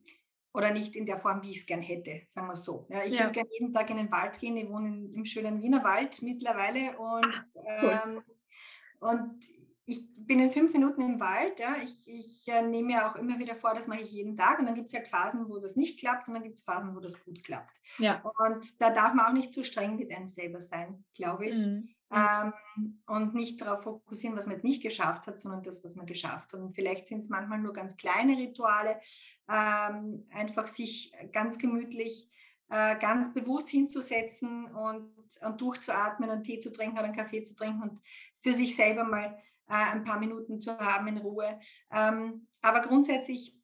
oder 0.54 0.72
nicht 0.72 0.96
in 0.96 1.06
der 1.06 1.18
Form, 1.18 1.44
wie 1.44 1.52
ich 1.52 1.58
es 1.58 1.66
gern 1.66 1.82
hätte, 1.82 2.22
sagen 2.30 2.48
wir 2.48 2.56
so. 2.56 2.88
Ja, 2.90 3.04
ich 3.04 3.14
ja. 3.14 3.22
würde 3.22 3.34
gerne 3.34 3.50
jeden 3.52 3.74
Tag 3.74 3.90
in 3.90 3.98
den 3.98 4.12
Wald 4.12 4.40
gehen. 4.40 4.56
Ich 4.56 4.70
wohne 4.70 4.88
in, 4.88 5.14
im 5.14 5.26
schönen 5.26 5.62
Wiener 5.62 5.84
Wald 5.84 6.22
mittlerweile 6.22 6.98
und, 6.98 7.26
Ach, 7.26 7.46
cool. 7.82 8.02
ähm, 8.06 8.24
und 9.00 9.46
ich 9.88 10.08
bin 10.16 10.40
in 10.40 10.52
fünf 10.52 10.74
Minuten 10.74 11.02
im 11.02 11.20
Wald. 11.20 11.60
Ja. 11.60 11.76
Ich, 11.84 12.00
ich 12.08 12.48
äh, 12.48 12.62
nehme 12.62 12.88
mir 12.88 13.08
auch 13.08 13.16
immer 13.16 13.38
wieder 13.38 13.56
vor, 13.56 13.74
das 13.76 13.88
mache 13.88 14.02
ich 14.02 14.12
jeden 14.12 14.36
Tag. 14.36 14.60
Und 14.60 14.66
dann 14.66 14.76
gibt 14.76 14.88
es 14.88 14.94
halt 14.96 15.08
Phasen, 15.08 15.48
wo 15.48 15.60
das 15.60 15.76
nicht 15.76 16.00
klappt 16.00 16.28
und 16.28 16.34
dann 16.34 16.44
gibt 16.44 16.56
es 16.56 16.64
Phasen, 16.64 16.96
wo 16.96 17.00
das 17.00 17.20
gut 17.24 17.44
klappt. 17.44 17.80
Ja. 18.00 18.22
Und 18.40 18.82
da 18.82 18.90
darf 18.90 19.14
man 19.14 19.28
auch 19.28 19.34
nicht 19.34 19.52
zu 19.52 19.64
streng 19.64 19.98
mit 19.98 20.12
einem 20.12 20.28
selber 20.28 20.60
sein, 20.60 21.04
glaube 21.14 21.48
ich. 21.48 21.56
Mhm. 21.56 21.90
Ähm, 22.12 22.54
und 23.08 23.34
nicht 23.34 23.62
darauf 23.62 23.84
fokussieren, 23.84 24.38
was 24.38 24.46
man 24.46 24.56
jetzt 24.56 24.64
nicht 24.64 24.84
geschafft 24.84 25.26
hat, 25.28 25.40
sondern 25.40 25.64
das, 25.64 25.84
was 25.84 25.96
man 25.96 26.06
geschafft 26.06 26.54
hat. 26.54 26.60
Und 26.60 26.76
vielleicht 26.76 27.08
sind 27.08 27.20
es 27.20 27.30
manchmal 27.30 27.60
nur 27.60 27.74
ganz 27.74 27.98
kleine 27.98 28.38
Rituale, 28.38 29.00
ähm, 29.50 30.28
einfach 30.32 30.68
sich 30.68 31.14
ganz 31.32 31.58
gemütlich, 31.58 32.30
äh, 32.70 32.98
ganz 33.00 33.34
bewusst 33.34 33.70
hinzusetzen 33.70 34.66
und, 34.66 35.12
und 35.42 35.62
durchzuatmen 35.62 36.30
und 36.30 36.44
Tee 36.44 36.60
zu 36.60 36.72
trinken 36.72 36.98
oder 36.98 37.06
einen 37.06 37.16
Kaffee 37.16 37.44
zu 37.44 37.56
trinken 37.56 37.82
und 37.82 38.02
für 38.40 38.54
sich 38.54 38.76
selber 38.76 39.04
mal 39.04 39.38
äh, 39.68 39.74
ein 39.74 40.04
paar 40.04 40.20
Minuten 40.20 40.62
zu 40.62 40.78
haben 40.78 41.08
in 41.08 41.18
Ruhe. 41.18 41.60
Ähm, 41.92 42.48
aber 42.62 42.82
grundsätzlich 42.82 43.56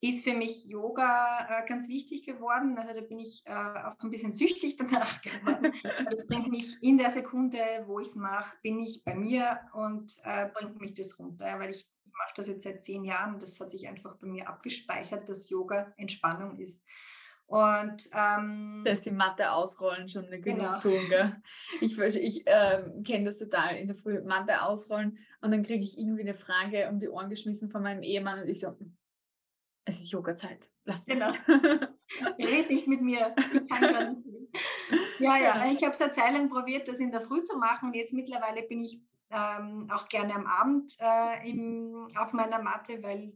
ist 0.00 0.24
für 0.24 0.34
mich 0.34 0.64
Yoga 0.66 1.46
äh, 1.48 1.66
ganz 1.66 1.88
wichtig 1.88 2.24
geworden. 2.24 2.76
Also 2.78 3.00
da 3.00 3.06
bin 3.06 3.18
ich 3.18 3.42
äh, 3.46 3.52
auch 3.52 3.98
ein 3.98 4.10
bisschen 4.10 4.32
süchtig 4.32 4.76
danach 4.78 5.20
geworden. 5.22 5.72
das 6.10 6.26
bringt 6.26 6.48
mich 6.50 6.76
in 6.82 6.98
der 6.98 7.10
Sekunde, 7.10 7.58
wo 7.86 8.00
ich 8.00 8.08
es 8.08 8.16
mache, 8.16 8.56
bin 8.62 8.78
ich 8.80 9.02
bei 9.04 9.14
mir 9.14 9.60
und 9.72 10.12
äh, 10.24 10.48
bringt 10.52 10.80
mich 10.80 10.94
das 10.94 11.18
runter. 11.18 11.58
Weil 11.58 11.70
ich 11.70 11.86
mache 12.04 12.34
das 12.36 12.48
jetzt 12.48 12.64
seit 12.64 12.84
zehn 12.84 13.04
Jahren 13.04 13.34
und 13.34 13.42
das 13.42 13.58
hat 13.60 13.70
sich 13.70 13.88
einfach 13.88 14.16
bei 14.16 14.26
mir 14.26 14.48
abgespeichert, 14.48 15.28
dass 15.28 15.50
Yoga 15.50 15.92
Entspannung 15.96 16.58
ist. 16.58 16.82
Und 17.48 18.08
ähm, 18.12 18.82
da 18.84 18.90
ist 18.90 19.06
die 19.06 19.12
Matte 19.12 19.52
ausrollen 19.52 20.08
schon 20.08 20.26
eine 20.26 20.40
Genugtuung. 20.40 21.08
Genau. 21.08 21.32
Ich, 21.80 21.96
ich 21.96 22.42
ähm, 22.44 23.04
kenne 23.04 23.26
das 23.26 23.38
total 23.38 23.76
in 23.76 23.86
der 23.86 23.94
Früh, 23.94 24.20
Matte 24.20 24.62
ausrollen 24.62 25.18
und 25.40 25.52
dann 25.52 25.62
kriege 25.62 25.84
ich 25.84 25.96
irgendwie 25.96 26.22
eine 26.22 26.34
Frage 26.34 26.88
um 26.90 26.98
die 26.98 27.08
Ohren 27.08 27.30
geschmissen 27.30 27.70
von 27.70 27.84
meinem 27.84 28.02
Ehemann 28.02 28.40
und 28.40 28.48
ich 28.48 28.60
so, 28.60 28.76
es 29.86 30.00
ist 30.00 30.10
Yoga-Zeit, 30.10 30.70
lass 30.84 31.06
mich. 31.06 31.16
Genau. 31.16 31.32
Red 32.38 32.70
nicht 32.70 32.86
mit 32.86 33.00
mir, 33.00 33.34
ich 33.36 33.68
kann 33.68 33.80
gar 33.80 34.10
nicht. 34.10 34.26
Ja, 35.18 35.36
ja, 35.38 35.66
ich 35.70 35.82
habe 35.82 35.92
es 35.92 36.00
eine 36.00 36.12
Zeit 36.12 36.32
lang 36.32 36.50
probiert, 36.50 36.86
das 36.88 36.98
in 36.98 37.10
der 37.10 37.22
Früh 37.22 37.42
zu 37.44 37.56
machen 37.56 37.88
und 37.88 37.94
jetzt 37.94 38.12
mittlerweile 38.12 38.62
bin 38.62 38.80
ich 38.80 39.00
ähm, 39.30 39.88
auch 39.90 40.08
gerne 40.08 40.34
am 40.34 40.46
Abend 40.46 40.94
äh, 41.00 41.48
im, 41.48 42.08
auf 42.16 42.32
meiner 42.32 42.62
Matte, 42.62 43.02
weil 43.02 43.32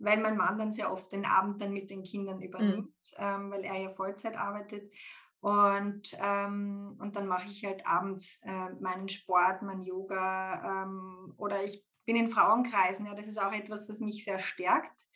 weil 0.00 0.18
mein 0.18 0.36
Mann 0.36 0.58
dann 0.58 0.72
sehr 0.72 0.92
oft 0.92 1.10
den 1.12 1.24
Abend 1.24 1.60
dann 1.60 1.72
mit 1.72 1.90
den 1.90 2.02
Kindern 2.02 2.40
übernimmt, 2.40 2.94
mhm. 3.18 3.18
ähm, 3.18 3.50
weil 3.50 3.64
er 3.64 3.76
ja 3.76 3.90
Vollzeit 3.90 4.36
arbeitet. 4.36 4.92
Und, 5.40 6.16
ähm, 6.20 6.96
und 6.98 7.14
dann 7.14 7.28
mache 7.28 7.46
ich 7.46 7.64
halt 7.64 7.86
abends 7.86 8.40
äh, 8.44 8.70
meinen 8.80 9.08
Sport, 9.08 9.62
mein 9.62 9.82
Yoga 9.82 10.84
ähm, 10.84 11.34
oder 11.36 11.64
ich 11.64 11.84
bin 12.06 12.16
in 12.16 12.28
Frauenkreisen. 12.28 13.06
Ja, 13.06 13.14
das 13.14 13.26
ist 13.26 13.40
auch 13.40 13.52
etwas, 13.52 13.88
was 13.88 14.00
mich 14.00 14.24
sehr 14.24 14.40
stärkt. 14.40 15.06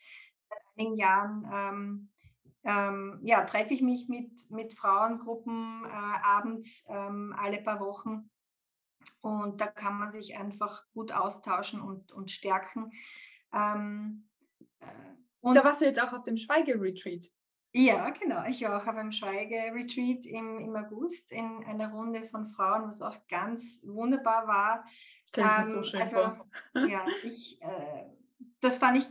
Einigen 0.77 0.97
Jahren 0.97 1.49
ähm, 1.53 2.09
ähm, 2.63 3.19
ja, 3.23 3.43
treffe 3.43 3.73
ich 3.73 3.81
mich 3.81 4.07
mit, 4.07 4.49
mit 4.49 4.73
Frauengruppen 4.73 5.85
äh, 5.85 5.89
abends 5.89 6.85
ähm, 6.87 7.35
alle 7.37 7.61
paar 7.61 7.79
Wochen. 7.79 8.29
Und 9.21 9.59
da 9.59 9.67
kann 9.67 9.97
man 9.97 10.11
sich 10.11 10.37
einfach 10.37 10.83
gut 10.93 11.11
austauschen 11.11 11.81
und, 11.81 12.11
und 12.11 12.31
stärken. 12.31 12.91
Ähm, 13.53 14.29
und 15.41 15.55
da 15.55 15.63
warst 15.63 15.81
du 15.81 15.85
jetzt 15.85 16.01
auch 16.01 16.13
auf 16.13 16.23
dem 16.23 16.37
Schweigeretreat. 16.37 17.27
Ja, 17.73 18.11
genau. 18.11 18.45
Ich 18.47 18.61
war 18.61 18.77
auch 18.77 18.87
auf 18.87 18.95
einem 18.95 19.11
Schweigeretreat 19.11 20.25
im, 20.25 20.59
im 20.59 20.75
August 20.75 21.31
in 21.31 21.63
einer 21.65 21.91
Runde 21.91 22.23
von 22.25 22.47
Frauen, 22.47 22.87
was 22.87 23.01
auch 23.01 23.17
ganz 23.27 23.81
wunderbar 23.83 24.47
war. 24.47 24.85
Stell 25.29 25.43
ähm, 25.43 25.57
mir 25.57 25.65
so 25.65 25.83
schön 25.83 26.01
also, 26.01 26.15
vor. 26.15 26.47
Ja, 26.87 27.05
ich, 27.23 27.59
äh, 27.61 28.05
das 28.61 28.77
fand 28.77 28.99
ich, 28.99 29.09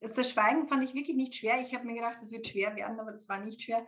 das 0.00 0.30
Schweigen 0.30 0.68
fand 0.68 0.84
ich 0.84 0.94
wirklich 0.94 1.16
nicht 1.16 1.34
schwer. 1.34 1.60
Ich 1.60 1.74
habe 1.74 1.86
mir 1.86 1.94
gedacht, 1.94 2.18
das 2.20 2.32
wird 2.32 2.46
schwer 2.46 2.76
werden, 2.76 3.00
aber 3.00 3.12
das 3.12 3.28
war 3.28 3.40
nicht 3.40 3.62
schwer. 3.62 3.86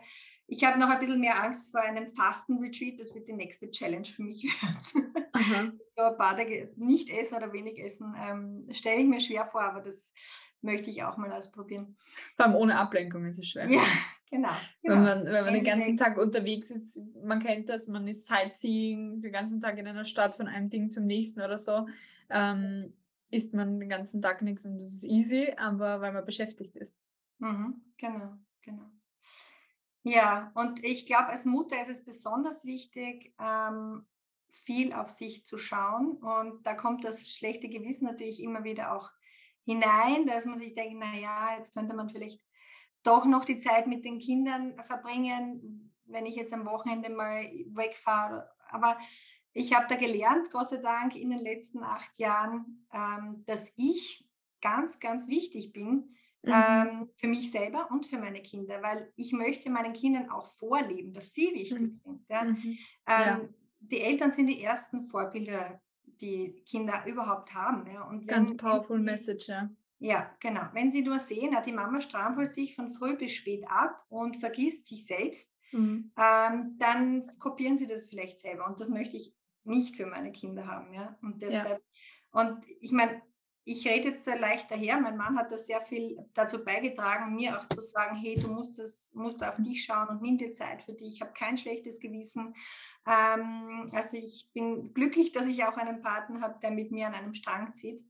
Ich 0.51 0.63
habe 0.63 0.79
noch 0.79 0.89
ein 0.89 0.99
bisschen 0.99 1.19
mehr 1.19 1.43
Angst 1.43 1.71
vor 1.71 1.81
einem 1.81 2.07
Fasten-Retreat. 2.07 2.99
Das 2.99 3.13
wird 3.13 3.27
die 3.27 3.33
nächste 3.33 3.69
Challenge 3.69 4.05
für 4.05 4.23
mich 4.23 4.43
werden. 4.61 5.79
so 5.95 6.01
ein 6.01 6.17
paar 6.17 6.35
Tage 6.35 6.73
nicht 6.75 7.09
essen 7.09 7.35
oder 7.35 7.53
wenig 7.53 7.79
essen, 7.79 8.15
ähm, 8.17 8.67
stelle 8.71 9.01
ich 9.01 9.07
mir 9.07 9.19
schwer 9.19 9.45
vor, 9.45 9.61
aber 9.61 9.81
das 9.81 10.11
möchte 10.61 10.89
ich 10.89 11.03
auch 11.03 11.17
mal 11.17 11.31
ausprobieren. 11.31 11.95
Vor 12.35 12.45
allem 12.45 12.55
ohne 12.55 12.77
Ablenkung 12.77 13.25
ist 13.25 13.37
es 13.37 13.47
schwer. 13.47 13.69
Ja, 13.69 13.83
genau. 14.29 14.49
genau. 14.81 14.95
Wenn 14.95 15.03
man, 15.03 15.25
wenn 15.25 15.45
man 15.45 15.53
den 15.53 15.63
ganzen 15.63 15.97
Tag 15.97 16.17
unterwegs 16.17 16.71
ist, 16.71 16.99
man 17.23 17.41
kennt 17.41 17.69
das, 17.69 17.87
man 17.87 18.07
ist 18.07 18.25
Sightseeing, 18.27 19.21
den 19.21 19.31
ganzen 19.31 19.61
Tag 19.61 19.77
in 19.77 19.87
einer 19.87 20.05
Stadt 20.05 20.35
von 20.35 20.47
einem 20.47 20.69
Ding 20.69 20.89
zum 20.89 21.05
nächsten 21.05 21.41
oder 21.41 21.57
so, 21.57 21.85
ähm, 22.29 22.93
isst 23.31 23.53
man 23.53 23.79
den 23.79 23.89
ganzen 23.89 24.21
Tag 24.21 24.41
nichts 24.41 24.65
und 24.65 24.75
das 24.75 24.93
ist 24.93 25.03
easy, 25.03 25.53
aber 25.57 26.01
weil 26.01 26.13
man 26.13 26.25
beschäftigt 26.25 26.75
ist. 26.75 26.97
Mhm, 27.39 27.81
genau, 27.97 28.33
genau. 28.61 28.91
Ja, 30.03 30.51
und 30.55 30.83
ich 30.83 31.05
glaube, 31.05 31.27
als 31.27 31.45
Mutter 31.45 31.81
ist 31.81 31.89
es 31.89 32.03
besonders 32.03 32.65
wichtig, 32.65 33.33
ähm, 33.39 34.05
viel 34.47 34.93
auf 34.93 35.09
sich 35.09 35.45
zu 35.45 35.57
schauen. 35.57 36.17
Und 36.17 36.65
da 36.65 36.73
kommt 36.73 37.03
das 37.03 37.29
schlechte 37.29 37.69
Gewissen 37.69 38.05
natürlich 38.05 38.41
immer 38.41 38.63
wieder 38.63 38.95
auch 38.95 39.09
hinein, 39.65 40.25
dass 40.25 40.45
man 40.45 40.57
sich 40.57 40.73
denkt, 40.73 40.99
naja, 40.99 41.55
jetzt 41.57 41.73
könnte 41.73 41.95
man 41.95 42.09
vielleicht 42.09 42.41
doch 43.03 43.25
noch 43.25 43.45
die 43.45 43.57
Zeit 43.57 43.87
mit 43.87 44.05
den 44.05 44.19
Kindern 44.19 44.75
verbringen, 44.85 45.93
wenn 46.05 46.25
ich 46.25 46.35
jetzt 46.35 46.53
am 46.53 46.65
Wochenende 46.65 47.09
mal 47.09 47.43
wegfahre. 47.67 48.49
Aber 48.69 48.97
ich 49.53 49.73
habe 49.73 49.87
da 49.89 49.95
gelernt, 49.95 50.51
Gott 50.51 50.69
sei 50.69 50.77
Dank, 50.77 51.15
in 51.15 51.29
den 51.29 51.39
letzten 51.39 51.83
acht 51.83 52.17
Jahren, 52.17 52.85
ähm, 52.93 53.43
dass 53.45 53.71
ich 53.75 54.25
ganz, 54.61 54.99
ganz 54.99 55.27
wichtig 55.27 55.73
bin 55.73 56.15
mhm. 56.43 56.53
ähm, 56.53 57.09
für 57.15 57.27
mich 57.27 57.51
selber 57.51 57.89
und 57.91 58.05
für 58.07 58.17
meine 58.17 58.41
Kinder, 58.41 58.81
weil 58.81 59.11
ich 59.15 59.31
möchte 59.31 59.69
meinen 59.69 59.93
Kindern 59.93 60.29
auch 60.29 60.45
vorleben, 60.45 61.13
dass 61.13 61.33
sie 61.33 61.53
wichtig 61.53 61.79
mhm. 61.79 61.99
sind. 62.03 62.25
Ja? 62.29 62.43
Mhm. 62.43 62.77
Ja. 63.07 63.37
Ähm, 63.37 63.53
die 63.79 64.01
Eltern 64.01 64.31
sind 64.31 64.47
die 64.47 64.61
ersten 64.61 65.03
Vorbilder, 65.03 65.81
die 66.03 66.61
Kinder 66.65 67.03
überhaupt 67.07 67.53
haben. 67.53 67.89
Ja? 67.91 68.03
Und 68.03 68.21
wenn, 68.21 68.27
ganz 68.27 68.55
powerful 68.55 68.99
Message, 68.99 69.47
ja. 69.47 69.69
Ja, 70.01 70.33
genau. 70.39 70.61
Wenn 70.71 70.91
sie 70.91 71.01
nur 71.01 71.19
sehen, 71.19 71.55
die 71.65 71.73
Mama 71.73 71.99
strampelt 71.99 72.53
sich 72.53 72.73
von 72.73 72.93
früh 72.93 73.17
bis 73.17 73.33
spät 73.33 73.65
ab 73.67 74.05
und 74.07 74.37
vergisst 74.37 74.87
sich 74.87 75.05
selbst, 75.05 75.51
mhm. 75.73 76.11
ähm, 76.17 76.75
dann 76.77 77.27
kopieren 77.37 77.77
sie 77.77 77.85
das 77.85 78.07
vielleicht 78.07 78.39
selber. 78.39 78.65
Und 78.65 78.79
das 78.79 78.89
möchte 78.89 79.17
ich 79.17 79.33
nicht 79.69 79.95
für 79.95 80.05
meine 80.05 80.31
Kinder 80.31 80.67
haben. 80.67 80.93
Ja? 80.93 81.17
Und 81.21 81.41
deshalb, 81.41 81.81
ja. 82.33 82.41
und 82.41 82.65
ich 82.81 82.91
meine, 82.91 83.21
ich 83.69 83.87
rede 83.87 84.09
jetzt 84.09 84.25
sehr 84.25 84.39
leicht 84.39 84.71
daher. 84.71 84.99
Mein 84.99 85.17
Mann 85.17 85.37
hat 85.37 85.51
da 85.51 85.57
sehr 85.57 85.81
viel 85.81 86.17
dazu 86.33 86.63
beigetragen, 86.63 87.35
mir 87.35 87.59
auch 87.59 87.69
zu 87.69 87.81
sagen, 87.81 88.15
hey, 88.15 88.35
du 88.35 88.47
musst, 88.47 88.79
das, 88.79 89.11
musst 89.13 89.43
auf 89.43 89.57
dich 89.57 89.83
schauen 89.83 90.07
und 90.09 90.21
nimm 90.23 90.39
dir 90.39 90.53
Zeit 90.53 90.81
für 90.81 90.93
dich. 90.93 91.15
Ich 91.15 91.21
habe 91.21 91.33
kein 91.33 91.55
schlechtes 91.55 91.99
Gewissen. 91.99 92.55
Ähm, 93.05 93.91
also 93.93 94.17
ich 94.17 94.49
bin 94.53 94.93
glücklich, 94.93 95.33
dass 95.33 95.45
ich 95.45 95.63
auch 95.65 95.77
einen 95.77 96.01
Partner 96.01 96.41
habe, 96.41 96.59
der 96.61 96.71
mit 96.71 96.91
mir 96.91 97.07
an 97.07 97.13
einem 97.13 97.35
Strang 97.35 97.75
zieht. 97.75 98.03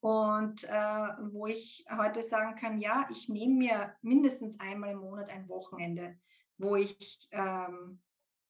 Und 0.00 0.64
äh, 0.64 1.08
wo 1.32 1.46
ich 1.46 1.84
heute 1.94 2.22
sagen 2.22 2.56
kann, 2.56 2.80
ja, 2.80 3.06
ich 3.10 3.28
nehme 3.28 3.54
mir 3.54 3.94
mindestens 4.00 4.58
einmal 4.58 4.92
im 4.92 5.00
Monat 5.00 5.28
ein 5.28 5.48
Wochenende, 5.50 6.18
wo 6.56 6.76
ich 6.76 7.28
ähm, 7.32 8.00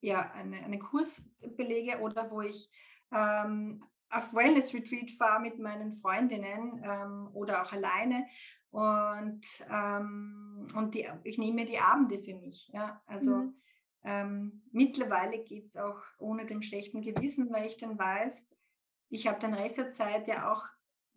ja, 0.01 0.30
eine, 0.32 0.59
einen 0.59 0.78
Kurs 0.78 1.30
belege 1.57 2.01
oder 2.01 2.30
wo 2.30 2.40
ich 2.40 2.70
ähm, 3.12 3.84
auf 4.11 4.34
Wellness 4.34 4.74
Retreat 4.74 5.11
fahre 5.12 5.40
mit 5.40 5.59
meinen 5.59 5.92
Freundinnen 5.92 6.82
ähm, 6.84 7.28
oder 7.32 7.62
auch 7.62 7.72
alleine 7.72 8.26
und, 8.70 9.42
ähm, 9.68 10.66
und 10.74 10.94
die, 10.94 11.09
ich 11.24 11.38
nehme 11.38 11.62
mir 11.62 11.66
die 11.66 11.78
Abende 11.78 12.18
für 12.18 12.34
mich. 12.34 12.70
Ja? 12.72 13.03
Also 13.07 13.36
mhm. 13.36 13.55
ähm, 14.05 14.62
mittlerweile 14.72 15.42
geht 15.44 15.66
es 15.66 15.76
auch 15.76 16.01
ohne 16.18 16.46
dem 16.46 16.62
schlechten 16.62 17.03
Gewissen, 17.03 17.51
weil 17.53 17.66
ich 17.66 17.76
dann 17.76 17.98
weiß, 17.98 18.46
ich 19.11 19.26
habe 19.26 19.40
den 19.40 19.55
Rest 19.55 19.78
der 19.78 19.90
Zeit 19.90 20.28
ja 20.28 20.53
auch 20.53 20.64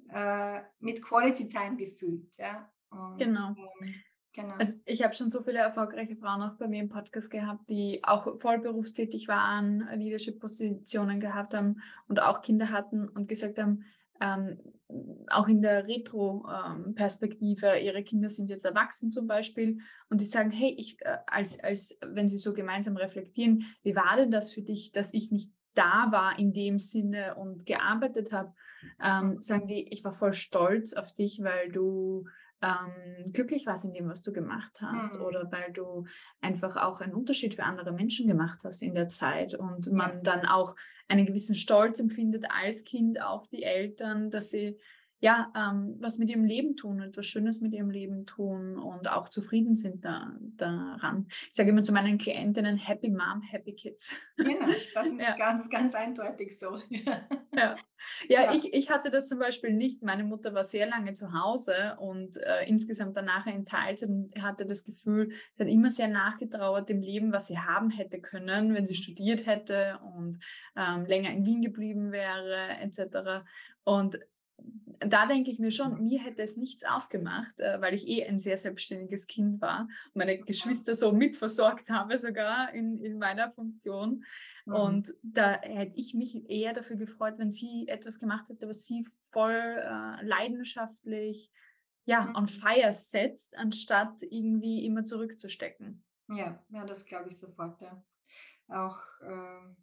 äh, 0.09 0.61
mit 0.79 1.03
Quality 1.03 1.47
Time 1.47 1.77
gefüllt. 1.77 2.36
Ja? 2.38 2.71
Und, 2.89 3.17
genau. 3.17 3.55
Ähm, 3.81 3.95
Genau. 4.34 4.55
Also 4.55 4.73
ich 4.86 5.03
habe 5.03 5.13
schon 5.13 5.29
so 5.29 5.43
viele 5.43 5.59
erfolgreiche 5.59 6.15
Frauen 6.15 6.41
auch 6.41 6.55
bei 6.55 6.67
mir 6.67 6.81
im 6.81 6.89
Podcast 6.89 7.29
gehabt, 7.29 7.69
die 7.69 8.01
auch 8.03 8.39
voll 8.39 8.59
berufstätig 8.59 9.27
waren, 9.27 9.88
Leadership-Positionen 9.93 11.19
gehabt 11.19 11.53
haben 11.53 11.81
und 12.07 12.19
auch 12.19 12.41
Kinder 12.41 12.71
hatten 12.71 13.07
und 13.07 13.27
gesagt 13.27 13.59
haben, 13.59 13.86
ähm, 14.19 14.57
auch 15.29 15.47
in 15.47 15.61
der 15.61 15.88
Retro-Perspektive, 15.88 17.79
ihre 17.79 18.03
Kinder 18.03 18.29
sind 18.29 18.49
jetzt 18.49 18.65
erwachsen 18.65 19.11
zum 19.11 19.27
Beispiel 19.27 19.79
und 20.09 20.19
die 20.19 20.25
sagen, 20.25 20.51
hey, 20.51 20.73
ich, 20.77 20.97
äh, 21.01 21.17
als, 21.27 21.59
als 21.59 21.97
wenn 22.05 22.27
sie 22.27 22.38
so 22.38 22.53
gemeinsam 22.53 22.97
reflektieren, 22.97 23.65
wie 23.84 23.95
war 23.95 24.15
denn 24.17 24.31
das 24.31 24.51
für 24.51 24.61
dich, 24.61 24.91
dass 24.91 25.13
ich 25.13 25.31
nicht 25.31 25.51
da 25.75 26.07
war 26.11 26.38
in 26.38 26.53
dem 26.53 26.79
Sinne 26.79 27.36
und 27.36 27.65
gearbeitet 27.65 28.31
habe, 28.31 28.53
ähm, 29.03 29.41
sagen 29.41 29.67
die, 29.67 29.88
ich 29.89 30.03
war 30.03 30.13
voll 30.13 30.34
stolz 30.34 30.93
auf 30.93 31.13
dich, 31.13 31.41
weil 31.43 31.71
du 31.71 32.25
ähm, 32.64 33.32
glücklich 33.34 33.66
warst 33.66 33.86
in 33.86 33.93
dem, 33.93 34.07
was 34.07 34.22
du 34.22 34.32
gemacht 34.32 34.80
hast 34.82 35.20
mhm. 35.20 35.26
oder 35.26 35.51
weil 35.51 35.72
du 35.74 36.05
einfach 36.41 36.78
auch 36.78 37.01
einen 37.01 37.14
Unterschied 37.14 37.55
für 37.55 37.64
andere 37.64 37.91
Menschen 37.91 38.28
gemacht 38.28 38.59
hast 38.64 38.82
in 38.82 38.95
der 38.95 39.09
Zeit 39.09 39.53
und 39.53 39.91
man 39.91 40.24
dann 40.24 40.45
auch 40.45 40.76
einen 41.09 41.26
gewissen 41.26 41.55
Stolz 41.55 41.99
empfindet 41.99 42.45
als 42.49 42.86
Kind 42.86 43.22
auf 43.22 43.47
die 43.49 43.64
Eltern, 43.64 44.32
dass 44.32 44.49
sie 44.49 44.80
ja, 45.24 45.53
ähm, 45.55 45.95
was 46.01 46.17
mit 46.17 46.30
ihrem 46.30 46.43
Leben 46.43 46.76
tun, 46.76 47.01
etwas 47.01 47.28
Schönes 47.28 47.61
mit 47.61 47.71
ihrem 47.71 47.89
Leben 47.89 48.26
tun 48.26 48.78
und 48.78 49.09
auch 49.09 49.30
zufrieden 49.30 49.74
sind 49.74 50.03
da, 50.03 50.36
daran. 50.57 51.28
Ich 51.30 51.53
sage 51.53 51.69
immer 51.69 51.82
zu 51.82 51.93
meinen 51.93 52.17
Klientinnen, 52.17 52.76
Happy 52.76 53.09
Mom, 53.09 53.41
Happy 53.41 53.71
Kids. 53.71 54.13
Ja, 54.38 54.67
das 54.93 55.07
ist 55.13 55.21
ja. 55.21 55.34
ganz, 55.38 55.69
ganz 55.69 55.95
eindeutig 55.95 56.59
so. 56.59 56.78
ja, 56.89 57.26
ja. 57.55 57.76
ja. 58.28 58.53
Ich, 58.53 58.74
ich 58.74 58.89
hatte 58.89 59.11
das 59.11 59.30
zum 59.30 59.39
Beispiel 59.39 59.71
nicht. 59.71 60.03
Meine 60.03 60.26
Mutter 60.26 60.53
war 60.53 60.65
sehr 60.65 60.88
lange 60.88 61.13
zu 61.13 61.32
Hause 61.32 61.95
und 62.01 62.36
äh, 62.43 62.67
insgesamt 62.67 63.15
danach 63.15 63.47
in 63.47 63.63
Teilzeit 63.63 64.09
hatte 64.41 64.65
das 64.65 64.84
Gefühl, 64.84 65.32
sie 65.55 65.63
hat 65.63 65.69
immer 65.69 65.89
sehr 65.89 66.09
nachgetrauert 66.09 66.89
dem 66.89 66.99
Leben, 66.99 67.32
was 67.32 67.47
sie 67.47 67.59
haben 67.59 67.91
hätte 67.91 68.19
können, 68.19 68.74
wenn 68.74 68.88
sie 68.88 68.95
studiert 68.95 69.45
hätte 69.45 70.01
und 70.17 70.38
ähm, 70.76 71.05
länger 71.05 71.32
in 71.32 71.45
Wien 71.45 71.61
geblieben 71.61 72.11
wäre, 72.11 72.78
etc. 72.82 73.45
Und 73.86 74.19
da 74.99 75.26
denke 75.26 75.51
ich 75.51 75.59
mir 75.59 75.72
schon, 75.72 76.03
mir 76.03 76.20
hätte 76.22 76.41
es 76.41 76.57
nichts 76.57 76.84
ausgemacht, 76.86 77.59
äh, 77.59 77.80
weil 77.82 77.93
ich 77.93 78.07
eh 78.07 78.26
ein 78.26 78.39
sehr 78.39 78.57
selbstständiges 78.57 79.28
Kind 79.28 79.61
war 79.61 79.82
und 79.82 80.16
meine 80.16 80.39
Geschwister 80.39 80.95
so 80.95 81.11
mitversorgt 81.11 81.89
habe 81.89 82.18
sogar 82.18 82.74
in, 82.74 83.03
in 83.03 83.18
meiner 83.18 83.51
Funktion. 83.51 84.24
Mhm. 84.66 84.74
Und 84.74 85.14
da 85.22 85.59
hätte 85.61 85.93
ich 85.95 86.14
mich 86.14 86.49
eher 86.49 86.74
dafür 86.74 86.95
gefreut, 86.95 87.36
wenn 87.38 87.51
sie 87.51 87.88
etwas 87.88 88.20
gemacht 88.20 88.49
hätte, 88.49 88.68
was 88.68 88.86
sie 88.86 89.07
voll 89.32 89.51
äh, 89.51 90.26
leidenschaftlich 90.26 91.51
ja, 92.05 92.26
mhm. 92.26 92.36
on 92.36 92.47
fire 92.47 92.93
setzt, 92.93 93.55
anstatt 93.57 94.22
irgendwie 94.24 94.86
immer 94.86 95.05
zurückzustecken. 95.05 96.03
Ja, 96.30 96.61
ja, 96.70 96.86
das 96.86 97.05
glaube 97.05 97.30
ich 97.30 97.38
sofort, 97.38 97.80
ja. 97.82 98.03
Auch 98.68 98.99
ähm, 99.22 99.76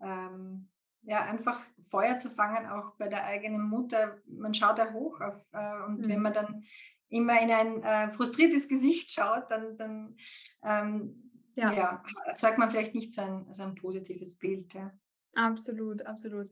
ähm 0.00 0.68
ja, 1.08 1.22
einfach 1.22 1.58
Feuer 1.88 2.18
zu 2.18 2.28
fangen, 2.28 2.66
auch 2.66 2.94
bei 2.96 3.08
der 3.08 3.24
eigenen 3.24 3.62
Mutter. 3.62 4.18
Man 4.26 4.52
schaut 4.52 4.78
da 4.78 4.92
hoch 4.92 5.22
auf, 5.22 5.42
äh, 5.52 5.82
und 5.86 6.00
mhm. 6.00 6.08
wenn 6.08 6.20
man 6.20 6.34
dann 6.34 6.64
immer 7.08 7.40
in 7.40 7.50
ein 7.50 7.82
äh, 7.82 8.10
frustriertes 8.10 8.68
Gesicht 8.68 9.10
schaut, 9.10 9.50
dann, 9.50 9.78
dann 9.78 10.16
ähm, 10.62 11.32
ja. 11.54 11.72
ja. 11.72 12.02
erzeugt 12.26 12.58
man 12.58 12.70
vielleicht 12.70 12.94
nicht 12.94 13.10
so 13.10 13.22
ein, 13.22 13.46
so 13.54 13.62
ein 13.62 13.74
positives 13.74 14.36
Bild. 14.36 14.74
Ja. 14.74 14.92
Absolut, 15.34 16.04
absolut. 16.04 16.50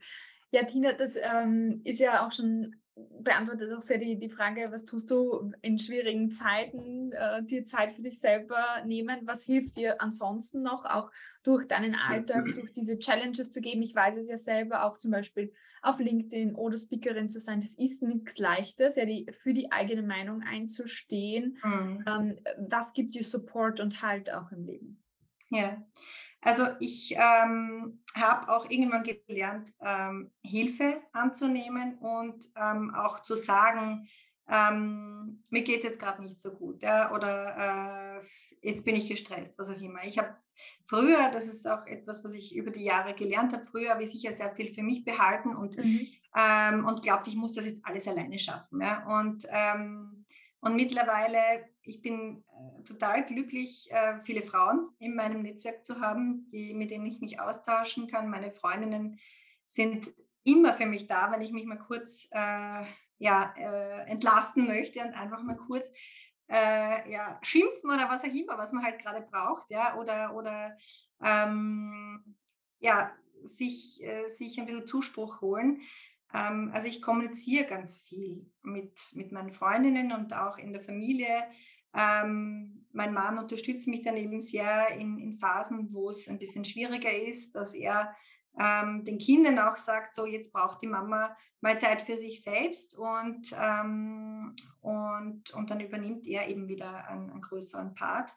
Ja, 0.52 0.64
Tina, 0.64 0.92
das 0.92 1.16
ähm, 1.20 1.82
ist 1.84 2.00
ja 2.00 2.26
auch 2.26 2.32
schon 2.32 2.76
beantwortet 2.96 3.72
auch 3.72 3.80
sehr 3.80 3.98
die, 3.98 4.18
die 4.18 4.30
Frage, 4.30 4.68
was 4.70 4.86
tust 4.86 5.10
du 5.10 5.52
in 5.60 5.78
schwierigen 5.78 6.32
Zeiten, 6.32 7.12
äh, 7.12 7.42
dir 7.42 7.64
Zeit 7.64 7.94
für 7.94 8.02
dich 8.02 8.18
selber 8.18 8.82
nehmen? 8.86 9.20
Was 9.24 9.44
hilft 9.44 9.76
dir 9.76 10.00
ansonsten 10.00 10.62
noch, 10.62 10.84
auch 10.84 11.10
durch 11.42 11.66
deinen 11.66 11.94
Alltag, 11.94 12.46
durch 12.54 12.72
diese 12.72 12.98
Challenges 12.98 13.50
zu 13.50 13.60
geben? 13.60 13.82
Ich 13.82 13.94
weiß 13.94 14.16
es 14.16 14.28
ja 14.28 14.38
selber, 14.38 14.84
auch 14.84 14.98
zum 14.98 15.10
Beispiel 15.10 15.52
auf 15.82 16.00
LinkedIn 16.00 16.54
oder 16.54 16.76
Speakerin 16.76 17.28
zu 17.28 17.38
sein, 17.38 17.60
das 17.60 17.74
ist 17.74 18.02
nichts 18.02 18.38
Leichtes, 18.38 18.96
ja, 18.96 19.04
die, 19.04 19.26
für 19.30 19.52
die 19.52 19.70
eigene 19.70 20.02
Meinung 20.02 20.42
einzustehen. 20.42 21.58
Mhm. 21.62 22.04
Ähm, 22.06 22.38
was 22.68 22.94
gibt 22.94 23.14
dir 23.14 23.24
Support 23.24 23.80
und 23.80 24.02
Halt 24.02 24.32
auch 24.32 24.50
im 24.52 24.64
Leben? 24.64 25.02
Ja, 25.50 25.86
also 26.40 26.66
ich 26.80 27.14
ähm, 27.16 28.02
habe 28.14 28.48
auch 28.48 28.70
irgendwann 28.70 29.02
gelernt, 29.02 29.72
ähm, 29.80 30.32
Hilfe 30.42 31.02
anzunehmen 31.12 31.98
und 31.98 32.46
ähm, 32.56 32.94
auch 32.94 33.22
zu 33.22 33.36
sagen, 33.36 34.08
ähm, 34.48 35.42
mir 35.50 35.62
geht 35.62 35.78
es 35.78 35.84
jetzt 35.84 35.98
gerade 35.98 36.22
nicht 36.22 36.40
so 36.40 36.52
gut 36.52 36.82
ja, 36.82 37.12
oder 37.12 38.20
äh, 38.22 38.26
jetzt 38.62 38.84
bin 38.84 38.94
ich 38.94 39.08
gestresst, 39.08 39.58
was 39.58 39.68
auch 39.68 39.80
immer. 39.80 40.04
Ich 40.04 40.18
habe 40.18 40.36
früher, 40.86 41.30
das 41.32 41.48
ist 41.48 41.66
auch 41.66 41.84
etwas, 41.86 42.22
was 42.22 42.34
ich 42.34 42.54
über 42.54 42.70
die 42.70 42.84
Jahre 42.84 43.14
gelernt 43.14 43.52
habe, 43.52 43.64
früher 43.64 43.90
habe 43.90 44.04
ich 44.04 44.12
sicher 44.12 44.32
sehr 44.32 44.54
viel 44.54 44.72
für 44.72 44.82
mich 44.82 45.04
behalten 45.04 45.56
und, 45.56 45.76
mhm. 45.76 46.06
ähm, 46.36 46.84
und 46.86 47.02
glaubt, 47.02 47.26
ich 47.26 47.36
muss 47.36 47.52
das 47.52 47.66
jetzt 47.66 47.84
alles 47.84 48.06
alleine 48.06 48.38
schaffen. 48.38 48.80
Ja? 48.80 49.04
Und, 49.18 49.46
ähm, 49.50 50.26
und 50.60 50.76
mittlerweile 50.76 51.68
ich 51.86 52.02
bin 52.02 52.44
äh, 52.48 52.82
total 52.84 53.24
glücklich, 53.24 53.88
äh, 53.90 54.20
viele 54.22 54.42
Frauen 54.42 54.90
in 54.98 55.14
meinem 55.14 55.42
Netzwerk 55.42 55.84
zu 55.84 56.00
haben, 56.00 56.48
die, 56.50 56.74
mit 56.74 56.90
denen 56.90 57.06
ich 57.06 57.20
mich 57.20 57.40
austauschen 57.40 58.08
kann. 58.08 58.28
Meine 58.28 58.50
Freundinnen 58.50 59.18
sind 59.66 60.12
immer 60.44 60.74
für 60.74 60.86
mich 60.86 61.06
da, 61.06 61.32
wenn 61.32 61.42
ich 61.42 61.52
mich 61.52 61.66
mal 61.66 61.78
kurz 61.78 62.28
äh, 62.32 62.84
ja, 63.18 63.54
äh, 63.56 64.08
entlasten 64.10 64.66
möchte 64.66 65.00
und 65.00 65.14
einfach 65.14 65.42
mal 65.42 65.56
kurz 65.56 65.90
äh, 66.48 67.10
ja, 67.10 67.38
schimpfen 67.42 67.90
oder 67.90 68.08
was 68.08 68.22
auch 68.22 68.34
immer, 68.34 68.56
was 68.58 68.72
man 68.72 68.84
halt 68.84 69.00
gerade 69.00 69.22
braucht, 69.22 69.70
ja, 69.70 69.96
oder, 69.96 70.34
oder 70.34 70.76
ähm, 71.22 72.36
ja, 72.78 73.12
sich, 73.44 74.02
äh, 74.02 74.28
sich 74.28 74.58
ein 74.58 74.66
bisschen 74.66 74.86
Zuspruch 74.86 75.40
holen. 75.40 75.80
Ähm, 76.32 76.70
also 76.72 76.88
ich 76.88 77.02
kommuniziere 77.02 77.64
ganz 77.64 77.96
viel 77.96 78.50
mit, 78.62 78.98
mit 79.14 79.32
meinen 79.32 79.52
Freundinnen 79.52 80.12
und 80.12 80.34
auch 80.34 80.58
in 80.58 80.72
der 80.72 80.82
Familie 80.82 81.28
ähm, 81.96 82.86
mein 82.92 83.12
Mann 83.12 83.38
unterstützt 83.38 83.88
mich 83.88 84.02
dann 84.02 84.16
eben 84.16 84.40
sehr 84.40 84.88
in, 84.96 85.18
in 85.18 85.38
Phasen, 85.38 85.92
wo 85.92 86.10
es 86.10 86.28
ein 86.28 86.38
bisschen 86.38 86.64
schwieriger 86.64 87.12
ist, 87.12 87.54
dass 87.54 87.74
er 87.74 88.14
ähm, 88.58 89.04
den 89.04 89.18
Kindern 89.18 89.58
auch 89.58 89.76
sagt, 89.76 90.14
so 90.14 90.24
jetzt 90.24 90.52
braucht 90.52 90.80
die 90.80 90.86
Mama 90.86 91.36
mal 91.60 91.78
Zeit 91.78 92.02
für 92.02 92.16
sich 92.16 92.42
selbst 92.42 92.96
und, 92.96 93.54
ähm, 93.58 94.54
und, 94.80 95.50
und 95.50 95.70
dann 95.70 95.80
übernimmt 95.80 96.26
er 96.26 96.48
eben 96.48 96.68
wieder 96.68 97.06
einen, 97.06 97.30
einen 97.30 97.42
größeren 97.42 97.94
Part. 97.94 98.34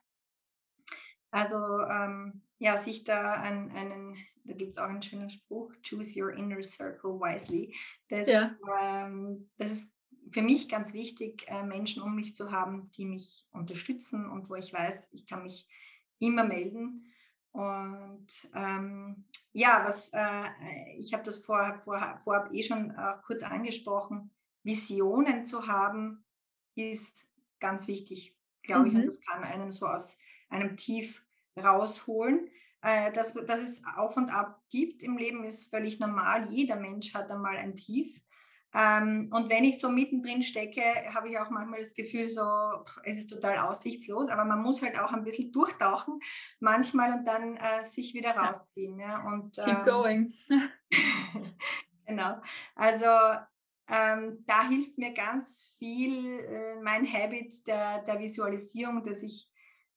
Also 1.31 1.57
ähm, 1.83 2.41
ja, 2.57 2.77
sich 2.77 3.03
da 3.03 3.33
an 3.33 3.71
einen, 3.71 4.17
da 4.43 4.53
gibt 4.53 4.71
es 4.71 4.77
auch 4.77 4.89
einen 4.89 5.01
schönen 5.01 5.29
Spruch, 5.29 5.71
choose 5.87 6.19
your 6.21 6.33
inner 6.33 6.61
circle 6.61 7.11
wisely. 7.11 7.73
Das, 8.09 8.27
ja. 8.27 8.51
ähm, 8.81 9.49
das 9.57 9.71
ist 9.71 9.91
für 10.31 10.41
mich 10.41 10.69
ganz 10.69 10.93
wichtig, 10.93 11.45
äh, 11.47 11.63
Menschen 11.63 12.03
um 12.03 12.15
mich 12.15 12.35
zu 12.35 12.51
haben, 12.51 12.91
die 12.91 13.05
mich 13.05 13.47
unterstützen 13.51 14.29
und 14.29 14.49
wo 14.49 14.55
ich 14.55 14.73
weiß, 14.73 15.09
ich 15.11 15.25
kann 15.25 15.43
mich 15.43 15.67
immer 16.19 16.43
melden. 16.43 17.11
Und 17.51 18.27
ähm, 18.53 19.25
ja, 19.53 19.83
was 19.85 20.09
äh, 20.13 20.97
ich 20.97 21.13
habe 21.13 21.23
das 21.23 21.39
vor, 21.39 21.77
vor, 21.77 22.17
vorab 22.17 22.53
eh 22.53 22.63
schon 22.63 22.91
äh, 22.91 23.13
kurz 23.25 23.43
angesprochen. 23.43 24.31
Visionen 24.63 25.45
zu 25.45 25.67
haben 25.67 26.23
ist 26.75 27.27
ganz 27.59 27.87
wichtig, 27.87 28.37
glaube 28.61 28.83
mhm. 28.83 28.87
ich, 28.87 28.95
und 28.95 29.01
mhm. 29.01 29.05
das 29.07 29.21
kann 29.21 29.43
einen 29.43 29.71
so 29.71 29.87
aus 29.87 30.17
einem 30.49 30.77
Tief 30.77 31.25
rausholen. 31.57 32.49
Äh, 32.81 33.11
dass, 33.11 33.33
dass 33.33 33.59
es 33.59 33.83
Auf 33.97 34.15
und 34.15 34.29
Ab 34.29 34.63
gibt 34.69 35.03
im 35.03 35.17
Leben 35.17 35.43
ist 35.43 35.69
völlig 35.69 35.99
normal. 35.99 36.49
Jeder 36.49 36.77
Mensch 36.77 37.13
hat 37.13 37.29
einmal 37.29 37.57
ein 37.57 37.75
Tief. 37.75 38.21
Ähm, 38.73 39.29
und 39.33 39.49
wenn 39.49 39.63
ich 39.63 39.79
so 39.79 39.89
mittendrin 39.89 40.43
stecke, 40.43 40.81
habe 41.13 41.29
ich 41.29 41.39
auch 41.39 41.49
manchmal 41.49 41.79
das 41.79 41.93
Gefühl, 41.93 42.29
so, 42.29 42.43
es 43.03 43.17
ist 43.17 43.29
total 43.29 43.57
aussichtslos, 43.57 44.29
aber 44.29 44.45
man 44.45 44.61
muss 44.61 44.81
halt 44.81 44.99
auch 44.99 45.11
ein 45.11 45.23
bisschen 45.23 45.51
durchtauchen 45.51 46.19
manchmal 46.59 47.11
und 47.13 47.25
dann 47.25 47.57
äh, 47.57 47.83
sich 47.83 48.13
wieder 48.13 48.31
rausziehen. 48.31 48.99
Ja. 48.99 49.25
Und, 49.25 49.55
Keep 49.55 49.67
ähm, 49.67 49.83
going. 49.83 50.33
genau. 52.05 52.41
Also 52.75 53.07
ähm, 53.87 54.43
da 54.45 54.67
hilft 54.67 54.97
mir 54.97 55.13
ganz 55.13 55.75
viel 55.79 56.39
äh, 56.41 56.75
mein 56.81 57.11
Habit 57.11 57.65
der, 57.67 58.03
der 58.03 58.19
Visualisierung, 58.19 59.03
das 59.03 59.23
ich 59.23 59.49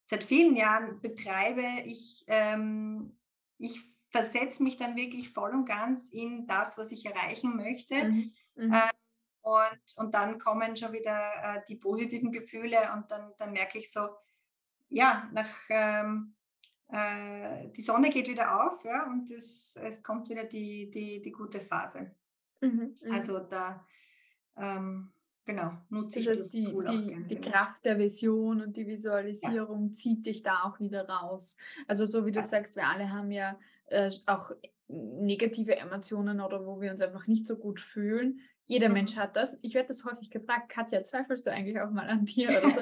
seit 0.02 0.24
vielen 0.24 0.56
Jahren 0.56 1.00
betreibe. 1.00 1.64
Ich, 1.84 2.24
ähm, 2.26 3.18
ich 3.58 3.80
versetze 4.08 4.62
mich 4.62 4.76
dann 4.76 4.96
wirklich 4.96 5.30
voll 5.30 5.50
und 5.52 5.66
ganz 5.66 6.08
in 6.08 6.46
das, 6.46 6.78
was 6.78 6.90
ich 6.90 7.04
erreichen 7.04 7.56
möchte. 7.56 8.04
Mhm. 8.04 8.34
Mhm. 8.54 8.72
Äh, 8.72 8.90
und, 9.42 9.96
und 9.96 10.14
dann 10.14 10.38
kommen 10.38 10.76
schon 10.76 10.92
wieder 10.92 11.32
äh, 11.42 11.60
die 11.68 11.76
positiven 11.76 12.30
Gefühle 12.30 12.78
und 12.94 13.10
dann, 13.10 13.32
dann 13.38 13.52
merke 13.52 13.78
ich 13.78 13.90
so, 13.90 14.08
ja, 14.88 15.28
nach, 15.32 15.48
ähm, 15.68 16.34
äh, 16.88 17.68
die 17.70 17.80
Sonne 17.80 18.10
geht 18.10 18.28
wieder 18.28 18.64
auf 18.64 18.84
ja, 18.84 19.06
und 19.06 19.30
es, 19.30 19.76
es 19.82 20.02
kommt 20.02 20.28
wieder 20.28 20.44
die, 20.44 20.90
die, 20.90 21.20
die 21.20 21.32
gute 21.32 21.60
Phase. 21.60 22.14
Mhm, 22.60 22.94
mhm. 23.02 23.12
also 23.12 23.40
da, 23.40 23.84
ähm, 24.56 25.12
genau, 25.44 25.72
nutze 25.88 26.20
ich 26.20 26.26
das, 26.26 26.38
das 26.38 26.50
die, 26.50 26.64
Tool 26.64 26.84
die, 26.84 27.24
die 27.26 27.40
Kraft 27.40 27.84
der 27.84 27.98
Vision 27.98 28.60
und 28.60 28.76
die 28.76 28.86
Visualisierung 28.86 29.88
ja. 29.88 29.92
zieht 29.92 30.26
dich 30.26 30.42
da 30.42 30.62
auch 30.62 30.78
wieder 30.78 31.08
raus. 31.08 31.56
Also 31.88 32.06
so 32.06 32.26
wie 32.26 32.32
du 32.32 32.40
ja. 32.40 32.44
sagst, 32.44 32.76
wir 32.76 32.86
alle 32.86 33.10
haben 33.10 33.32
ja 33.32 33.58
äh, 33.86 34.10
auch 34.26 34.52
negative 34.92 35.76
Emotionen 35.76 36.40
oder 36.40 36.66
wo 36.66 36.80
wir 36.80 36.90
uns 36.90 37.00
einfach 37.00 37.26
nicht 37.26 37.46
so 37.46 37.56
gut 37.56 37.80
fühlen. 37.80 38.40
Jeder 38.64 38.88
mhm. 38.88 38.94
Mensch 38.94 39.16
hat 39.16 39.36
das. 39.36 39.58
Ich 39.62 39.74
werde 39.74 39.88
das 39.88 40.04
häufig 40.04 40.30
gefragt, 40.30 40.68
Katja, 40.68 41.02
zweifelst 41.02 41.46
du 41.46 41.50
eigentlich 41.50 41.80
auch 41.80 41.90
mal 41.90 42.08
an 42.08 42.24
dir 42.24 42.50
oder 42.58 42.70
so? 42.70 42.80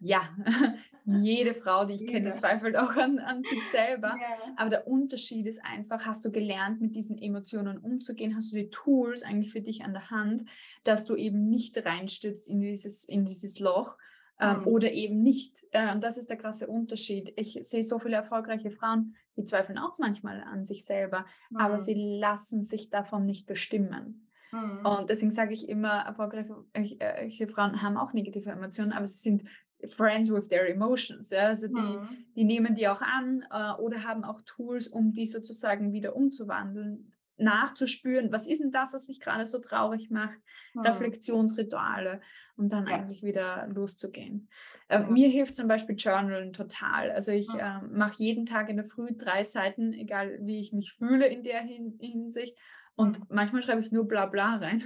ja, 0.00 0.28
jede 1.04 1.54
Frau, 1.54 1.84
die 1.84 1.94
ich 1.94 2.06
kenne, 2.06 2.28
ja. 2.28 2.34
zweifelt 2.34 2.76
auch 2.76 2.96
an, 2.96 3.18
an 3.18 3.42
sich 3.42 3.62
selber. 3.72 4.16
Ja. 4.20 4.54
Aber 4.56 4.70
der 4.70 4.86
Unterschied 4.86 5.46
ist 5.46 5.64
einfach, 5.64 6.06
hast 6.06 6.24
du 6.24 6.30
gelernt, 6.30 6.80
mit 6.80 6.94
diesen 6.94 7.18
Emotionen 7.18 7.78
umzugehen? 7.78 8.36
Hast 8.36 8.52
du 8.52 8.56
die 8.56 8.70
Tools 8.70 9.22
eigentlich 9.22 9.52
für 9.52 9.62
dich 9.62 9.84
an 9.84 9.92
der 9.92 10.10
Hand, 10.10 10.42
dass 10.84 11.04
du 11.04 11.16
eben 11.16 11.48
nicht 11.48 11.84
reinstürzt 11.84 12.48
in 12.48 12.60
dieses, 12.60 13.04
in 13.04 13.24
dieses 13.24 13.58
Loch? 13.58 13.96
Ähm, 14.42 14.60
mhm. 14.60 14.66
Oder 14.66 14.92
eben 14.92 15.22
nicht. 15.22 15.62
Äh, 15.70 15.94
und 15.94 16.02
das 16.02 16.18
ist 16.18 16.28
der 16.28 16.36
krasse 16.36 16.66
Unterschied. 16.66 17.32
Ich 17.36 17.52
sehe 17.62 17.84
so 17.84 18.00
viele 18.00 18.16
erfolgreiche 18.16 18.72
Frauen, 18.72 19.14
die 19.36 19.44
zweifeln 19.44 19.78
auch 19.78 19.98
manchmal 19.98 20.42
an 20.42 20.64
sich 20.64 20.84
selber, 20.84 21.24
mhm. 21.50 21.58
aber 21.58 21.78
sie 21.78 21.94
lassen 21.94 22.64
sich 22.64 22.90
davon 22.90 23.24
nicht 23.24 23.46
bestimmen. 23.46 24.28
Mhm. 24.50 24.84
Und 24.84 25.10
deswegen 25.10 25.30
sage 25.30 25.52
ich 25.52 25.68
immer, 25.68 26.00
erfolgreiche 26.00 27.48
Frauen 27.48 27.82
haben 27.82 27.96
auch 27.96 28.12
negative 28.12 28.50
Emotionen, 28.50 28.92
aber 28.92 29.06
sie 29.06 29.18
sind 29.18 29.44
friends 29.86 30.28
with 30.30 30.48
their 30.48 30.68
emotions. 30.68 31.30
Ja? 31.30 31.48
Also 31.48 31.68
die, 31.68 31.74
mhm. 31.74 32.08
die 32.34 32.44
nehmen 32.44 32.74
die 32.74 32.88
auch 32.88 33.00
an 33.00 33.44
äh, 33.50 33.80
oder 33.80 34.04
haben 34.04 34.24
auch 34.24 34.40
Tools, 34.42 34.88
um 34.88 35.12
die 35.12 35.26
sozusagen 35.26 35.92
wieder 35.92 36.16
umzuwandeln, 36.16 37.11
nachzuspüren, 37.36 38.32
was 38.32 38.46
ist 38.46 38.60
denn 38.60 38.72
das, 38.72 38.92
was 38.92 39.08
mich 39.08 39.20
gerade 39.20 39.44
so 39.44 39.58
traurig 39.58 40.10
macht, 40.10 40.38
mhm. 40.74 40.82
Reflexionsrituale, 40.82 42.20
um 42.56 42.68
dann 42.68 42.86
ja. 42.86 42.94
eigentlich 42.94 43.22
wieder 43.22 43.66
loszugehen. 43.68 44.48
Äh, 44.88 45.00
ja. 45.00 45.06
Mir 45.06 45.28
hilft 45.28 45.54
zum 45.54 45.68
Beispiel 45.68 45.96
Journalen 45.96 46.52
total. 46.52 47.10
Also 47.10 47.32
ich 47.32 47.52
ja. 47.52 47.80
äh, 47.80 47.88
mache 47.88 48.22
jeden 48.22 48.46
Tag 48.46 48.68
in 48.68 48.76
der 48.76 48.86
Früh 48.86 49.12
drei 49.16 49.42
Seiten, 49.42 49.92
egal 49.92 50.38
wie 50.42 50.60
ich 50.60 50.72
mich 50.72 50.92
fühle 50.92 51.26
in 51.26 51.42
der 51.42 51.60
Hin 51.60 51.98
Hinsicht 52.00 52.56
und 52.94 53.20
mhm. 53.20 53.26
manchmal 53.30 53.62
schreibe 53.62 53.80
ich 53.80 53.92
nur 53.92 54.06
bla 54.06 54.26
bla 54.26 54.56
rein. 54.56 54.82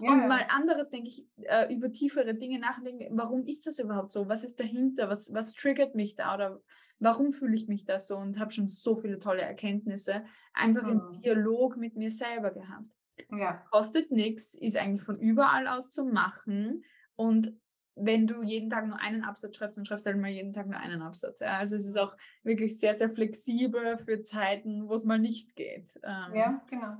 Ja. 0.00 0.12
Und 0.12 0.28
mal 0.28 0.44
anderes 0.48 0.90
denke 0.90 1.08
ich, 1.08 1.26
äh, 1.42 1.72
über 1.72 1.90
tiefere 1.90 2.34
Dinge 2.34 2.58
nachdenken, 2.58 3.06
warum 3.16 3.44
ist 3.44 3.66
das 3.66 3.78
überhaupt 3.78 4.12
so? 4.12 4.28
Was 4.28 4.44
ist 4.44 4.60
dahinter? 4.60 5.08
Was, 5.08 5.32
was 5.34 5.54
triggert 5.54 5.94
mich 5.94 6.16
da? 6.16 6.34
Oder 6.34 6.60
warum 6.98 7.32
fühle 7.32 7.54
ich 7.54 7.68
mich 7.68 7.84
da 7.84 7.98
so? 7.98 8.16
Und 8.16 8.38
habe 8.38 8.52
schon 8.52 8.68
so 8.68 8.96
viele 8.96 9.18
tolle 9.18 9.42
Erkenntnisse 9.42 10.24
einfach 10.52 10.82
mhm. 10.82 11.02
im 11.12 11.22
Dialog 11.22 11.76
mit 11.76 11.96
mir 11.96 12.10
selber 12.10 12.50
gehabt. 12.50 12.90
Ja. 13.30 13.50
Es 13.50 13.64
kostet 13.66 14.10
nichts, 14.10 14.54
ist 14.54 14.76
eigentlich 14.76 15.02
von 15.02 15.18
überall 15.18 15.66
aus 15.66 15.90
zu 15.90 16.04
machen. 16.04 16.84
Und 17.16 17.54
wenn 17.96 18.26
du 18.26 18.42
jeden 18.42 18.70
Tag 18.70 18.86
nur 18.86 18.98
einen 18.98 19.24
Absatz 19.24 19.56
schreibst, 19.56 19.76
dann 19.76 19.84
schreibst 19.84 20.06
du 20.06 20.10
halt 20.10 20.20
mal 20.20 20.30
jeden 20.30 20.52
Tag 20.52 20.66
nur 20.66 20.78
einen 20.78 21.02
Absatz. 21.02 21.40
Ja? 21.40 21.58
Also 21.58 21.76
es 21.76 21.86
ist 21.86 21.98
auch 21.98 22.16
wirklich 22.42 22.78
sehr, 22.78 22.94
sehr 22.94 23.10
flexibel 23.10 23.98
für 23.98 24.22
Zeiten, 24.22 24.88
wo 24.88 24.94
es 24.94 25.04
mal 25.04 25.18
nicht 25.18 25.54
geht. 25.54 25.98
Ähm, 26.02 26.34
ja, 26.34 26.62
genau. 26.68 26.96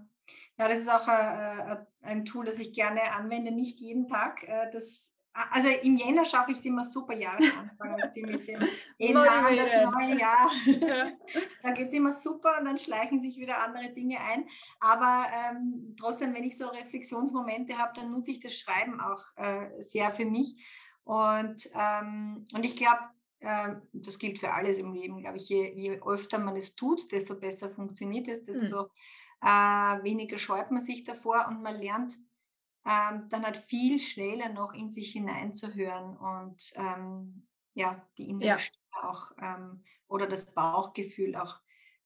Ja, 0.60 0.68
das 0.68 0.80
ist 0.80 0.90
auch 0.90 1.08
äh, 1.08 1.72
äh, 1.72 1.76
ein 2.02 2.26
Tool, 2.26 2.44
das 2.44 2.58
ich 2.58 2.74
gerne 2.74 3.14
anwende, 3.14 3.50
nicht 3.50 3.78
jeden 3.78 4.08
Tag. 4.08 4.46
Äh, 4.46 4.70
das, 4.70 5.10
also 5.32 5.70
im 5.70 5.96
Jänner 5.96 6.26
schaffe 6.26 6.52
ich 6.52 6.58
es 6.58 6.66
immer 6.66 6.84
super 6.84 7.14
Jahresanfang, 7.14 7.96
mit 7.96 8.46
dem 8.46 8.60
Elan, 8.98 9.56
das 9.56 9.90
neue 9.90 10.18
Jahr. 10.20 10.50
da 11.62 11.70
geht 11.70 11.88
es 11.88 11.94
immer 11.94 12.12
super 12.12 12.58
und 12.58 12.66
dann 12.66 12.76
schleichen 12.76 13.20
sich 13.20 13.38
wieder 13.38 13.56
andere 13.56 13.88
Dinge 13.94 14.20
ein. 14.20 14.50
Aber 14.80 15.28
ähm, 15.32 15.96
trotzdem, 15.98 16.34
wenn 16.34 16.44
ich 16.44 16.58
so 16.58 16.66
Reflexionsmomente 16.66 17.78
habe, 17.78 17.98
dann 17.98 18.10
nutze 18.10 18.32
ich 18.32 18.40
das 18.40 18.54
Schreiben 18.54 19.00
auch 19.00 19.24
äh, 19.36 19.80
sehr 19.80 20.12
für 20.12 20.26
mich. 20.26 20.62
Und, 21.04 21.70
ähm, 21.74 22.44
und 22.52 22.66
ich 22.66 22.76
glaube, 22.76 23.00
äh, 23.38 23.76
das 23.94 24.18
gilt 24.18 24.38
für 24.38 24.52
alles 24.52 24.76
im 24.76 24.92
Leben, 24.92 25.22
glaube 25.22 25.38
ich, 25.38 25.48
je, 25.48 25.72
je 25.72 26.00
öfter 26.02 26.38
man 26.38 26.54
es 26.56 26.76
tut, 26.76 27.10
desto 27.12 27.34
besser 27.34 27.70
funktioniert 27.70 28.28
es, 28.28 28.40
hm. 28.40 28.44
desto 28.44 28.82
mhm 28.82 28.88
äh, 29.42 29.46
weniger 30.02 30.38
scheut 30.38 30.70
man 30.70 30.82
sich 30.82 31.04
davor 31.04 31.46
und 31.48 31.62
man 31.62 31.76
lernt 31.76 32.18
ähm, 32.86 33.28
dann 33.28 33.44
halt 33.44 33.58
viel 33.58 33.98
schneller 33.98 34.48
noch 34.48 34.72
in 34.72 34.90
sich 34.90 35.12
hineinzuhören 35.12 36.16
und 36.16 36.72
ähm, 36.76 37.46
ja, 37.74 38.06
die 38.16 38.28
innere 38.28 38.48
ja. 38.48 38.58
Stimme 38.58 39.10
auch 39.10 39.32
ähm, 39.40 39.84
oder 40.08 40.26
das 40.26 40.52
Bauchgefühl 40.52 41.36
auch 41.36 41.60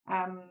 ähm, 0.08 0.42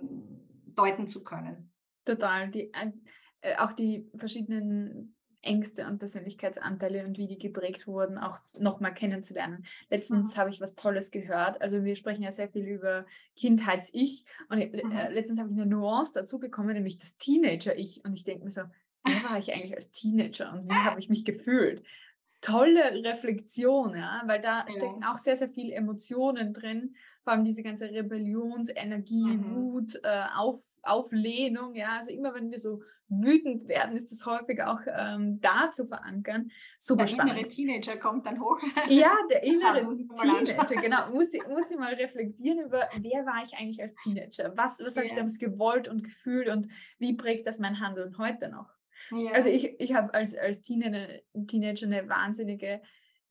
deuten 0.66 1.08
zu 1.08 1.24
können. 1.24 1.74
Total. 2.06 2.50
Die, 2.50 2.72
äh, 2.74 3.58
auch 3.58 3.74
die 3.74 4.10
verschiedenen 4.16 5.16
Ängste 5.44 5.86
und 5.86 6.00
Persönlichkeitsanteile 6.00 7.06
und 7.06 7.18
wie 7.18 7.28
die 7.28 7.38
geprägt 7.38 7.86
wurden, 7.88 8.18
auch 8.18 8.40
nochmal 8.58 8.94
kennenzulernen. 8.94 9.66
Letztens 9.90 10.36
mhm. 10.36 10.40
habe 10.40 10.50
ich 10.50 10.62
was 10.62 10.76
Tolles 10.76 11.12
gehört. 11.12 11.62
Also 11.62 11.84
wir 11.84 11.96
sprechen 11.96 12.24
ja 12.24 12.32
sehr 12.32 12.50
viel 12.50 12.66
über 12.66 13.06
Kindheits-Ich 13.36 14.26
und 14.50 14.60
äh, 14.60 14.84
mhm. 14.84 15.14
letztens 15.14 15.40
habe 15.40 15.50
ich 15.50 15.56
eine 15.56 15.66
Nuance 15.66 16.14
dazu 16.14 16.40
bekommen, 16.40 16.74
nämlich 16.74 16.98
das 16.98 17.18
Teenager-Ich. 17.18 18.04
Und 18.06 18.14
ich 18.14 18.24
denke 18.24 18.46
mir 18.46 18.52
so, 18.52 18.62
wer 19.04 19.30
war 19.30 19.38
ich 19.38 19.54
eigentlich 19.54 19.76
als 19.76 19.92
Teenager 19.92 20.54
und 20.54 20.70
wie 20.70 20.76
habe 20.76 21.00
ich 21.00 21.10
mich 21.10 21.26
gefühlt? 21.26 21.84
Tolle 22.42 23.04
Reflexion, 23.04 23.96
ja, 23.96 24.22
weil 24.26 24.42
da 24.42 24.66
ja. 24.66 24.70
stecken 24.70 25.04
auch 25.06 25.18
sehr, 25.18 25.36
sehr 25.36 25.50
viele 25.50 25.74
Emotionen 25.76 26.54
drin 26.54 26.96
vor 27.24 27.34
allem 27.34 27.44
diese 27.44 27.64
ganze 27.64 27.90
Rebellionsenergie, 27.90 29.38
mhm. 29.38 29.56
Wut, 29.56 29.96
äh, 30.04 30.26
Auf, 30.36 30.62
Auflehnung, 30.84 31.74
ja, 31.74 31.98
also 31.98 32.12
immer 32.12 32.34
wenn 32.34 32.52
wir 32.52 32.60
so 32.60 32.82
wütend 33.10 33.68
werden, 33.68 33.96
ist 33.96 34.12
das 34.12 34.26
häufig 34.26 34.62
auch 34.64 34.80
ähm, 34.88 35.40
da 35.42 35.70
zu 35.72 35.86
verankern. 35.86 36.50
Super 36.78 37.04
der 37.04 37.08
spannend. 37.08 37.38
innere 37.38 37.50
Teenager 37.50 37.98
kommt 37.98 38.26
dann 38.26 38.42
hoch. 38.42 38.60
ja, 38.90 39.12
der 39.30 39.44
innere 39.44 39.88
Teenager, 40.22 40.76
genau. 40.82 41.12
Muss 41.12 41.34
ich, 41.34 41.46
muss 41.48 41.70
ich 41.70 41.78
mal 41.78 41.94
reflektieren 41.94 42.60
über, 42.66 42.90
wer 42.96 43.26
war 43.26 43.42
ich 43.44 43.56
eigentlich 43.58 43.82
als 43.82 43.94
Teenager? 43.96 44.54
Was, 44.56 44.80
was 44.80 44.96
yeah. 44.96 44.98
habe 44.98 45.06
ich 45.06 45.14
damals 45.14 45.40
gewollt 45.40 45.88
und 45.88 46.04
gefühlt 46.04 46.48
und 46.50 46.68
wie 46.98 47.16
prägt 47.16 47.48
das 47.48 47.60
mein 47.60 47.80
Handeln 47.80 48.18
heute 48.18 48.50
noch? 48.50 48.70
Yeah. 49.12 49.34
Also 49.34 49.50
ich, 49.50 49.80
ich 49.80 49.94
habe 49.94 50.14
als, 50.14 50.36
als 50.36 50.62
Teenager, 50.62 51.08
Teenager 51.48 51.86
eine 51.88 52.10
wahnsinnige 52.10 52.82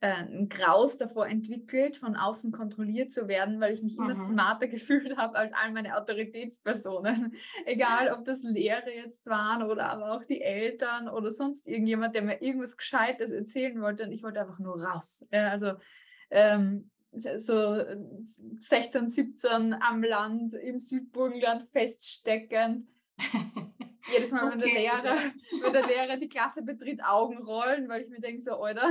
ein 0.03 0.49
Graus 0.49 0.99
davor 0.99 1.29
entwickelt, 1.29 1.97
von 1.97 2.17
außen 2.17 2.51
kontrolliert 2.51 3.13
zu 3.13 3.29
werden, 3.29 3.61
weil 3.61 3.73
ich 3.73 3.83
mich 3.83 3.97
mhm. 3.97 4.05
immer 4.05 4.15
smarter 4.15 4.67
gefühlt 4.69 5.17
habe 5.17 5.37
als 5.37 5.53
all 5.53 5.71
meine 5.71 5.97
Autoritätspersonen. 5.97 7.35
Egal, 7.65 8.13
ob 8.13 8.25
das 8.25 8.43
Lehrer 8.43 8.91
jetzt 8.91 9.27
waren 9.27 9.63
oder 9.63 9.91
aber 9.91 10.13
auch 10.13 10.25
die 10.25 10.41
Eltern 10.41 11.09
oder 11.09 11.31
sonst 11.31 11.69
irgendjemand, 11.69 12.17
der 12.17 12.23
mir 12.23 12.43
irgendwas 12.43 12.77
Gescheites 12.77 13.31
erzählen 13.31 13.81
wollte. 13.81 14.05
Und 14.05 14.13
ich 14.13 14.23
wollte 14.25 14.41
einfach 14.41 14.59
nur 14.59 14.83
raus. 14.83 15.25
Also 15.31 15.75
ähm, 16.31 16.91
so 17.13 17.85
16, 18.59 19.09
17 19.09 19.75
am 19.75 20.03
Land, 20.03 20.55
im 20.55 20.79
Südburgenland 20.79 21.69
feststeckend. 21.71 22.89
Jedes 24.13 24.33
Mal, 24.33 24.51
wenn 24.53 24.59
der, 24.59 24.69
Lehrer, 24.69 25.17
wenn 25.63 25.73
der 25.73 25.87
Lehrer 25.87 26.17
die 26.17 26.29
Klasse 26.29 26.63
betritt, 26.63 27.05
Augen 27.05 27.39
rollen, 27.39 27.89
weil 27.89 28.03
ich 28.03 28.09
mir 28.09 28.21
denke, 28.21 28.41
so, 28.41 28.53
Alter, 28.53 28.91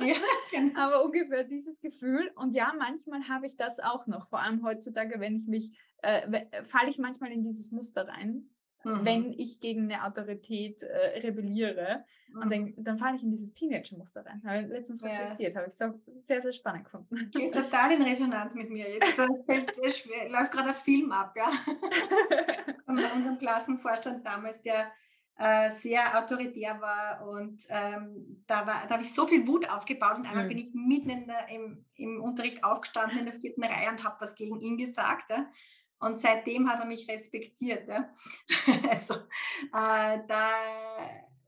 ja, 0.00 0.14
genau. 0.50 0.80
Aber 0.80 1.04
ungefähr 1.04 1.44
dieses 1.44 1.80
Gefühl. 1.80 2.30
Und 2.36 2.54
ja, 2.54 2.72
manchmal 2.78 3.28
habe 3.28 3.46
ich 3.46 3.56
das 3.56 3.80
auch 3.80 4.06
noch. 4.06 4.28
Vor 4.28 4.40
allem 4.40 4.64
heutzutage, 4.64 5.20
wenn 5.20 5.36
ich 5.36 5.46
mich, 5.46 5.76
äh, 6.02 6.44
falle 6.64 6.88
ich 6.90 6.98
manchmal 6.98 7.32
in 7.32 7.42
dieses 7.42 7.72
Muster 7.72 8.08
rein, 8.08 8.50
mhm. 8.84 9.04
wenn 9.04 9.32
ich 9.32 9.60
gegen 9.60 9.90
eine 9.90 10.04
Autorität 10.04 10.82
äh, 10.82 11.18
rebelliere. 11.20 12.04
Mhm. 12.28 12.42
Und 12.42 12.52
dann, 12.52 12.74
dann 12.76 12.98
falle 12.98 13.16
ich 13.16 13.22
in 13.22 13.30
dieses 13.30 13.52
Teenager-Muster 13.52 14.24
rein. 14.24 14.42
Habe 14.44 14.66
letztens 14.66 15.02
ja. 15.02 15.08
reflektiert, 15.08 15.56
habe 15.56 15.66
ich 15.68 15.74
so 15.74 16.00
sehr, 16.22 16.40
sehr 16.40 16.52
spannend 16.52 16.84
gefunden. 16.84 17.30
Geht 17.30 17.54
total 17.54 17.92
in 17.92 18.02
Resonanz 18.02 18.54
mit 18.54 18.70
mir 18.70 18.90
jetzt. 18.90 19.18
Es 19.18 20.04
läuft 20.28 20.52
gerade 20.52 20.70
ein 20.70 20.74
Film 20.74 21.12
ab, 21.12 21.34
ja. 21.36 21.50
Von 22.84 22.98
unserem 22.98 23.38
Klassenvorstand 23.38 24.26
damals, 24.26 24.60
der 24.62 24.92
äh, 25.36 25.70
sehr 25.70 26.16
autoritär 26.16 26.80
war 26.80 27.26
und 27.26 27.64
ähm, 27.68 28.44
da, 28.46 28.64
da 28.64 28.88
habe 28.88 29.02
ich 29.02 29.12
so 29.12 29.26
viel 29.26 29.46
Wut 29.48 29.68
aufgebaut 29.68 30.16
und 30.16 30.26
einmal 30.26 30.44
mhm. 30.44 30.48
bin 30.48 30.58
ich 30.58 30.74
mitten 30.74 31.10
in 31.10 31.26
der, 31.26 31.48
im, 31.48 31.84
im 31.96 32.22
Unterricht 32.22 32.62
aufgestanden 32.62 33.18
in 33.18 33.26
der 33.26 33.40
vierten 33.40 33.64
Reihe 33.64 33.90
und 33.90 34.04
habe 34.04 34.16
was 34.20 34.36
gegen 34.36 34.60
ihn 34.60 34.78
gesagt. 34.78 35.30
Ja? 35.30 35.50
Und 35.98 36.20
seitdem 36.20 36.70
hat 36.70 36.80
er 36.80 36.86
mich 36.86 37.08
respektiert. 37.08 37.88
Ja? 37.88 38.12
also 38.88 39.14
äh, 39.14 40.18
da 40.28 40.50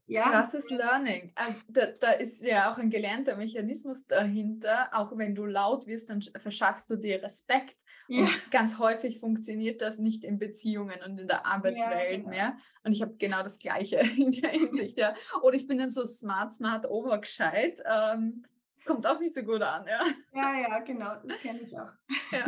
ja. 0.06 0.30
Krasses 0.30 0.68
Learning. 0.70 1.32
Also 1.34 1.58
da, 1.68 1.86
da, 1.86 2.12
ist 2.12 2.42
ja 2.44 2.70
auch 2.70 2.78
ein 2.78 2.90
gelernter 2.90 3.36
Mechanismus 3.36 4.06
dahinter. 4.06 4.88
Auch 4.92 5.16
wenn 5.16 5.34
du 5.34 5.44
laut 5.44 5.86
wirst, 5.86 6.10
dann 6.10 6.22
verschaffst 6.22 6.90
du 6.90 6.96
dir 6.96 7.22
Respekt. 7.22 7.76
Ja. 8.08 8.20
Und 8.20 8.50
ganz 8.50 8.78
häufig 8.78 9.18
funktioniert 9.18 9.82
das 9.82 9.98
nicht 9.98 10.22
in 10.22 10.38
Beziehungen 10.38 11.00
und 11.04 11.18
in 11.18 11.26
der 11.26 11.44
Arbeitswelt 11.44 12.10
ja, 12.10 12.16
genau. 12.16 12.28
mehr. 12.28 12.56
Und 12.84 12.92
ich 12.92 13.02
habe 13.02 13.16
genau 13.16 13.42
das 13.42 13.58
Gleiche 13.58 13.96
in 14.16 14.30
der 14.30 14.50
Hinsicht. 14.50 14.96
Ja. 14.96 15.14
Oder 15.42 15.56
ich 15.56 15.66
bin 15.66 15.78
dann 15.78 15.90
so 15.90 16.04
smart, 16.04 16.52
smart, 16.52 16.88
obergescheit. 16.88 17.82
Ähm, 17.84 18.44
kommt 18.84 19.06
auch 19.06 19.18
nicht 19.18 19.34
so 19.34 19.42
gut 19.42 19.62
an. 19.62 19.84
Ja, 19.86 20.00
ja, 20.32 20.60
ja 20.60 20.78
genau, 20.80 21.16
das 21.24 21.40
kenne 21.40 21.60
ich 21.60 21.76
auch. 21.78 21.92
Ja. 22.32 22.44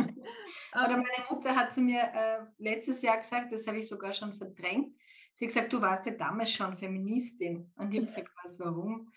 Oder 0.75 0.95
ähm. 0.95 1.03
meine 1.03 1.25
Mutter 1.29 1.55
hat 1.55 1.73
zu 1.73 1.81
mir 1.81 2.01
äh, 2.01 2.39
letztes 2.57 3.01
Jahr 3.01 3.17
gesagt, 3.17 3.51
das 3.51 3.65
habe 3.65 3.79
ich 3.79 3.87
sogar 3.87 4.13
schon 4.13 4.33
verdrängt. 4.33 4.93
Sie 5.39 5.45
hat 5.45 5.53
gesagt, 5.53 5.71
du 5.71 5.79
warst 5.79 6.05
ja 6.05 6.11
damals 6.11 6.51
schon 6.51 6.75
Feministin. 6.75 7.71
Und 7.77 7.93
ich 7.93 7.99
habe 7.99 8.07
gesagt, 8.07 8.29
was, 8.43 8.59
warum? 8.59 9.09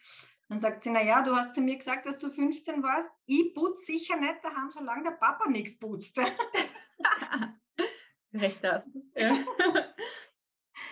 Dann 0.49 0.61
sagt 0.61 0.85
sie, 0.85 0.91
naja, 0.91 1.20
du 1.20 1.35
hast 1.35 1.53
zu 1.53 1.61
mir 1.61 1.77
gesagt, 1.77 2.07
dass 2.07 2.16
du 2.16 2.31
15 2.31 2.81
warst. 2.81 3.09
Ich 3.27 3.53
putze 3.53 3.87
sicher 3.87 4.16
nicht 4.16 4.37
daheim, 4.41 4.70
solange 4.70 5.03
der 5.03 5.16
Papa 5.16 5.49
nichts 5.49 5.77
putzt. 5.81 6.16
Recht 8.35 8.62
hast. 8.62 8.91
Ja. 9.16 9.37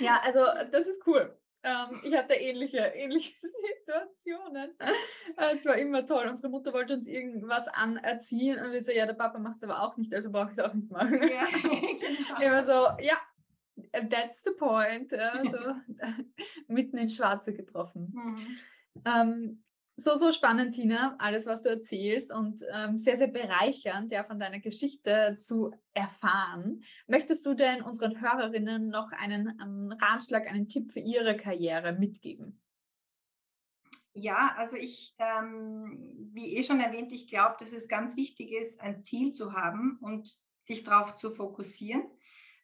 ja, 0.01 0.21
also 0.25 0.41
das 0.73 0.89
ist 0.89 1.07
cool. 1.07 1.39
Ähm, 1.63 2.01
ich 2.03 2.17
hatte 2.17 2.35
ähnliche, 2.35 2.79
ähnliche 2.79 3.35
Situationen. 3.41 4.77
Es 5.37 5.65
war 5.65 5.77
immer 5.77 6.05
toll. 6.05 6.27
Unsere 6.29 6.49
Mutter 6.49 6.73
wollte 6.73 6.95
uns 6.95 7.07
irgendwas 7.07 7.69
anerziehen 7.69 8.59
und 8.59 8.73
wir 8.73 8.83
so, 8.83 8.91
ja, 8.91 9.07
der 9.07 9.15
Papa 9.15 9.39
macht 9.39 9.59
es 9.59 9.63
aber 9.63 9.81
auch 9.81 9.97
nicht, 9.97 10.13
also 10.13 10.33
brauche 10.33 10.51
ich 10.51 10.59
es 10.59 10.65
auch 10.65 10.75
nicht 10.75 10.91
machen. 10.91 11.23
Ja, 11.23 11.47
genau. 11.53 12.41
Immer 12.41 12.65
so, 12.65 12.73
ja, 13.01 13.17
that's 13.93 14.43
the 14.43 14.53
point. 14.59 15.13
Also 15.13 15.59
mitten 16.69 16.99
ins 16.99 17.17
Schwarze 17.17 17.53
getroffen. 17.53 18.13
Mhm. 18.15 18.57
Ähm, 19.05 19.65
so, 20.01 20.17
so 20.17 20.33
spannend, 20.33 20.75
Tina, 20.75 21.15
alles, 21.19 21.47
was 21.47 21.61
du 21.61 21.69
erzählst 21.69 22.33
und 22.33 22.63
ähm, 22.73 22.97
sehr, 22.97 23.17
sehr 23.17 23.29
bereichernd, 23.29 24.11
ja, 24.13 24.25
von 24.25 24.39
deiner 24.39 24.59
Geschichte 24.59 25.37
zu 25.39 25.73
erfahren. 25.93 26.83
Möchtest 27.07 27.45
du 27.45 27.55
denn 27.55 27.83
unseren 27.83 28.21
Hörerinnen 28.21 28.89
noch 28.89 29.13
einen, 29.13 29.61
einen 29.61 29.93
Ratschlag, 29.93 30.47
einen 30.47 30.69
Tipp 30.69 30.93
für 30.93 31.01
ihre 31.01 31.37
Karriere 31.37 31.93
mitgeben? 31.93 32.61
Ja, 34.15 34.55
also 34.57 34.77
ich, 34.77 35.15
ähm, 35.19 36.31
wie 36.33 36.57
eh 36.57 36.63
schon 36.63 36.81
erwähnt, 36.81 37.13
ich 37.13 37.29
glaube, 37.29 37.57
dass 37.61 37.73
es 37.73 37.87
ganz 37.87 38.17
wichtig 38.17 38.53
ist, 38.53 38.81
ein 38.81 39.03
Ziel 39.03 39.33
zu 39.33 39.53
haben 39.53 39.99
und 40.01 40.35
sich 40.63 40.83
darauf 40.83 41.17
zu 41.17 41.31
fokussieren. 41.31 42.05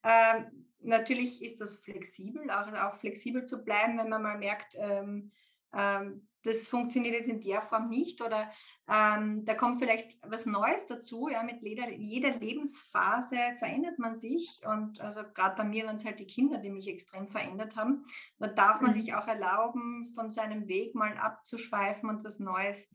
Ähm, 0.03 0.66
natürlich 0.87 1.43
ist 1.43 1.61
das 1.61 1.79
flexibel, 1.79 2.51
auch, 2.51 2.73
auch 2.73 2.95
flexibel 2.95 3.45
zu 3.45 3.65
bleiben, 3.65 3.99
wenn 3.99 4.09
man 4.09 4.23
mal 4.23 4.39
merkt, 4.39 4.75
ähm, 4.79 5.33
ähm, 5.75 6.27
das 6.47 6.69
funktioniert 6.69 7.15
jetzt 7.15 7.29
in 7.29 7.41
der 7.41 7.61
Form 7.61 7.89
nicht 7.89 8.23
oder 8.23 8.49
ähm, 8.89 9.45
da 9.45 9.55
kommt 9.55 9.79
vielleicht 9.79 10.17
was 10.23 10.47
Neues 10.47 10.87
dazu. 10.87 11.29
Ja, 11.29 11.43
mit 11.43 11.61
jeder, 11.61 11.91
jeder 11.91 12.31
Lebensphase 12.37 13.37
verändert 13.59 13.99
man 13.99 14.15
sich 14.15 14.61
und 14.65 15.01
also 15.01 15.23
gerade 15.35 15.57
bei 15.57 15.65
mir 15.65 15.87
waren 15.87 15.97
es 15.97 16.05
halt 16.05 16.21
die 16.21 16.27
Kinder, 16.27 16.59
die 16.59 16.71
mich 16.71 16.89
extrem 16.89 17.27
verändert 17.27 17.77
haben. 17.77 18.07
Da 18.39 18.47
darf 18.47 18.81
man 18.81 18.93
mhm. 18.93 18.95
sich 18.95 19.15
auch 19.15 19.27
erlauben, 19.27 20.13
von 20.15 20.31
seinem 20.31 20.69
Weg 20.69 20.95
mal 20.95 21.17
abzuschweifen 21.19 22.09
und 22.09 22.25
was 22.25 22.39
Neues 22.39 22.89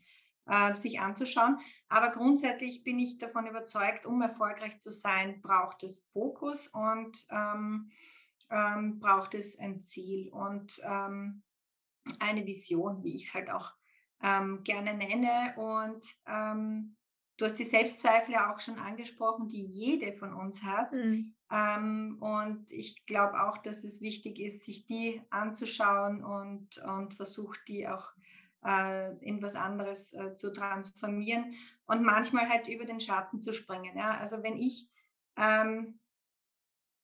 äh, 0.48 0.76
sich 0.76 1.00
anzuschauen. 1.00 1.60
Aber 1.90 2.10
grundsätzlich 2.10 2.84
bin 2.84 3.00
ich 3.00 3.18
davon 3.18 3.48
überzeugt, 3.48 4.06
um 4.06 4.22
erfolgreich 4.22 4.80
zu 4.80 4.92
sein, 4.92 5.42
braucht 5.42 5.84
es 5.84 6.08
Fokus 6.14 6.68
und 6.68 7.26
ähm, 7.30 7.92
ähm, 8.50 9.00
braucht 9.00 9.34
es 9.34 9.58
ein 9.60 9.84
Ziel. 9.84 10.30
Und 10.30 10.82
ähm, 10.84 11.44
eine 12.20 12.46
Vision, 12.46 13.04
wie 13.04 13.16
ich 13.16 13.28
es 13.28 13.34
halt 13.34 13.50
auch 13.50 13.74
ähm, 14.22 14.64
gerne 14.64 14.94
nenne. 14.94 15.54
Und 15.58 16.04
ähm, 16.28 16.96
du 17.38 17.46
hast 17.46 17.60
die 17.60 17.64
Selbstzweifel 17.64 18.34
ja 18.34 18.54
auch 18.54 18.60
schon 18.60 18.80
angesprochen, 18.80 19.50
die 19.50 19.66
jede 19.66 20.14
von 20.14 20.34
uns 20.34 20.64
hat. 20.64 20.94
Mhm. 20.94 21.36
Ähm, 21.52 22.18
und 22.20 22.72
ich 22.72 23.06
glaube 23.06 23.44
auch, 23.44 23.58
dass 23.58 23.84
es 23.84 24.02
wichtig 24.02 24.40
ist, 24.40 24.64
sich 24.64 24.86
die 24.86 25.22
anzuschauen 25.30 26.24
und, 26.24 26.78
und 26.78 27.14
versucht, 27.14 27.60
die 27.68 27.88
auch 27.88 28.12
äh, 28.66 29.16
in 29.18 29.42
was 29.42 29.56
anderes 29.56 30.14
äh, 30.14 30.36
zu 30.36 30.54
transformieren 30.54 31.54
und 31.86 32.04
manchmal 32.04 32.50
halt 32.50 32.68
über 32.68 32.86
den 32.86 33.00
Schatten 33.00 33.42
zu 33.42 33.54
springen. 33.54 33.98
Ja? 33.98 34.18
Also 34.18 34.44
wenn 34.44 34.58
ich 34.58 34.90
ähm, 35.38 36.00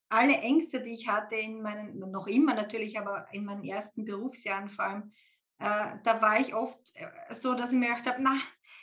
alle 0.10 0.38
Ängste, 0.38 0.82
die 0.82 0.94
ich 0.94 1.10
hatte 1.10 1.36
in 1.36 1.62
meinen, 1.62 2.00
noch 2.12 2.28
immer 2.28 2.54
natürlich, 2.54 3.00
aber 3.00 3.28
in 3.32 3.46
meinen 3.46 3.64
ersten 3.64 4.06
Berufsjahren 4.06 4.70
vor 4.70 4.86
allem, 4.86 5.12
äh, 5.60 5.98
da 6.04 6.22
war 6.22 6.40
ich 6.40 6.54
oft 6.54 6.94
äh, 6.96 7.34
so, 7.34 7.54
dass 7.54 7.74
ich 7.74 7.80
mir 7.80 7.90
gedacht 7.90 8.08
habe, 8.08 8.22
na, 8.22 8.38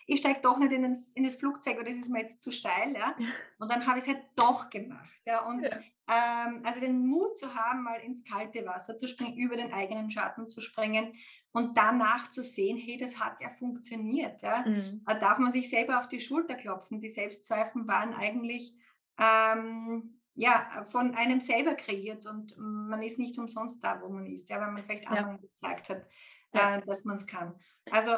ich 0.07 0.20
steige 0.20 0.41
doch 0.43 0.59
nicht 0.59 0.72
in, 0.72 0.83
den, 0.83 1.05
in, 1.14 1.25
das 1.25 1.37
Flugzeug 1.37 1.77
oder 1.77 1.89
das 1.89 1.97
ist 1.97 2.11
mir 2.11 2.20
jetzt 2.20 2.43
zu 2.43 2.51
steil. 2.51 2.95
Ja? 2.95 3.14
Und 3.59 3.70
dann 3.70 3.87
habe 3.87 3.99
ich 3.99 4.05
es 4.05 4.09
halt 4.09 4.25
doch 4.37 4.70
gemacht. 4.70 5.20
Ja? 5.25 5.47
Und 5.47 5.62
ja. 5.62 5.79
Ähm, 6.07 6.61
also 6.64 6.81
den 6.81 7.07
Mut 7.07 7.39
zu 7.39 7.55
haben, 7.55 7.83
mal 7.83 8.01
ins 8.01 8.25
kalte 8.25 8.66
Wasser 8.66 8.95
zu 8.97 9.09
springen, 9.09 9.39
über 9.39 9.57
den 9.57 9.72
eigenen 9.72 10.11
Schatten 10.11 10.47
zu 10.47 10.61
springen 10.61 11.14
und 11.53 11.79
danach 11.79 12.31
zu 12.31 12.43
sehen, 12.43 12.77
hey, 12.77 12.99
das 12.99 13.18
hat 13.18 13.41
ja 13.41 13.49
funktioniert. 13.49 14.43
Ja? 14.43 14.64
Mhm. 14.66 15.03
Da 15.07 15.14
darf 15.14 15.39
man 15.39 15.51
sich 15.51 15.70
selber 15.70 15.99
auf 15.99 16.09
die 16.09 16.20
Schulter 16.20 16.57
klopfen. 16.57 17.01
Die 17.01 17.09
Selbstzweifel 17.09 17.87
waren 17.87 18.12
eigentlich 18.12 18.75
ähm, 19.18 20.20
ja, 20.35 20.83
von 20.85 21.14
einem 21.14 21.41
selber 21.41 21.75
kreiert 21.75 22.27
und 22.27 22.57
man 22.59 23.03
ist 23.03 23.18
nicht 23.18 23.39
umsonst 23.39 23.83
da, 23.83 24.01
wo 24.03 24.09
man 24.09 24.27
ist, 24.27 24.49
ja, 24.51 24.61
weil 24.61 24.72
man 24.72 24.83
vielleicht 24.83 25.07
anderen 25.07 25.41
gezeigt 25.41 25.89
hat, 25.89 26.07
ja. 26.55 26.76
äh, 26.76 26.86
dass 26.86 27.05
man 27.05 27.16
es 27.16 27.26
kann. 27.26 27.55
Also 27.90 28.12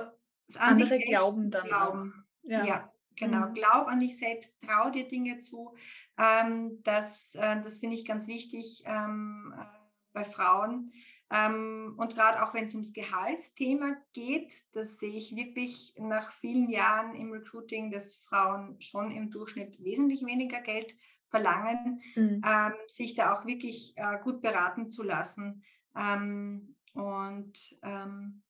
andere 0.59 0.99
glauben 0.99 1.51
dann 1.51 1.67
glauben. 1.67 2.13
Auch. 2.13 2.51
Ja. 2.51 2.65
ja. 2.65 2.93
Genau, 3.19 3.49
mhm. 3.49 3.55
glaub 3.55 3.89
an 3.89 4.01
dich 4.01 4.19
selbst, 4.19 4.53
trau 4.61 4.91
dir 4.91 5.09
Dinge 5.09 5.39
zu. 5.39 5.75
Ähm, 6.19 6.83
das 6.83 7.35
äh, 7.35 7.63
das 7.63 7.79
finde 7.79 7.97
ich 7.97 8.05
ganz 8.05 8.29
wichtig 8.29 8.83
ähm, 8.85 9.55
äh, 9.59 9.65
bei 10.13 10.25
Frauen. 10.25 10.93
Ähm, 11.31 11.95
und 11.97 12.15
gerade 12.15 12.43
auch 12.43 12.55
wenn 12.55 12.67
es 12.67 12.75
ums 12.75 12.93
Gehaltsthema 12.93 13.97
geht, 14.13 14.53
das 14.73 14.99
sehe 14.99 15.17
ich 15.17 15.35
wirklich 15.35 15.95
nach 15.99 16.31
vielen 16.33 16.71
Jahren 16.71 17.17
im 17.17 17.33
Recruiting, 17.33 17.91
dass 17.91 18.17
Frauen 18.17 18.81
schon 18.81 19.11
im 19.11 19.31
Durchschnitt 19.31 19.83
wesentlich 19.83 20.25
weniger 20.25 20.61
Geld 20.61 20.95
verlangen, 21.29 22.01
mhm. 22.15 22.43
ähm, 22.47 22.73
sich 22.87 23.15
da 23.15 23.35
auch 23.35 23.45
wirklich 23.45 23.95
äh, 23.97 24.19
gut 24.23 24.41
beraten 24.41 24.91
zu 24.91 25.03
lassen. 25.03 25.65
Ähm, 25.97 26.76
und 26.97 27.79
ähm, 27.83 28.43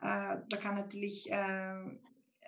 äh, 0.00 0.36
da 0.48 0.56
kann 0.60 0.74
natürlich 0.74 1.30
äh, 1.30 1.74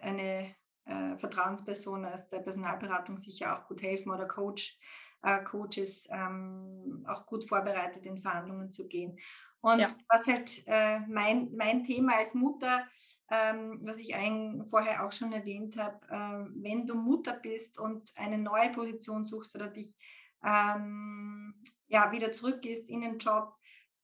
eine 0.01 0.55
äh, 0.87 1.17
Vertrauensperson 1.19 2.05
aus 2.05 2.27
der 2.29 2.41
Personalberatung 2.41 3.17
sicher 3.17 3.57
auch 3.57 3.69
gut 3.69 3.81
helfen 3.81 4.11
oder 4.11 4.27
Coach, 4.27 4.77
äh, 5.23 5.43
Coaches 5.45 6.09
ähm, 6.11 7.07
auch 7.09 7.27
gut 7.27 7.49
vorbereitet 7.49 8.07
in 8.07 8.21
Verhandlungen 8.21 8.73
zu 8.73 8.89
gehen. 8.89 9.19
Und 9.61 9.79
ja. 9.79 9.89
was 10.09 10.27
halt 10.27 10.63
äh, 10.67 10.99
mein, 11.01 11.55
mein 11.55 11.85
Thema 11.85 12.17
als 12.17 12.35
Mutter, 12.35 12.89
ähm, 13.31 13.79
was 13.83 13.99
ich 13.99 14.15
ein, 14.17 14.65
vorher 14.67 15.07
auch 15.07 15.13
schon 15.13 15.33
erwähnt 15.33 15.77
habe, 15.77 16.01
äh, 16.09 16.51
wenn 16.63 16.87
du 16.87 16.95
Mutter 16.95 17.35
bist 17.35 17.79
und 17.79 18.11
eine 18.17 18.39
neue 18.39 18.71
Position 18.71 19.25
suchst 19.25 19.55
oder 19.55 19.69
dich 19.69 19.97
ähm, 20.43 21.55
ja, 21.87 22.11
wieder 22.11 22.33
zurückgehst 22.33 22.89
in 22.89 23.03
den 23.03 23.19
Job, 23.19 23.60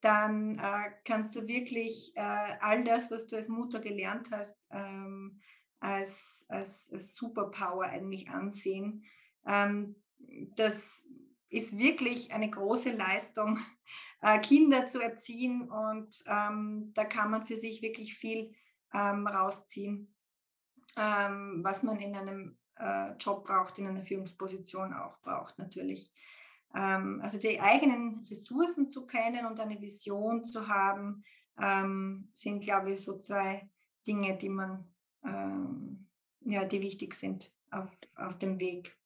dann 0.06 0.60
äh, 0.60 0.92
kannst 1.04 1.34
du 1.34 1.48
wirklich 1.48 2.12
äh, 2.14 2.20
all 2.60 2.84
das, 2.84 3.10
was 3.10 3.26
du 3.26 3.34
als 3.34 3.48
Mutter 3.48 3.80
gelernt 3.80 4.28
hast, 4.30 4.64
ähm, 4.70 5.40
als, 5.80 6.46
als, 6.48 6.88
als, 6.92 7.16
Superpower 7.16 7.86
eigentlich 7.86 8.30
ansehen. 8.30 9.04
Ähm, 9.44 9.96
das 10.54 11.08
ist 11.48 11.76
wirklich 11.76 12.32
eine 12.32 12.48
große 12.48 12.92
Leistung, 12.92 13.58
äh, 14.22 14.38
Kinder 14.38 14.86
zu 14.86 15.00
erziehen 15.00 15.68
und 15.68 16.22
ähm, 16.28 16.92
da 16.94 17.04
kann 17.04 17.32
man 17.32 17.44
für 17.44 17.56
sich 17.56 17.82
wirklich 17.82 18.16
viel 18.16 18.54
ähm, 18.94 19.26
rausziehen, 19.26 20.14
ähm, 20.96 21.64
was 21.64 21.82
man 21.82 21.98
in 21.98 22.14
einem 22.14 22.58
äh, 22.76 23.10
Job 23.18 23.44
braucht, 23.44 23.80
in 23.80 23.88
einer 23.88 24.04
Führungsposition 24.04 24.94
auch 24.94 25.18
braucht 25.20 25.58
natürlich. 25.58 26.12
Ähm, 26.74 27.20
also 27.22 27.38
die 27.38 27.60
eigenen 27.60 28.26
Ressourcen 28.28 28.90
zu 28.90 29.06
kennen 29.06 29.46
und 29.46 29.60
eine 29.60 29.80
Vision 29.80 30.44
zu 30.44 30.68
haben, 30.68 31.24
ähm, 31.60 32.28
sind, 32.32 32.60
glaube 32.60 32.92
ich, 32.92 33.00
so 33.00 33.18
zwei 33.18 33.68
Dinge, 34.06 34.36
die 34.36 34.48
man, 34.48 34.84
ähm, 35.24 36.06
ja, 36.40 36.64
die 36.64 36.80
wichtig 36.80 37.14
sind 37.14 37.52
auf, 37.70 37.90
auf 38.14 38.38
dem 38.38 38.60
Weg. 38.60 38.96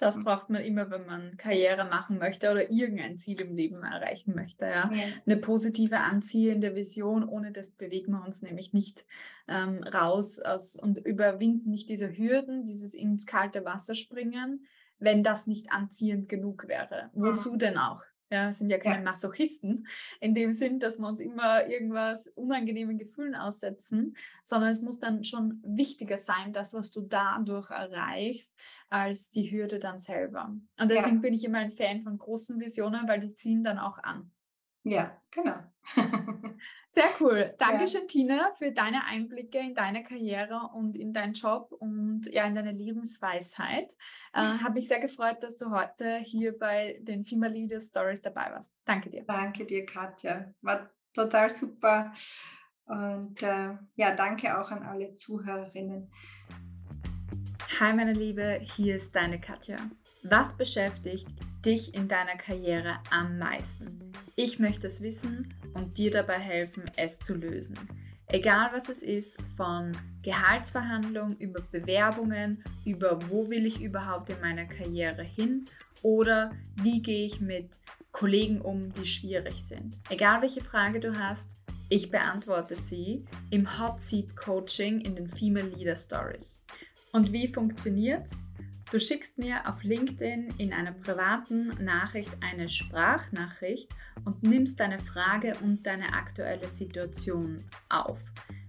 Das 0.00 0.24
braucht 0.24 0.48
man 0.48 0.62
immer, 0.62 0.90
wenn 0.90 1.04
man 1.04 1.36
Karriere 1.36 1.84
machen 1.84 2.16
möchte 2.16 2.50
oder 2.50 2.70
irgendein 2.70 3.18
Ziel 3.18 3.38
im 3.42 3.54
Leben 3.54 3.82
erreichen 3.82 4.34
möchte. 4.34 4.64
Ja. 4.64 4.90
ja. 4.90 5.02
Eine 5.26 5.36
positive, 5.36 5.98
anziehende 5.98 6.74
Vision, 6.74 7.22
ohne 7.28 7.52
das 7.52 7.72
bewegen 7.72 8.12
wir 8.12 8.24
uns 8.24 8.40
nämlich 8.40 8.72
nicht 8.72 9.04
ähm, 9.46 9.82
raus 9.82 10.38
aus, 10.38 10.74
und 10.74 10.96
überwinden 11.04 11.70
nicht 11.70 11.90
diese 11.90 12.16
Hürden, 12.16 12.64
dieses 12.64 12.94
ins 12.94 13.26
kalte 13.26 13.66
Wasser 13.66 13.94
springen, 13.94 14.64
wenn 15.00 15.22
das 15.22 15.46
nicht 15.46 15.72
anziehend 15.72 16.28
genug 16.28 16.68
wäre. 16.68 17.10
Wozu 17.14 17.54
mhm. 17.54 17.58
denn 17.58 17.78
auch? 17.78 18.02
Ja, 18.32 18.52
sind 18.52 18.70
ja 18.70 18.78
keine. 18.78 19.02
Masochisten 19.02 19.88
in 20.20 20.36
dem 20.36 20.52
Sinn, 20.52 20.78
dass 20.78 21.00
wir 21.00 21.08
uns 21.08 21.20
immer 21.20 21.66
irgendwas 21.66 22.28
unangenehmen 22.28 22.96
Gefühlen 22.96 23.34
aussetzen, 23.34 24.16
sondern 24.44 24.70
es 24.70 24.82
muss 24.82 25.00
dann 25.00 25.24
schon 25.24 25.60
wichtiger 25.64 26.16
sein, 26.16 26.52
das, 26.52 26.72
was 26.72 26.92
du 26.92 27.00
dadurch 27.00 27.70
erreichst, 27.70 28.56
als 28.88 29.32
die 29.32 29.50
Hürde 29.50 29.80
dann 29.80 29.98
selber. 29.98 30.54
Und 30.78 30.90
deswegen 30.90 31.16
ja. 31.16 31.22
bin 31.22 31.34
ich 31.34 31.44
immer 31.44 31.58
ein 31.58 31.72
Fan 31.72 32.02
von 32.02 32.18
großen 32.18 32.60
Visionen, 32.60 33.08
weil 33.08 33.18
die 33.18 33.34
ziehen 33.34 33.64
dann 33.64 33.78
auch 33.80 33.98
an. 33.98 34.30
Ja, 34.82 35.20
genau. 35.30 35.56
Sehr 36.90 37.08
cool. 37.20 37.54
Dankeschön, 37.58 38.02
ja. 38.02 38.06
Tina, 38.06 38.52
für 38.58 38.72
deine 38.72 39.04
Einblicke 39.04 39.58
in 39.58 39.74
deine 39.74 40.02
Karriere 40.02 40.70
und 40.74 40.96
in 40.96 41.12
deinen 41.12 41.34
Job 41.34 41.72
und 41.72 42.22
ja, 42.32 42.44
in 42.44 42.54
deine 42.54 42.72
Lebensweisheit. 42.72 43.92
Äh, 44.32 44.40
Habe 44.40 44.74
mich 44.74 44.88
sehr 44.88 45.00
gefreut, 45.00 45.42
dass 45.42 45.56
du 45.56 45.70
heute 45.70 46.16
hier 46.16 46.58
bei 46.58 46.98
den 47.02 47.24
Female 47.24 47.52
Leaders 47.52 47.88
Stories 47.88 48.22
dabei 48.22 48.50
warst. 48.50 48.80
Danke 48.84 49.10
dir. 49.10 49.24
Danke 49.24 49.66
dir, 49.66 49.86
Katja. 49.86 50.52
War 50.62 50.90
total 51.14 51.48
super. 51.50 52.12
Und 52.86 53.40
äh, 53.42 53.76
ja, 53.94 54.14
danke 54.16 54.58
auch 54.58 54.70
an 54.70 54.82
alle 54.82 55.14
Zuhörerinnen. 55.14 56.10
Hi, 57.78 57.92
meine 57.94 58.12
Liebe, 58.12 58.58
hier 58.60 58.96
ist 58.96 59.14
deine 59.14 59.40
Katja. 59.40 59.76
Was 60.22 60.56
beschäftigt 60.56 61.26
dich 61.64 61.94
in 61.94 62.06
deiner 62.06 62.36
Karriere 62.36 62.98
am 63.10 63.38
meisten? 63.38 64.12
Ich 64.36 64.58
möchte 64.58 64.86
es 64.86 65.00
wissen 65.00 65.54
und 65.72 65.96
dir 65.96 66.10
dabei 66.10 66.38
helfen, 66.38 66.82
es 66.96 67.18
zu 67.18 67.34
lösen. 67.34 67.78
Egal 68.26 68.70
was 68.72 68.90
es 68.90 69.02
ist, 69.02 69.42
von 69.56 69.96
Gehaltsverhandlungen 70.22 71.38
über 71.38 71.62
Bewerbungen, 71.62 72.62
über 72.84 73.18
wo 73.30 73.48
will 73.48 73.64
ich 73.64 73.80
überhaupt 73.80 74.28
in 74.28 74.40
meiner 74.40 74.66
Karriere 74.66 75.22
hin 75.22 75.64
oder 76.02 76.52
wie 76.76 77.00
gehe 77.00 77.24
ich 77.24 77.40
mit 77.40 77.70
Kollegen 78.12 78.60
um, 78.60 78.92
die 78.92 79.06
schwierig 79.06 79.64
sind. 79.64 79.98
Egal 80.10 80.42
welche 80.42 80.60
Frage 80.60 81.00
du 81.00 81.18
hast, 81.18 81.56
ich 81.88 82.10
beantworte 82.10 82.76
sie 82.76 83.24
im 83.50 83.80
Hot 83.80 84.00
Seat 84.02 84.36
Coaching 84.36 85.00
in 85.00 85.16
den 85.16 85.28
Female 85.28 85.68
Leader 85.68 85.96
Stories. 85.96 86.62
Und 87.12 87.32
wie 87.32 87.48
funktioniert's? 87.48 88.42
Du 88.90 88.98
schickst 88.98 89.38
mir 89.38 89.68
auf 89.68 89.84
LinkedIn 89.84 90.54
in 90.58 90.72
einer 90.72 90.90
privaten 90.90 91.68
Nachricht 91.82 92.32
eine 92.40 92.68
Sprachnachricht 92.68 93.88
und 94.24 94.42
nimmst 94.42 94.80
deine 94.80 94.98
Frage 94.98 95.54
und 95.60 95.86
deine 95.86 96.12
aktuelle 96.12 96.68
Situation 96.68 97.62
auf. 97.88 98.20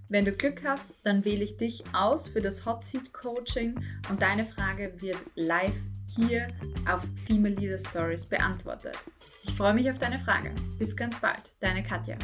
Wenn 0.09 0.25
du 0.25 0.31
Glück 0.31 0.61
hast, 0.63 0.93
dann 1.03 1.25
wähle 1.25 1.43
ich 1.43 1.57
dich 1.57 1.83
aus 1.93 2.27
für 2.27 2.41
das 2.41 2.67
Hot 2.67 2.85
Seat 2.85 3.11
Coaching 3.13 3.79
und 4.09 4.21
deine 4.21 4.43
Frage 4.43 4.93
wird 5.01 5.17
live 5.35 5.77
hier 6.07 6.47
auf 6.87 7.03
Female 7.25 7.55
Leader 7.55 7.79
Stories 7.79 8.27
beantwortet. 8.27 8.97
Ich 9.43 9.55
freue 9.55 9.73
mich 9.73 9.89
auf 9.89 9.97
deine 9.97 10.19
Frage. 10.19 10.51
Bis 10.77 10.95
ganz 10.95 11.19
bald, 11.19 11.51
deine 11.61 11.81
Katja. 11.81 12.17